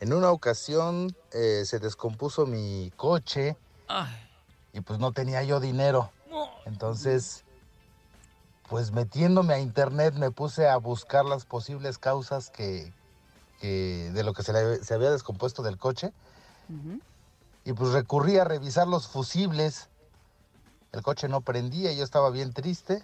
En 0.00 0.12
una 0.12 0.30
ocasión 0.30 1.14
eh, 1.32 1.62
se 1.64 1.78
descompuso 1.80 2.46
mi 2.46 2.92
coche 2.96 3.56
Ay, 3.88 4.12
y 4.72 4.80
pues 4.80 4.98
no 5.00 5.12
tenía 5.12 5.42
yo 5.42 5.60
dinero. 5.60 6.10
no. 6.30 6.48
Entonces, 6.66 7.44
pues 8.68 8.92
metiéndome 8.92 9.54
a 9.54 9.58
internet 9.58 10.14
me 10.14 10.30
puse 10.30 10.68
a 10.68 10.76
buscar 10.76 11.24
las 11.24 11.44
posibles 11.44 11.98
causas 11.98 12.48
que, 12.50 12.92
que- 13.60 14.10
de 14.12 14.22
lo 14.24 14.32
que 14.32 14.42
se, 14.42 14.52
le- 14.52 14.82
se 14.84 14.94
había 14.94 15.10
descompuesto 15.10 15.62
del 15.62 15.78
coche 15.78 16.12
y 17.64 17.72
pues 17.72 17.92
recurrí 17.92 18.38
a 18.38 18.44
revisar 18.44 18.86
los 18.88 19.08
fusibles. 19.08 19.88
El 20.92 21.02
coche 21.02 21.28
no 21.28 21.40
prendía, 21.42 21.92
yo 21.92 22.04
estaba 22.04 22.30
bien 22.30 22.52
triste 22.52 23.02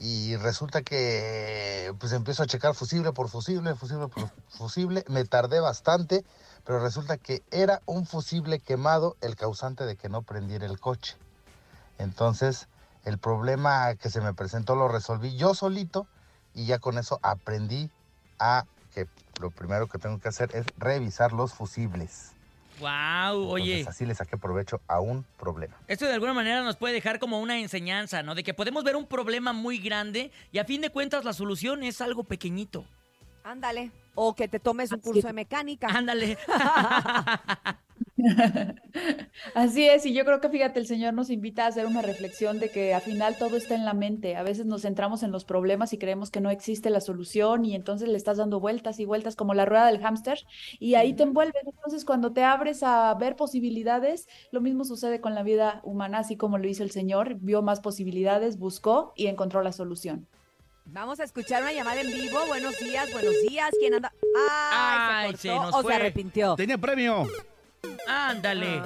y 0.00 0.36
resulta 0.36 0.82
que 0.82 1.92
pues 1.98 2.12
empiezo 2.12 2.42
a 2.42 2.46
checar 2.46 2.74
fusible 2.74 3.12
por 3.12 3.28
fusible, 3.28 3.74
fusible 3.74 4.08
por 4.08 4.28
fusible. 4.50 5.04
Me 5.08 5.24
tardé 5.24 5.60
bastante, 5.60 6.24
pero 6.64 6.80
resulta 6.80 7.16
que 7.16 7.42
era 7.50 7.80
un 7.86 8.04
fusible 8.06 8.60
quemado 8.60 9.16
el 9.20 9.36
causante 9.36 9.84
de 9.86 9.96
que 9.96 10.08
no 10.08 10.22
prendiera 10.22 10.66
el 10.66 10.78
coche. 10.78 11.16
Entonces, 11.98 12.68
el 13.04 13.18
problema 13.18 13.94
que 13.96 14.10
se 14.10 14.20
me 14.20 14.34
presentó 14.34 14.76
lo 14.76 14.88
resolví 14.88 15.36
yo 15.36 15.54
solito 15.54 16.06
y 16.54 16.66
ya 16.66 16.78
con 16.78 16.98
eso 16.98 17.18
aprendí 17.22 17.90
a 18.38 18.64
que 19.04 19.40
lo 19.40 19.50
primero 19.50 19.86
que 19.86 19.98
tengo 19.98 20.18
que 20.18 20.28
hacer 20.28 20.50
es 20.54 20.66
revisar 20.76 21.32
los 21.32 21.54
fusibles. 21.54 22.32
Wow, 22.80 23.48
oye. 23.48 23.78
Entonces, 23.78 23.88
así 23.88 24.06
le 24.06 24.14
saqué 24.14 24.36
provecho 24.36 24.80
a 24.86 25.00
un 25.00 25.24
problema. 25.38 25.76
Esto 25.88 26.06
de 26.06 26.14
alguna 26.14 26.32
manera 26.32 26.62
nos 26.62 26.76
puede 26.76 26.94
dejar 26.94 27.18
como 27.18 27.40
una 27.40 27.58
enseñanza, 27.58 28.22
¿no? 28.22 28.34
De 28.34 28.44
que 28.44 28.54
podemos 28.54 28.84
ver 28.84 28.96
un 28.96 29.06
problema 29.06 29.52
muy 29.52 29.78
grande 29.78 30.30
y 30.52 30.58
a 30.58 30.64
fin 30.64 30.80
de 30.80 30.90
cuentas 30.90 31.24
la 31.24 31.32
solución 31.32 31.82
es 31.82 32.00
algo 32.00 32.24
pequeñito. 32.24 32.84
Ándale. 33.42 33.90
O 34.14 34.34
que 34.34 34.48
te 34.48 34.60
tomes 34.60 34.92
un 34.92 35.00
curso 35.00 35.26
de 35.26 35.32
mecánica. 35.32 35.88
Ándale. 35.88 36.38
Así 39.54 39.88
es, 39.88 40.06
y 40.06 40.12
yo 40.12 40.24
creo 40.24 40.40
que 40.40 40.48
fíjate, 40.48 40.78
el 40.80 40.86
Señor 40.86 41.14
nos 41.14 41.30
invita 41.30 41.64
a 41.64 41.68
hacer 41.68 41.86
una 41.86 42.02
reflexión 42.02 42.58
de 42.58 42.70
que 42.70 42.94
al 42.94 43.02
final 43.02 43.36
todo 43.38 43.56
está 43.56 43.74
en 43.74 43.84
la 43.84 43.94
mente. 43.94 44.36
A 44.36 44.42
veces 44.42 44.66
nos 44.66 44.82
centramos 44.82 45.22
en 45.22 45.32
los 45.32 45.44
problemas 45.44 45.92
y 45.92 45.98
creemos 45.98 46.30
que 46.30 46.40
no 46.40 46.50
existe 46.50 46.90
la 46.90 47.00
solución 47.00 47.64
y 47.64 47.74
entonces 47.74 48.08
le 48.08 48.16
estás 48.16 48.36
dando 48.36 48.60
vueltas 48.60 49.00
y 49.00 49.04
vueltas 49.04 49.36
como 49.36 49.54
la 49.54 49.64
rueda 49.64 49.86
del 49.86 50.00
hámster 50.00 50.40
y 50.78 50.94
ahí 50.94 51.14
te 51.14 51.22
envuelves. 51.22 51.62
Entonces 51.66 52.04
cuando 52.04 52.32
te 52.32 52.44
abres 52.44 52.82
a 52.82 53.14
ver 53.14 53.36
posibilidades, 53.36 54.28
lo 54.50 54.60
mismo 54.60 54.84
sucede 54.84 55.20
con 55.20 55.34
la 55.34 55.42
vida 55.42 55.80
humana, 55.84 56.18
así 56.18 56.36
como 56.36 56.58
lo 56.58 56.68
hizo 56.68 56.82
el 56.82 56.90
Señor, 56.90 57.36
vio 57.40 57.62
más 57.62 57.80
posibilidades, 57.80 58.58
buscó 58.58 59.12
y 59.16 59.26
encontró 59.26 59.62
la 59.62 59.72
solución. 59.72 60.26
Vamos 60.90 61.20
a 61.20 61.24
escuchar 61.24 61.62
una 61.62 61.72
llamada 61.72 62.00
en 62.00 62.06
vivo. 62.06 62.38
Buenos 62.46 62.78
días, 62.78 63.12
buenos 63.12 63.34
días. 63.46 63.70
¿Quién 63.78 63.94
anda? 63.94 64.10
Ay, 64.34 65.28
Ay, 65.28 65.32
se 65.32 65.42
se 65.42 65.48
cortó 65.48 65.64
nos 65.64 65.74
o 65.74 65.82
fue. 65.82 65.92
se 65.92 66.00
arrepintió. 66.00 66.54
Tenía 66.56 66.78
premio. 66.78 67.26
Ándale. 68.06 68.82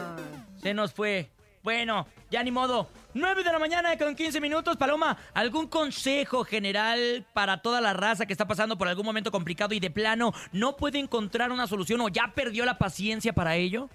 Se 0.60 0.74
nos 0.74 0.92
fue. 0.92 1.30
Bueno, 1.62 2.06
ya 2.30 2.42
ni 2.42 2.50
modo. 2.50 2.88
9 3.14 3.44
de 3.44 3.52
la 3.52 3.58
mañana 3.58 3.96
con 3.96 4.14
15 4.14 4.40
minutos. 4.40 4.76
Paloma, 4.76 5.16
¿algún 5.34 5.68
consejo 5.68 6.44
general 6.44 7.26
para 7.32 7.62
toda 7.62 7.80
la 7.80 7.92
raza 7.92 8.26
que 8.26 8.32
está 8.32 8.46
pasando 8.46 8.76
por 8.78 8.88
algún 8.88 9.04
momento 9.04 9.30
complicado 9.30 9.74
y 9.74 9.80
de 9.80 9.90
plano 9.90 10.32
no 10.52 10.76
puede 10.76 10.98
encontrar 10.98 11.52
una 11.52 11.66
solución 11.66 12.00
o 12.00 12.08
ya 12.08 12.32
perdió 12.34 12.64
la 12.64 12.78
paciencia 12.78 13.32
para 13.32 13.56
ello? 13.56 13.88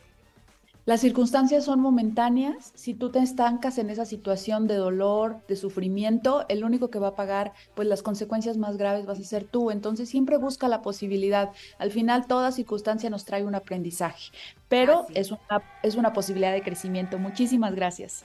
Las 0.88 1.02
circunstancias 1.02 1.66
son 1.66 1.82
momentáneas. 1.82 2.72
Si 2.74 2.94
tú 2.94 3.12
te 3.12 3.20
estancas 3.20 3.78
en 3.78 3.90
esa 3.90 4.06
situación 4.06 4.68
de 4.68 4.76
dolor, 4.76 5.42
de 5.50 5.58
sufrimiento, 5.58 6.46
el 6.48 6.64
único 6.64 6.90
que 6.90 6.98
va 6.98 7.10
a 7.10 7.16
pagar 7.16 7.52
pues 7.76 7.90
las 7.90 8.02
consecuencias 8.02 8.56
más 8.56 8.78
graves 8.78 9.06
vas 9.06 9.20
a 9.20 9.24
ser 9.24 9.44
tú. 9.44 9.70
Entonces 9.70 10.08
siempre 10.08 10.38
busca 10.38 10.70
la 10.70 10.82
posibilidad. 10.82 11.52
Al 11.78 11.92
final 11.92 12.26
toda 12.26 12.54
circunstancia 12.54 13.10
nos 13.10 13.26
trae 13.26 13.44
un 13.44 13.54
aprendizaje, 13.54 14.32
pero 14.70 15.06
es 15.14 15.32
una, 15.32 15.62
es 15.84 15.96
una 15.96 16.14
posibilidad 16.14 16.54
de 16.54 16.62
crecimiento. 16.62 17.20
Muchísimas 17.20 17.76
gracias. 17.76 18.24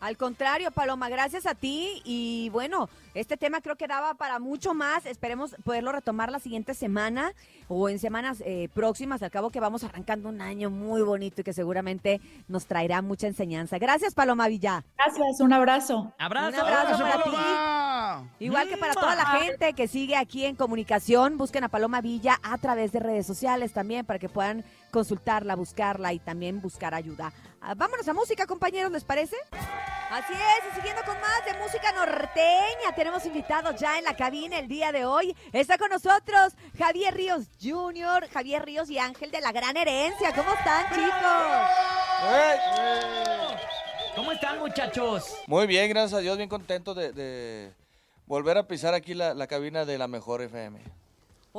Al 0.00 0.16
contrario, 0.16 0.70
Paloma, 0.70 1.08
gracias 1.08 1.46
a 1.46 1.54
ti. 1.54 2.02
Y 2.04 2.50
bueno, 2.50 2.88
este 3.14 3.36
tema 3.36 3.60
creo 3.60 3.76
que 3.76 3.88
daba 3.88 4.14
para 4.14 4.38
mucho 4.38 4.74
más. 4.74 5.06
Esperemos 5.06 5.56
poderlo 5.64 5.90
retomar 5.90 6.30
la 6.30 6.38
siguiente 6.38 6.74
semana 6.74 7.32
o 7.66 7.88
en 7.88 7.98
semanas 7.98 8.42
eh, 8.46 8.68
próximas. 8.72 9.22
Al 9.22 9.30
cabo 9.30 9.50
que 9.50 9.58
vamos 9.60 9.82
arrancando 9.82 10.28
un 10.28 10.40
año 10.40 10.70
muy 10.70 11.02
bonito 11.02 11.40
y 11.40 11.44
que 11.44 11.52
seguramente 11.52 12.20
nos 12.46 12.66
traerá 12.66 13.02
mucha 13.02 13.26
enseñanza. 13.26 13.78
Gracias, 13.78 14.14
Paloma 14.14 14.46
Villa. 14.48 14.84
Gracias, 14.96 15.40
un 15.40 15.52
abrazo. 15.52 16.12
Abrazo. 16.18 16.48
Un 16.48 16.54
abrazo 16.54 17.02
para 17.02 17.24
Paloma. 17.24 18.28
ti. 18.38 18.44
Igual 18.44 18.68
que 18.68 18.76
para 18.76 18.94
toda 18.94 19.16
la 19.16 19.26
gente 19.26 19.72
que 19.72 19.88
sigue 19.88 20.16
aquí 20.16 20.44
en 20.44 20.54
comunicación, 20.54 21.38
busquen 21.38 21.64
a 21.64 21.68
Paloma 21.68 22.00
Villa 22.00 22.38
a 22.42 22.56
través 22.58 22.92
de 22.92 23.00
redes 23.00 23.26
sociales 23.26 23.72
también 23.72 24.06
para 24.06 24.18
que 24.18 24.28
puedan 24.28 24.64
consultarla, 24.90 25.56
buscarla 25.56 26.12
y 26.12 26.18
también 26.18 26.60
buscar 26.60 26.94
ayuda. 26.94 27.32
Ah, 27.60 27.74
vámonos 27.74 28.06
a 28.08 28.12
música, 28.12 28.46
compañeros, 28.46 28.92
¿les 28.92 29.04
parece? 29.04 29.36
Así 30.10 30.32
es, 30.32 30.72
y 30.72 30.76
siguiendo 30.76 31.02
con 31.04 31.20
más 31.20 31.44
de 31.44 31.54
música 31.58 31.92
norteña, 31.92 32.94
tenemos 32.96 33.26
invitados 33.26 33.76
ya 33.78 33.98
en 33.98 34.04
la 34.04 34.16
cabina 34.16 34.58
el 34.58 34.68
día 34.68 34.90
de 34.92 35.04
hoy. 35.04 35.36
Está 35.52 35.76
con 35.76 35.90
nosotros 35.90 36.54
Javier 36.78 37.14
Ríos 37.14 37.46
Jr., 37.60 38.28
Javier 38.32 38.64
Ríos 38.64 38.88
y 38.88 38.98
Ángel 38.98 39.30
de 39.30 39.40
la 39.40 39.52
Gran 39.52 39.76
Herencia. 39.76 40.32
¿Cómo 40.34 40.52
están, 40.54 40.86
chicos? 40.94 41.18
¿Cómo 44.14 44.32
están, 44.32 44.58
muchachos? 44.58 45.34
Muy 45.46 45.66
bien, 45.66 45.88
gracias 45.90 46.14
a 46.14 46.20
Dios, 46.20 46.36
bien 46.36 46.48
contento 46.48 46.94
de, 46.94 47.12
de 47.12 47.72
volver 48.26 48.56
a 48.58 48.66
pisar 48.66 48.94
aquí 48.94 49.14
la, 49.14 49.34
la 49.34 49.46
cabina 49.46 49.84
de 49.84 49.98
la 49.98 50.08
mejor 50.08 50.42
FM. 50.42 50.80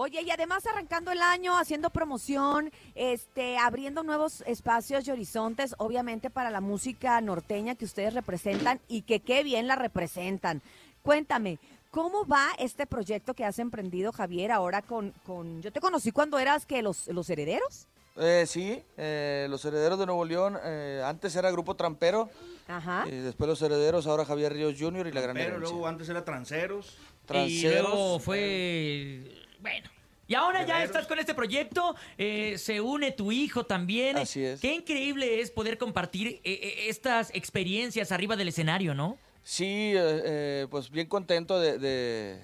Oye, 0.01 0.21
y 0.21 0.31
además 0.31 0.65
arrancando 0.65 1.11
el 1.11 1.21
año, 1.21 1.57
haciendo 1.57 1.89
promoción, 1.89 2.71
este, 2.95 3.57
abriendo 3.57 4.01
nuevos 4.01 4.45
espacios 4.47 5.05
y 5.05 5.11
horizontes, 5.11 5.75
obviamente 5.77 6.29
para 6.29 6.49
la 6.49 6.61
música 6.61 7.19
norteña 7.19 7.75
que 7.75 7.83
ustedes 7.83 8.13
representan 8.13 8.79
y 8.87 9.01
que 9.01 9.19
qué 9.19 9.43
bien 9.43 9.67
la 9.67 9.75
representan. 9.75 10.61
Cuéntame, 11.01 11.59
¿cómo 11.91 12.25
va 12.25 12.47
este 12.59 12.87
proyecto 12.87 13.33
que 13.33 13.43
has 13.43 13.59
emprendido, 13.59 14.13
Javier, 14.13 14.53
ahora 14.53 14.81
con, 14.81 15.11
con... 15.25 15.61
Yo 15.61 15.73
te 15.73 15.81
conocí 15.81 16.13
cuando 16.13 16.39
eras 16.39 16.65
que 16.65 16.81
los, 16.81 17.07
los 17.09 17.29
herederos. 17.29 17.85
Eh, 18.15 18.45
sí, 18.47 18.81
eh, 18.95 19.47
los 19.49 19.65
herederos 19.65 19.99
de 19.99 20.05
Nuevo 20.05 20.23
León, 20.23 20.57
eh, 20.63 21.03
antes 21.05 21.35
era 21.35 21.51
Grupo 21.51 21.75
Trampero, 21.75 22.29
Ajá. 22.69 23.03
y 23.05 23.17
después 23.17 23.49
los 23.49 23.61
herederos, 23.61 24.07
ahora 24.07 24.23
Javier 24.23 24.53
Ríos 24.53 24.75
Jr. 24.79 25.07
y 25.07 25.11
la 25.11 25.19
Gran 25.19 25.35
Pero 25.35 25.59
luego 25.59 25.85
antes 25.85 26.07
era 26.07 26.23
tranceros. 26.23 26.97
Y 27.23 27.27
Tranceros. 27.27 27.89
luego 27.89 28.19
fue... 28.19 29.48
Bueno. 29.61 29.89
Y 30.27 30.35
ahora 30.35 30.63
ya 30.63 30.83
estás 30.83 31.07
con 31.07 31.17
este 31.17 31.33
proyecto, 31.33 31.95
eh, 32.19 32.55
se 32.59 32.81
une 32.81 33.11
tu 33.11 33.31
hijo 33.31 33.65
también. 33.65 34.15
Así 34.15 34.43
es. 34.43 34.59
Qué 34.59 34.75
increíble 34.75 35.41
es 35.41 35.49
poder 35.49 35.79
compartir 35.79 36.27
eh, 36.27 36.39
eh, 36.43 36.75
estas 36.87 37.31
experiencias 37.33 38.11
arriba 38.11 38.35
del 38.35 38.49
escenario, 38.49 38.93
¿no? 38.93 39.17
Sí, 39.43 39.93
eh, 39.95 40.67
pues 40.69 40.91
bien 40.91 41.07
contento 41.07 41.59
de, 41.59 41.79
de, 41.79 42.43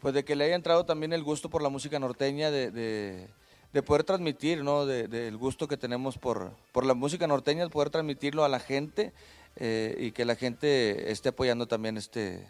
pues 0.00 0.14
de 0.14 0.24
que 0.24 0.36
le 0.36 0.44
haya 0.44 0.54
entrado 0.54 0.84
también 0.86 1.12
el 1.12 1.24
gusto 1.24 1.50
por 1.50 1.62
la 1.62 1.68
música 1.68 1.98
norteña, 1.98 2.52
de, 2.52 2.70
de, 2.70 3.26
de 3.72 3.82
poder 3.82 4.04
transmitir, 4.04 4.62
¿no? 4.62 4.86
De- 4.86 5.08
Del 5.08 5.36
gusto 5.36 5.66
que 5.66 5.76
tenemos 5.76 6.18
por, 6.18 6.52
por 6.70 6.86
la 6.86 6.94
música 6.94 7.26
norteña, 7.26 7.68
poder 7.68 7.90
transmitirlo 7.90 8.44
a 8.44 8.48
la 8.48 8.60
gente 8.60 9.12
y 9.58 10.12
que 10.12 10.24
la 10.24 10.36
gente 10.36 11.10
esté 11.10 11.30
apoyando 11.30 11.66
también 11.66 11.96
este, 11.96 12.46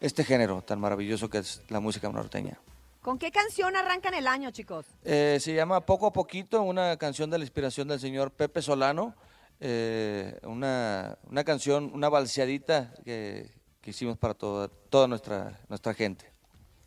este 0.00 0.24
género 0.24 0.62
tan 0.62 0.80
maravilloso 0.80 1.30
que 1.30 1.38
es 1.38 1.62
la 1.68 1.78
música 1.78 2.08
norteña. 2.10 2.58
¿Con 3.06 3.20
qué 3.20 3.30
canción 3.30 3.76
arrancan 3.76 4.14
el 4.14 4.26
año, 4.26 4.50
chicos? 4.50 4.84
Eh, 5.04 5.38
se 5.40 5.54
llama 5.54 5.86
Poco 5.86 6.08
a 6.08 6.12
Poquito, 6.12 6.62
una 6.62 6.96
canción 6.96 7.30
de 7.30 7.38
la 7.38 7.44
inspiración 7.44 7.86
del 7.86 8.00
señor 8.00 8.32
Pepe 8.32 8.60
Solano, 8.62 9.14
eh, 9.60 10.40
una, 10.42 11.16
una 11.30 11.44
canción, 11.44 11.92
una 11.94 12.08
balseadita 12.08 12.92
que, 13.04 13.48
que 13.80 13.90
hicimos 13.90 14.18
para 14.18 14.34
toda, 14.34 14.66
toda 14.90 15.06
nuestra, 15.06 15.56
nuestra 15.68 15.94
gente. 15.94 16.32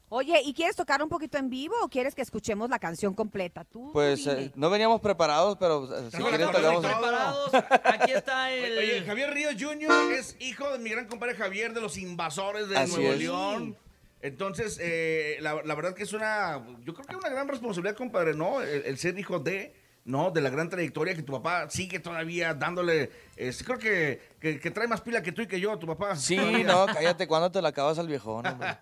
Oye, 0.09 0.41
¿y 0.43 0.53
quieres 0.53 0.75
tocar 0.75 1.01
un 1.01 1.07
poquito 1.07 1.37
en 1.37 1.49
vivo 1.49 1.75
o 1.81 1.87
quieres 1.87 2.13
que 2.13 2.21
escuchemos 2.21 2.69
la 2.69 2.79
canción 2.79 3.13
completa? 3.13 3.63
Tú 3.63 3.91
Pues 3.93 4.27
eh, 4.27 4.51
no 4.55 4.69
veníamos 4.69 4.99
preparados, 4.99 5.55
pero 5.57 5.85
eh, 5.85 6.11
si 6.11 6.21
la 6.21 6.27
quieres 6.27 6.51
tocamos... 6.51 6.85
Preparados, 6.85 7.51
aquí 7.53 8.11
está 8.11 8.51
el... 8.51 8.77
Oye, 8.77 9.03
Javier 9.05 9.33
Ríos 9.33 9.55
Jr. 9.57 10.11
es 10.11 10.35
hijo 10.41 10.69
de 10.69 10.79
mi 10.79 10.89
gran 10.89 11.07
compadre 11.07 11.35
Javier 11.35 11.73
de 11.73 11.79
los 11.79 11.97
invasores 11.97 12.67
de 12.67 12.75
Así 12.75 12.97
Nuevo 12.97 13.13
es. 13.13 13.19
León. 13.19 13.77
Entonces, 14.21 14.77
eh, 14.81 15.37
la, 15.41 15.61
la 15.63 15.75
verdad 15.75 15.93
que 15.93 16.03
es 16.03 16.13
una, 16.13 16.61
yo 16.83 16.93
creo 16.93 17.05
que 17.07 17.15
una 17.15 17.29
gran 17.29 17.47
responsabilidad, 17.47 17.95
compadre, 17.95 18.33
¿no? 18.35 18.61
El, 18.61 18.83
el 18.85 18.97
ser 18.97 19.17
hijo 19.17 19.39
de, 19.39 19.73
¿no? 20.03 20.31
De 20.31 20.41
la 20.41 20.49
gran 20.49 20.69
trayectoria 20.69 21.15
que 21.15 21.23
tu 21.23 21.31
papá 21.33 21.69
sigue 21.69 21.99
todavía 21.99 22.53
dándole, 22.53 23.11
eh, 23.37 23.53
creo 23.65 23.77
que, 23.79 24.21
que, 24.41 24.59
que 24.59 24.71
trae 24.71 24.87
más 24.87 25.01
pila 25.01 25.21
que 25.23 25.31
tú 25.31 25.41
y 25.41 25.47
que 25.47 25.59
yo, 25.59 25.77
tu 25.79 25.87
papá. 25.87 26.15
Sí, 26.17 26.35
Todavía. 26.35 26.63
no, 26.65 26.85
cállate, 26.87 27.27
¿cuándo 27.27 27.49
te 27.51 27.61
la 27.61 27.69
acabas 27.69 27.97
al 27.97 28.07
viejón? 28.07 28.45
hombre? 28.45 28.77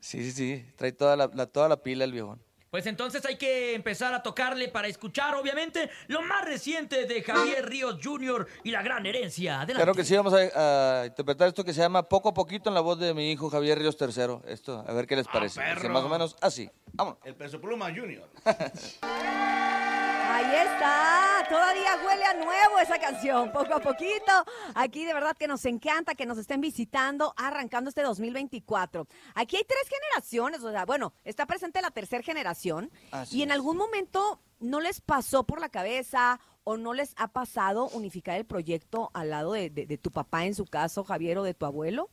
Sí, 0.00 0.22
sí, 0.24 0.32
sí, 0.32 0.66
trae 0.76 0.92
toda 0.92 1.16
la, 1.16 1.30
la- 1.32 1.46
toda 1.46 1.68
la 1.70 1.82
pila 1.82 2.04
el 2.04 2.12
viejón. 2.12 2.40
Pues 2.70 2.86
entonces 2.86 3.24
hay 3.24 3.36
que 3.36 3.74
empezar 3.74 4.12
a 4.12 4.22
tocarle 4.22 4.68
para 4.68 4.88
escuchar, 4.88 5.34
obviamente, 5.34 5.88
lo 6.08 6.20
más 6.22 6.44
reciente 6.44 7.06
de 7.06 7.22
Javier 7.22 7.64
Ríos 7.68 7.98
Jr. 8.02 8.46
y 8.64 8.70
la 8.70 8.82
gran 8.82 9.06
herencia. 9.06 9.60
Adelante. 9.60 9.74
Claro 9.74 9.94
que 9.94 10.04
sí, 10.04 10.16
vamos 10.16 10.34
a, 10.34 11.00
a 11.02 11.06
interpretar 11.06 11.48
esto 11.48 11.64
que 11.64 11.72
se 11.72 11.80
llama 11.80 12.02
Poco 12.02 12.28
a 12.30 12.34
Poquito 12.34 12.68
en 12.68 12.74
la 12.74 12.80
voz 12.80 12.98
de 12.98 13.14
mi 13.14 13.30
hijo 13.32 13.48
Javier 13.50 13.78
Ríos 13.78 13.96
III. 14.00 14.38
Esto, 14.48 14.84
a 14.86 14.92
ver 14.92 15.06
qué 15.06 15.16
les 15.16 15.26
parece. 15.28 15.60
perro. 15.60 15.76
Dice 15.76 15.88
más 15.88 16.02
o 16.02 16.08
menos 16.08 16.36
así. 16.40 16.68
Vámonos. 16.92 17.18
El 17.24 17.34
peso 17.34 17.60
pluma 17.60 17.86
Junior. 17.86 18.28
Ahí 19.02 20.54
está, 20.54 21.35
todavía 21.48 21.90
huele 22.04 22.24
a 22.24 22.34
nuevo 22.34 22.78
esa 22.80 22.98
canción, 22.98 23.52
poco 23.52 23.74
a 23.74 23.80
poquito. 23.80 24.32
Aquí 24.74 25.04
de 25.04 25.14
verdad 25.14 25.36
que 25.36 25.46
nos 25.48 25.64
encanta 25.64 26.14
que 26.14 26.26
nos 26.26 26.38
estén 26.38 26.60
visitando 26.60 27.34
arrancando 27.36 27.88
este 27.88 28.02
2024. 28.02 29.06
Aquí 29.34 29.56
hay 29.56 29.64
tres 29.64 29.82
generaciones, 29.88 30.62
o 30.62 30.70
sea, 30.70 30.84
bueno, 30.84 31.12
está 31.24 31.46
presente 31.46 31.80
la 31.82 31.90
tercera 31.90 32.22
generación 32.22 32.90
Así 33.10 33.38
y 33.38 33.42
en 33.42 33.50
es. 33.50 33.54
algún 33.54 33.76
momento 33.76 34.40
no 34.60 34.80
les 34.80 35.00
pasó 35.00 35.44
por 35.44 35.60
la 35.60 35.68
cabeza 35.68 36.40
o 36.64 36.76
no 36.76 36.94
les 36.94 37.14
ha 37.16 37.28
pasado 37.28 37.88
unificar 37.90 38.36
el 38.36 38.44
proyecto 38.44 39.10
al 39.14 39.30
lado 39.30 39.52
de, 39.52 39.70
de- 39.70 39.86
de 39.86 39.98
tu 39.98 40.10
papá 40.10 40.46
en 40.46 40.54
su 40.54 40.64
caso, 40.66 41.04
Javier, 41.04 41.38
o 41.38 41.42
de 41.44 41.54
tu 41.54 41.64
abuelo. 41.66 42.10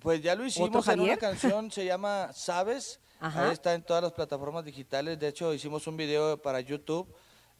Pues 0.00 0.20
ya 0.20 0.34
lo 0.34 0.40
¿Otro 0.42 0.46
hicimos 0.48 0.88
en 0.88 1.00
una 1.00 1.16
canción, 1.16 1.70
se 1.70 1.84
llama 1.84 2.32
Sabes. 2.32 3.00
Ajá. 3.20 3.46
Ahí 3.46 3.52
está 3.52 3.72
en 3.74 3.82
todas 3.82 4.02
las 4.02 4.12
plataformas 4.12 4.64
digitales. 4.64 5.18
De 5.18 5.28
hecho, 5.28 5.54
hicimos 5.54 5.86
un 5.86 5.96
video 5.96 6.36
para 6.42 6.60
YouTube. 6.60 7.06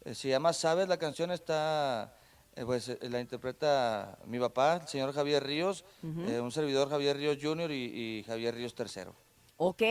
Eh, 0.05 0.15
se 0.15 0.29
llama 0.29 0.53
Sabes. 0.53 0.89
La 0.89 0.97
canción 0.99 1.31
está, 1.31 2.17
eh, 2.57 2.65
pues 2.65 2.89
eh, 2.89 2.99
la 3.03 3.21
interpreta 3.21 4.19
mi 4.27 4.39
papá, 4.39 4.81
el 4.83 4.89
señor 4.89 5.13
Javier 5.13 5.45
Ríos, 5.45 5.85
Ujú. 6.03 6.23
eh, 6.29 6.41
un 6.41 6.53
servidor 6.53 6.89
Javier 6.91 7.17
Ríos 7.17 7.39
Jr. 7.41 7.71
y, 7.71 7.75
y 8.19 8.25
Javier 8.25 8.55
Ríos 8.55 8.75
III. 8.79 9.13
Ok, 9.57 9.83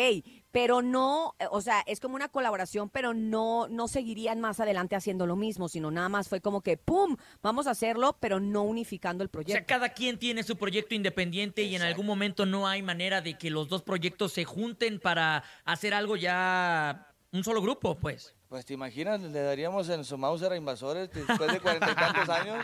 pero 0.52 0.82
no, 0.82 1.36
o 1.50 1.62
sea, 1.62 1.82
es 1.88 2.02
como 2.02 2.16
una 2.16 2.28
colaboración, 2.28 2.90
pero 2.90 3.14
no, 3.14 3.70
no 3.70 3.88
seguirían 3.88 4.42
más 4.42 4.60
adelante 4.60 4.98
haciendo 4.98 5.26
lo 5.26 5.38
mismo, 5.38 5.70
sino 5.70 5.90
nada 5.90 6.10
más 6.10 6.28
fue 6.28 6.42
como 6.42 6.60
que, 6.60 6.76
¡pum!, 6.76 7.16
vamos 7.42 7.66
a 7.68 7.72
hacerlo, 7.72 8.18
pero 8.20 8.42
no 8.42 8.64
unificando 8.64 9.24
el 9.24 9.30
O 9.30 9.32
sea, 9.32 9.42
proyecto. 9.42 9.66
cada 9.66 9.88
quien 9.94 10.20
tiene 10.20 10.44
su 10.44 10.58
proyecto 10.58 10.96
independiente 10.96 11.64
y 11.64 11.78
en 11.78 11.82
algún 11.82 12.06
momento 12.06 12.46
no 12.46 12.68
hay 12.68 12.82
manera 12.82 13.22
de 13.22 13.38
que 13.38 13.50
los 13.50 13.70
dos 13.70 13.84
proyectos 13.84 14.34
se 14.34 14.44
junten 14.44 15.00
para 15.00 15.46
hacer 15.64 15.94
algo 15.94 16.18
ya 16.18 17.08
un 17.32 17.46
solo 17.46 17.62
grupo, 17.62 17.96
pues. 17.96 18.36
Pues 18.54 18.66
te 18.68 18.76
imaginas, 18.76 19.20
le 19.20 19.42
daríamos 19.42 19.90
en 19.90 20.04
su 20.06 20.16
Mauser 20.16 20.52
a 20.52 20.56
invasores 20.56 21.10
después 21.12 21.52
de 21.52 21.60
cuarenta 21.60 21.90
y 21.92 21.96
tantos 21.96 22.30
años. 22.38 22.64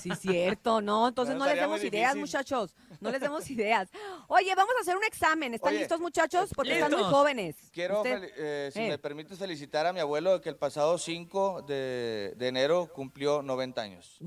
Sí, 0.00 0.10
cierto, 0.16 0.80
¿no? 0.80 1.08
Entonces 1.08 1.34
no 1.34 1.44
les 1.44 1.56
demos 1.56 1.82
ideas, 1.82 2.14
muchachos. 2.14 2.72
No 3.00 3.10
les 3.10 3.20
demos 3.20 3.50
ideas. 3.50 3.88
Oye, 4.28 4.54
vamos 4.54 4.72
a 4.78 4.82
hacer 4.82 4.96
un 4.96 5.02
examen. 5.02 5.54
¿Están 5.54 5.70
Oye, 5.70 5.80
listos, 5.80 5.98
muchachos? 5.98 6.50
Porque 6.54 6.74
están 6.74 6.92
muy 6.92 7.02
jóvenes. 7.02 7.56
Quiero, 7.72 8.04
eh, 8.06 8.70
si 8.72 8.78
Eh. 8.82 8.88
me 8.90 8.98
permites 8.98 9.36
felicitar 9.40 9.86
a 9.86 9.92
mi 9.92 9.98
abuelo 9.98 10.40
que 10.40 10.50
el 10.50 10.56
pasado 10.56 10.98
5 10.98 11.62
de, 11.62 12.34
de 12.36 12.46
enero 12.46 12.88
cumplió 12.94 13.42
90 13.42 13.82
años. 13.82 14.18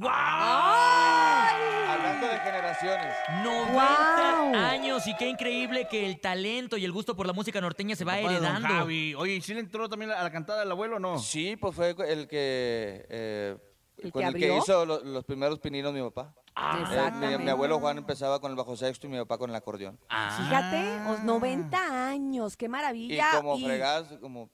Hablando 1.88 2.28
de 2.28 2.38
generaciones. 2.40 3.16
90 3.46 4.70
años 4.70 4.73
y 5.08 5.16
qué 5.16 5.28
increíble 5.30 5.88
que 5.90 6.06
el 6.06 6.20
talento 6.20 6.78
y 6.78 6.86
el 6.86 6.92
gusto 6.92 7.16
por 7.16 7.26
la 7.28 7.34
música 7.34 7.60
norteña 7.62 7.96
se 7.96 8.06
va 8.06 8.14
Papá 8.14 8.18
de 8.30 8.36
don 8.36 8.46
heredando. 8.46 8.68
Javi. 8.68 9.16
Oye, 9.16 9.36
¿y 9.36 9.42
si 9.42 9.54
le 9.54 9.60
entró 9.62 9.90
también 9.90 10.12
a 10.12 10.22
la 10.24 10.32
cantada 10.32 10.60
del 10.60 10.72
abuelo 10.72 10.98
o 10.98 11.00
no? 11.00 11.20
Sí, 11.20 11.56
pues 11.58 11.76
fue 11.76 11.90
el 12.08 12.28
que... 12.28 13.06
eh, 13.10 13.58
¿El 13.98 14.12
con 14.12 14.22
que 14.22 14.28
el 14.28 14.34
que 14.36 14.46
abrió? 14.46 14.58
hizo 14.60 14.86
lo- 14.86 15.04
los 15.04 15.24
primeros 15.24 15.60
pininos 15.60 15.94
mi 15.94 16.02
papá. 16.02 16.34
Ah, 16.56 16.74
Eh, 16.76 16.78
mi- 16.82 16.86
mi, 16.90 16.94
exactamente. 16.96 17.52
abuelo 17.52 17.80
Juan 17.80 17.98
empezaba 17.98 18.40
con 18.40 18.52
el 18.52 18.58
bajo 18.58 18.76
sexto 18.76 19.08
y 19.08 19.10
mi 19.10 19.18
papá 19.18 19.38
con 19.38 19.50
el 19.50 19.56
acordeón. 19.56 20.00
Fíjate, 20.10 21.10
os 21.10 21.24
90 21.24 22.10
años, 22.10 22.56
qué 22.58 22.66
Y 22.66 22.70
maravilla. 22.70 23.28
como 23.38 23.58
y, 23.58 23.64
fregadas, 23.66 24.08
como... 24.22 24.50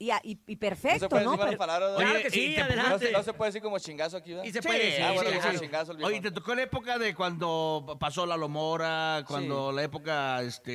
y, 0.00 0.10
a- 0.10 0.20
y- 0.24 0.30
y 0.32 0.34
No 0.36 0.46
se 0.48 0.56
perfecto, 0.56 1.08
puede 1.08 1.24
¿no? 1.24 1.36
decir. 1.36 1.56
Claro 1.58 2.22
que 2.22 2.30
sí, 2.30 2.46
y 2.46 2.54
te- 2.56 2.62
adelante. 2.62 2.90
No 2.90 2.98
se, 2.98 3.12
no 3.12 3.22
se 3.22 3.32
puede 3.34 3.50
decir 3.50 3.62
como 3.62 3.78
chingazo 3.78 4.16
aquí, 4.16 4.30
¿verdad? 4.30 4.44
Sí, 4.44 4.52
sí, 4.52 4.60
sí, 4.62 5.02
Ah, 5.02 5.12
bueno, 5.14 5.30
sí, 5.30 5.48
sí. 5.52 5.58
chingazo, 5.60 5.92
el. 5.92 6.02
Oye, 6.04 6.20
te 6.20 6.30
tocó 6.32 6.54
la 6.54 6.62
época 6.62 6.98
de 6.98 7.14
cuando 7.14 7.96
pasó 8.00 8.26
la 8.26 8.36
Lomora, 8.36 9.22
cuando 9.28 9.70
la 9.70 9.82
época, 9.84 10.42
este, 10.42 10.70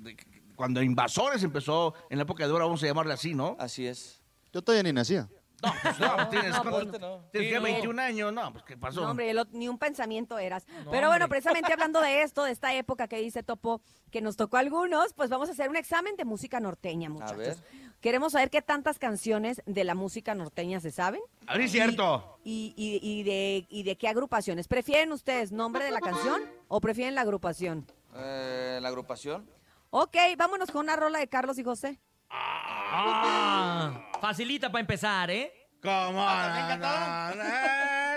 de- 0.00 0.16
cuando 0.56 0.82
Invasores 0.82 1.42
empezó, 1.44 1.94
en 2.10 2.18
la 2.18 2.22
época 2.24 2.46
de 2.46 2.52
oro, 2.52 2.64
vamos 2.66 2.82
a 2.82 2.86
llamarle 2.86 3.14
así, 3.14 3.32
¿no? 3.32 3.56
Así 3.60 3.86
es. 3.86 4.20
Yo 4.52 4.60
todavía 4.60 4.82
ni 4.82 4.92
nacía. 4.92 5.28
No, 5.60 5.72
pues 5.82 5.98
no, 5.98 6.28
tienes, 6.28 6.52
no, 6.52 6.62
¿cuánto- 6.70 6.90
pues 6.90 7.00
no. 7.00 7.28
tienes 7.32 7.52
no. 7.54 7.62
21 7.62 7.98
años, 8.00 8.32
no, 8.32 8.52
pues 8.52 8.64
¿qué 8.64 8.76
pasó? 8.76 9.00
No, 9.00 9.10
hombre, 9.10 9.34
ni 9.50 9.68
un 9.68 9.76
pensamiento 9.76 10.38
eras. 10.38 10.64
No, 10.84 10.90
Pero 10.92 11.08
bueno, 11.08 11.24
hombre. 11.24 11.28
precisamente 11.40 11.72
hablando 11.72 12.00
de 12.00 12.22
esto, 12.22 12.44
de 12.44 12.52
esta 12.52 12.72
época 12.74 13.08
que 13.08 13.16
dice 13.20 13.42
Topo, 13.42 13.80
que 14.12 14.20
nos 14.20 14.36
tocó 14.36 14.56
a 14.56 14.60
algunos, 14.60 15.14
pues 15.14 15.30
vamos 15.30 15.48
a 15.48 15.52
hacer 15.52 15.68
un 15.68 15.74
examen 15.74 16.14
de 16.16 16.24
música 16.24 16.60
norteña, 16.60 17.08
muchachos. 17.10 17.36
ver. 17.38 17.56
Queremos 18.00 18.32
saber 18.32 18.48
qué 18.50 18.62
tantas 18.62 18.98
canciones 18.98 19.60
de 19.66 19.82
la 19.84 19.94
música 19.94 20.34
norteña 20.34 20.78
se 20.80 20.90
saben. 20.92 21.20
A 21.46 21.54
ver, 21.54 21.62
es 21.62 21.72
cierto. 21.72 22.38
Y, 22.44 22.72
y- 22.76 23.00
y 23.02 23.22
de, 23.24 23.66
y 23.68 23.82
de 23.82 23.96
qué 23.96 24.06
agrupaciones. 24.08 24.68
¿Prefieren 24.68 25.10
ustedes 25.12 25.50
nombre 25.52 25.84
de 25.84 25.90
la 25.90 26.00
canción 26.00 26.42
o 26.68 26.80
prefieren 26.80 27.14
la 27.16 27.22
agrupación? 27.22 27.86
Eh, 28.14 28.78
la 28.80 28.88
agrupación. 28.88 29.50
Ok, 29.90 30.16
vámonos 30.36 30.70
con 30.70 30.82
una 30.84 30.94
rola 30.96 31.18
de 31.18 31.28
Carlos 31.28 31.58
y 31.58 31.64
José. 31.64 31.98
Ah, 32.30 34.10
facilita 34.20 34.70
para 34.70 34.80
empezar, 34.80 35.30
¿eh? 35.30 35.52
¿Cómo? 35.82 36.24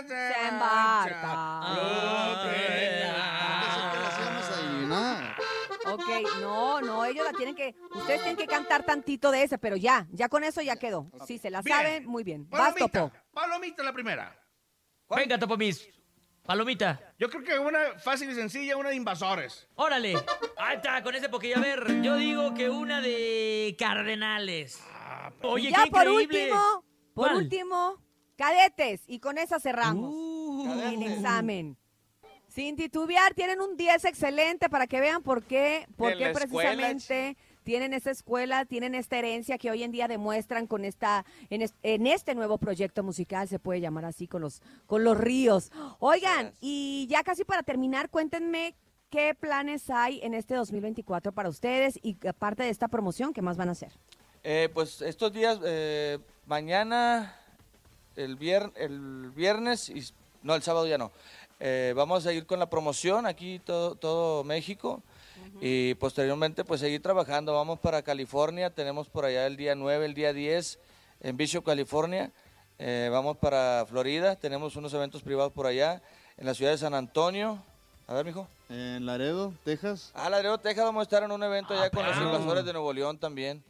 Se 0.08 0.48
embarca. 0.50 1.62
Ok, 5.94 6.40
no, 6.42 6.82
no, 6.82 7.06
ellos 7.06 7.26
la 7.26 7.34
tienen 7.38 7.56
que, 7.56 7.76
ustedes 7.94 8.22
tienen 8.22 8.38
que 8.38 8.48
cantar 8.48 8.84
tantito 8.86 9.32
de 9.32 9.44
ese, 9.44 9.58
pero 9.58 9.76
ya, 9.76 10.08
ya 10.12 10.30
con 10.30 10.44
eso 10.44 10.62
ya 10.62 10.76
quedó. 10.78 11.10
Si 11.28 11.38
se 11.38 11.50
la 11.50 11.62
Bien. 11.62 11.78
saben, 11.78 12.06
muy 12.06 12.24
bien. 12.24 12.50
Vas, 12.50 12.74
Palomita, 12.74 13.00
Topo. 13.10 13.16
Palomita 13.34 13.84
la 13.84 13.94
primera. 13.94 14.38
Venga, 15.10 15.38
Topo 15.38 15.58
Mis. 15.58 15.88
Palomita. 16.44 17.14
Yo 17.20 17.30
creo 17.30 17.44
que 17.44 17.60
una 17.60 18.00
fácil 18.00 18.30
y 18.32 18.34
sencilla, 18.36 18.76
una 18.76 18.90
de 18.90 18.96
Invasores. 18.96 19.68
Órale. 19.76 20.16
Ahí 20.58 20.78
está, 20.78 21.04
con 21.04 21.14
ese 21.14 21.30
poquillo. 21.30 21.58
A 21.58 21.62
ver, 21.62 22.02
yo 22.02 22.16
digo 22.16 22.54
que 22.56 22.70
una 22.70 23.00
de 23.02 23.76
Cardenales. 23.78 24.82
Oye, 25.44 25.70
y 25.70 25.72
ya 25.72 25.84
qué 25.84 25.92
por 25.92 26.04
increíble. 26.08 26.44
último, 26.52 26.86
por 27.14 27.28
¿Cuál? 27.28 27.36
último, 27.38 27.98
cadetes. 28.38 29.04
Y 29.08 29.20
con 29.20 29.38
esa 29.38 29.60
cerramos 29.60 30.12
Uh. 30.14 30.82
el 30.94 31.04
examen. 31.04 31.78
Sin 32.54 32.76
titubear, 32.76 33.34
tienen 33.34 33.62
un 33.62 33.78
10 33.78 34.04
excelente 34.06 34.68
para 34.70 34.86
que 34.86 35.00
vean 35.00 35.24
por 35.24 35.42
qué, 35.44 35.88
por 35.96 36.12
qué 36.18 36.26
precisamente 36.34 37.38
tienen 37.64 37.94
esa 37.94 38.12
escuela, 38.12 38.66
tienen 38.66 38.94
esta 38.94 39.18
herencia 39.18 39.58
que 39.58 39.72
hoy 39.72 39.84
en 39.84 39.92
día 39.92 40.10
demuestran 40.10 40.68
con 40.68 40.84
esta, 40.84 41.24
en, 41.50 41.62
es- 41.62 41.76
en 41.82 42.08
este 42.08 42.36
nuevo 42.36 42.58
proyecto 42.58 43.04
musical, 43.04 43.48
se 43.48 43.58
puede 43.60 43.80
llamar 43.80 44.04
así, 44.04 44.28
con 44.28 44.42
los, 44.42 44.62
con 44.86 45.06
los 45.06 45.18
ríos. 45.18 45.72
Oigan, 46.00 46.52
y 46.60 47.08
ya 47.10 47.24
casi 47.24 47.46
para 47.46 47.64
terminar, 47.64 48.10
cuéntenme 48.10 48.76
qué 49.10 49.34
planes 49.34 49.90
hay 49.90 50.20
en 50.22 50.34
este 50.34 50.56
2024 50.56 51.32
para 51.32 51.48
ustedes 51.48 52.00
y 52.04 52.18
aparte 52.28 52.64
de 52.64 52.70
esta 52.70 52.90
promoción, 52.90 53.32
¿qué 53.32 53.42
más 53.42 53.56
van 53.56 53.70
a 53.70 53.74
hacer? 53.74 53.94
Eh, 54.44 54.68
pues 54.74 55.02
estos 55.02 55.32
días, 55.32 55.58
eh, 55.64 56.20
mañana, 56.48 57.34
el, 58.18 58.38
vier- 58.38 58.74
el 58.76 59.32
viernes, 59.34 59.88
y, 59.90 60.04
no, 60.44 60.56
el 60.56 60.64
sábado 60.64 60.88
ya 60.88 60.98
no. 60.98 61.12
Eh, 61.64 61.94
vamos 61.96 62.26
a 62.26 62.34
ir 62.34 62.48
con 62.48 62.58
la 62.58 62.68
promoción 62.72 63.28
aquí 63.28 63.60
todo, 63.60 63.94
todo 63.94 64.44
México 64.44 65.04
y 65.62 65.94
posteriormente 65.94 66.64
pues 66.66 66.82
seguir 66.82 67.04
trabajando. 67.04 67.54
Vamos 67.54 67.78
para 67.80 68.02
California, 68.02 68.72
tenemos 68.72 69.10
por 69.10 69.26
allá 69.26 69.46
el 69.46 69.58
día 69.58 69.76
9, 69.76 70.06
el 70.06 70.16
día 70.16 70.34
10 70.34 70.80
en 71.22 71.38
Bishop, 71.38 71.64
California. 71.64 72.32
Eh, 72.80 73.10
vamos 73.12 73.38
para 73.38 73.86
Florida, 73.88 74.36
tenemos 74.36 74.76
unos 74.76 74.92
eventos 74.96 75.22
privados 75.22 75.52
por 75.54 75.68
allá. 75.68 76.02
En 76.38 76.48
la 76.48 76.56
ciudad 76.56 76.72
de 76.72 76.80
San 76.80 76.96
Antonio. 76.96 77.64
A 78.08 78.16
ver, 78.16 78.26
mijo. 78.26 78.48
En 78.70 79.06
Laredo, 79.06 79.54
Texas. 79.64 80.10
Ah, 80.16 80.32
Laredo, 80.32 80.58
Texas, 80.58 80.84
vamos 80.84 81.02
a 81.02 81.04
estar 81.04 81.22
en 81.22 81.32
un 81.32 81.44
evento 81.44 81.76
Ah, 81.76 81.84
ya 81.84 81.90
con 81.92 82.04
los 82.04 82.18
invasores 82.18 82.66
de 82.66 82.74
Nuevo 82.74 82.92
León 82.92 83.20
también, 83.20 83.64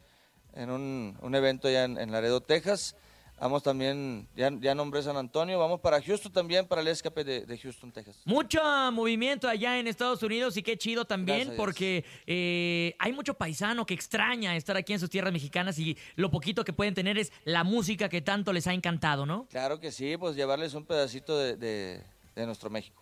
en 0.54 0.70
un, 0.70 1.14
un 1.20 1.34
evento 1.34 1.68
ya 1.68 1.84
en, 1.84 1.98
en 1.98 2.10
Laredo, 2.10 2.40
Texas. 2.40 2.96
Vamos 3.42 3.64
también, 3.64 4.28
ya, 4.36 4.52
ya 4.60 4.72
nombré 4.72 5.02
San 5.02 5.16
Antonio, 5.16 5.58
vamos 5.58 5.80
para 5.80 6.00
Houston 6.00 6.30
también, 6.32 6.64
para 6.64 6.80
el 6.80 6.86
escape 6.86 7.24
de, 7.24 7.44
de 7.44 7.58
Houston, 7.58 7.90
Texas. 7.90 8.20
Mucho 8.24 8.60
movimiento 8.92 9.48
allá 9.48 9.80
en 9.80 9.88
Estados 9.88 10.22
Unidos 10.22 10.56
y 10.56 10.62
qué 10.62 10.78
chido 10.78 11.04
también 11.04 11.48
porque 11.56 12.04
eh, 12.24 12.94
hay 13.00 13.12
mucho 13.12 13.34
paisano 13.34 13.84
que 13.84 13.94
extraña 13.94 14.54
estar 14.54 14.76
aquí 14.76 14.92
en 14.92 15.00
sus 15.00 15.10
tierras 15.10 15.32
mexicanas 15.32 15.76
y 15.80 15.98
lo 16.14 16.30
poquito 16.30 16.64
que 16.64 16.72
pueden 16.72 16.94
tener 16.94 17.18
es 17.18 17.32
la 17.44 17.64
música 17.64 18.08
que 18.08 18.20
tanto 18.22 18.52
les 18.52 18.68
ha 18.68 18.74
encantado, 18.74 19.26
¿no? 19.26 19.48
Claro 19.50 19.80
que 19.80 19.90
sí, 19.90 20.16
pues 20.16 20.36
llevarles 20.36 20.74
un 20.74 20.84
pedacito 20.84 21.36
de, 21.36 21.56
de- 21.56 22.00
de 22.36 22.46
nuestro 22.46 22.70
México. 22.70 23.01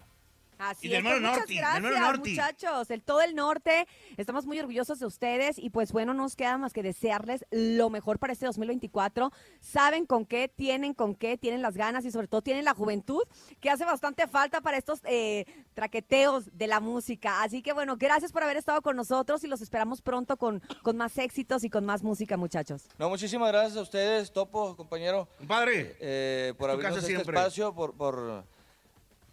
Así 0.61 0.87
Y 0.87 0.91
del 0.91 1.03
Mero 1.03 1.17
pues, 1.17 1.23
muchas 1.23 1.39
Norte, 1.39 1.53
del 1.55 1.59
gracias, 1.63 1.83
Mero 1.83 1.99
Norte. 2.01 2.31
muchachos. 2.31 2.91
El 2.91 3.03
todo 3.03 3.21
el 3.23 3.35
norte. 3.35 3.89
Estamos 4.17 4.47
muy 4.47 4.59
orgullosos 4.61 4.99
de 4.99 5.07
ustedes 5.07 5.59
y 5.59 5.71
pues 5.71 5.93
bueno, 5.93 6.15
nos 6.15 6.37
queda 6.37 6.59
más 6.59 6.73
que 6.73 6.83
desearles 6.83 7.45
lo 7.51 7.91
mejor 7.91 8.19
para 8.19 8.33
este 8.33 8.47
2024. 8.47 9.33
Saben 9.61 10.07
con 10.07 10.27
qué, 10.27 10.49
tienen 10.49 10.95
con 10.95 11.15
qué, 11.15 11.39
tienen 11.39 11.63
las 11.63 11.75
ganas 11.77 12.05
y 12.05 12.11
sobre 12.11 12.29
todo 12.29 12.43
tienen 12.43 12.65
la 12.65 12.75
juventud 12.75 13.23
que 13.61 13.71
hace 13.71 13.85
bastante 13.85 14.27
falta 14.29 14.61
para 14.61 14.77
estos 14.77 15.01
eh, 15.05 15.47
traqueteos 15.75 16.57
de 16.57 16.67
la 16.67 16.81
música. 16.81 17.43
Así 17.43 17.63
que 17.63 17.73
bueno, 17.73 17.97
gracias 17.97 18.33
por 18.33 18.43
haber 18.43 18.57
estado 18.57 18.83
con 18.83 18.97
nosotros 18.97 19.43
y 19.45 19.47
los 19.47 19.61
esperamos 19.63 20.03
pronto 20.03 20.37
con, 20.37 20.61
con 20.83 20.97
más 20.97 21.17
éxitos 21.19 21.65
y 21.65 21.71
con 21.71 21.85
más 21.87 22.03
música, 22.03 22.37
muchachos. 22.37 22.85
No, 22.99 23.09
muchísimas 23.09 23.51
gracias 23.51 23.77
a 23.79 23.83
ustedes, 23.83 24.33
Topo, 24.33 24.77
compañero. 24.77 25.29
Padre. 25.49 25.97
Eh, 26.01 26.55
por 26.59 26.69
Tu 26.69 26.73
abrirnos 26.75 26.99
este 26.99 27.15
siempre. 27.15 27.37
espacio, 27.39 27.75
por, 27.75 27.95
por, 27.95 28.45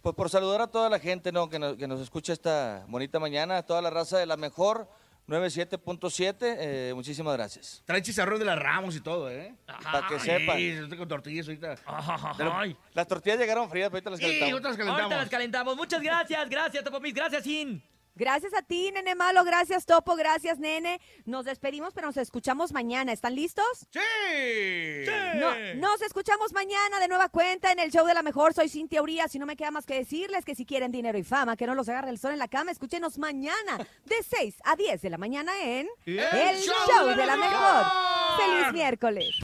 por, 0.02 0.14
por 0.14 0.30
saludar 0.30 0.60
a 0.62 0.66
toda 0.68 0.88
la 0.88 0.98
gente 0.98 1.32
¿no? 1.32 1.48
que, 1.48 1.58
nos, 1.58 1.76
que 1.76 1.86
nos 1.88 2.00
escucha 2.00 2.32
esta 2.32 2.84
bonita 2.88 3.18
mañana, 3.18 3.58
a 3.58 3.62
toda 3.66 3.82
la 3.82 3.90
raza 3.90 4.18
de 4.18 4.26
la 4.26 4.36
mejor 4.36 4.88
97.7. 5.28 6.36
eh, 6.40 6.92
muchísimas 6.94 7.34
gracias. 7.36 7.82
Trae 7.84 8.00
chicharrón 8.02 8.38
de 8.38 8.44
las 8.46 8.58
Ramos 8.58 8.96
y 8.96 9.00
todo, 9.00 9.30
¿eh? 9.30 9.54
Para 9.82 10.06
que 10.08 10.18
sepan. 10.18 10.56
Sí, 10.56 10.68
estoy 10.68 10.96
con 10.98 11.08
tortillas 11.08 11.46
ahorita. 11.46 11.74
Las 12.94 13.06
tortillas 13.06 13.38
llegaron 13.38 13.68
frías, 13.68 13.90
pero 13.90 14.08
ahorita 14.08 14.10
las 14.10 14.18
Sí, 14.20 14.24
calentamos. 14.24 14.52
ahorita 14.52 14.68
las 14.68 14.78
Ahorita 14.78 14.94
calentamos. 14.96 15.22
las 15.22 15.28
calentamos. 15.30 15.76
Muchas 15.76 16.02
gracias, 16.02 16.48
gracias, 16.48 16.82
Topo 16.84 17.00
Mis, 17.00 17.12
gracias, 17.14 17.42
Sin. 17.44 17.82
Gracias 18.18 18.52
a 18.52 18.62
ti, 18.62 18.90
nene 18.90 19.14
malo, 19.14 19.44
gracias 19.44 19.86
Topo, 19.86 20.16
gracias 20.16 20.58
nene. 20.58 21.00
Nos 21.24 21.44
despedimos, 21.44 21.94
pero 21.94 22.08
nos 22.08 22.16
escuchamos 22.16 22.72
mañana. 22.72 23.12
¿Están 23.12 23.36
listos? 23.36 23.86
¡Sí! 23.92 25.06
No, 25.36 25.54
nos 25.76 26.02
escuchamos 26.02 26.52
mañana 26.52 26.98
de 26.98 27.06
nueva 27.06 27.28
cuenta 27.28 27.70
en 27.70 27.78
el 27.78 27.92
show 27.92 28.04
de 28.04 28.14
la 28.14 28.22
mejor. 28.22 28.54
Soy 28.54 28.68
Cintia 28.68 29.02
Urias 29.02 29.32
y 29.36 29.38
no 29.38 29.46
me 29.46 29.54
queda 29.54 29.70
más 29.70 29.86
que 29.86 29.94
decirles 29.94 30.44
que 30.44 30.56
si 30.56 30.66
quieren 30.66 30.90
dinero 30.90 31.16
y 31.16 31.22
fama, 31.22 31.56
que 31.56 31.68
no 31.68 31.76
los 31.76 31.88
agarre 31.88 32.10
el 32.10 32.18
sol 32.18 32.32
en 32.32 32.40
la 32.40 32.48
cama, 32.48 32.72
escúchenos 32.72 33.18
mañana 33.18 33.78
de 34.04 34.16
6 34.28 34.56
a 34.64 34.74
10 34.74 35.00
de 35.00 35.10
la 35.10 35.18
mañana 35.18 35.52
en 35.62 35.86
El 36.04 36.18
El 36.18 36.58
Show 36.58 36.74
Show 36.88 37.06
de 37.06 37.14
de 37.14 37.24
la 37.24 37.36
la 37.36 37.36
Mejor. 37.36 37.60
Mejor. 37.60 37.86
¡Feliz 38.38 38.72
miércoles! 38.72 39.30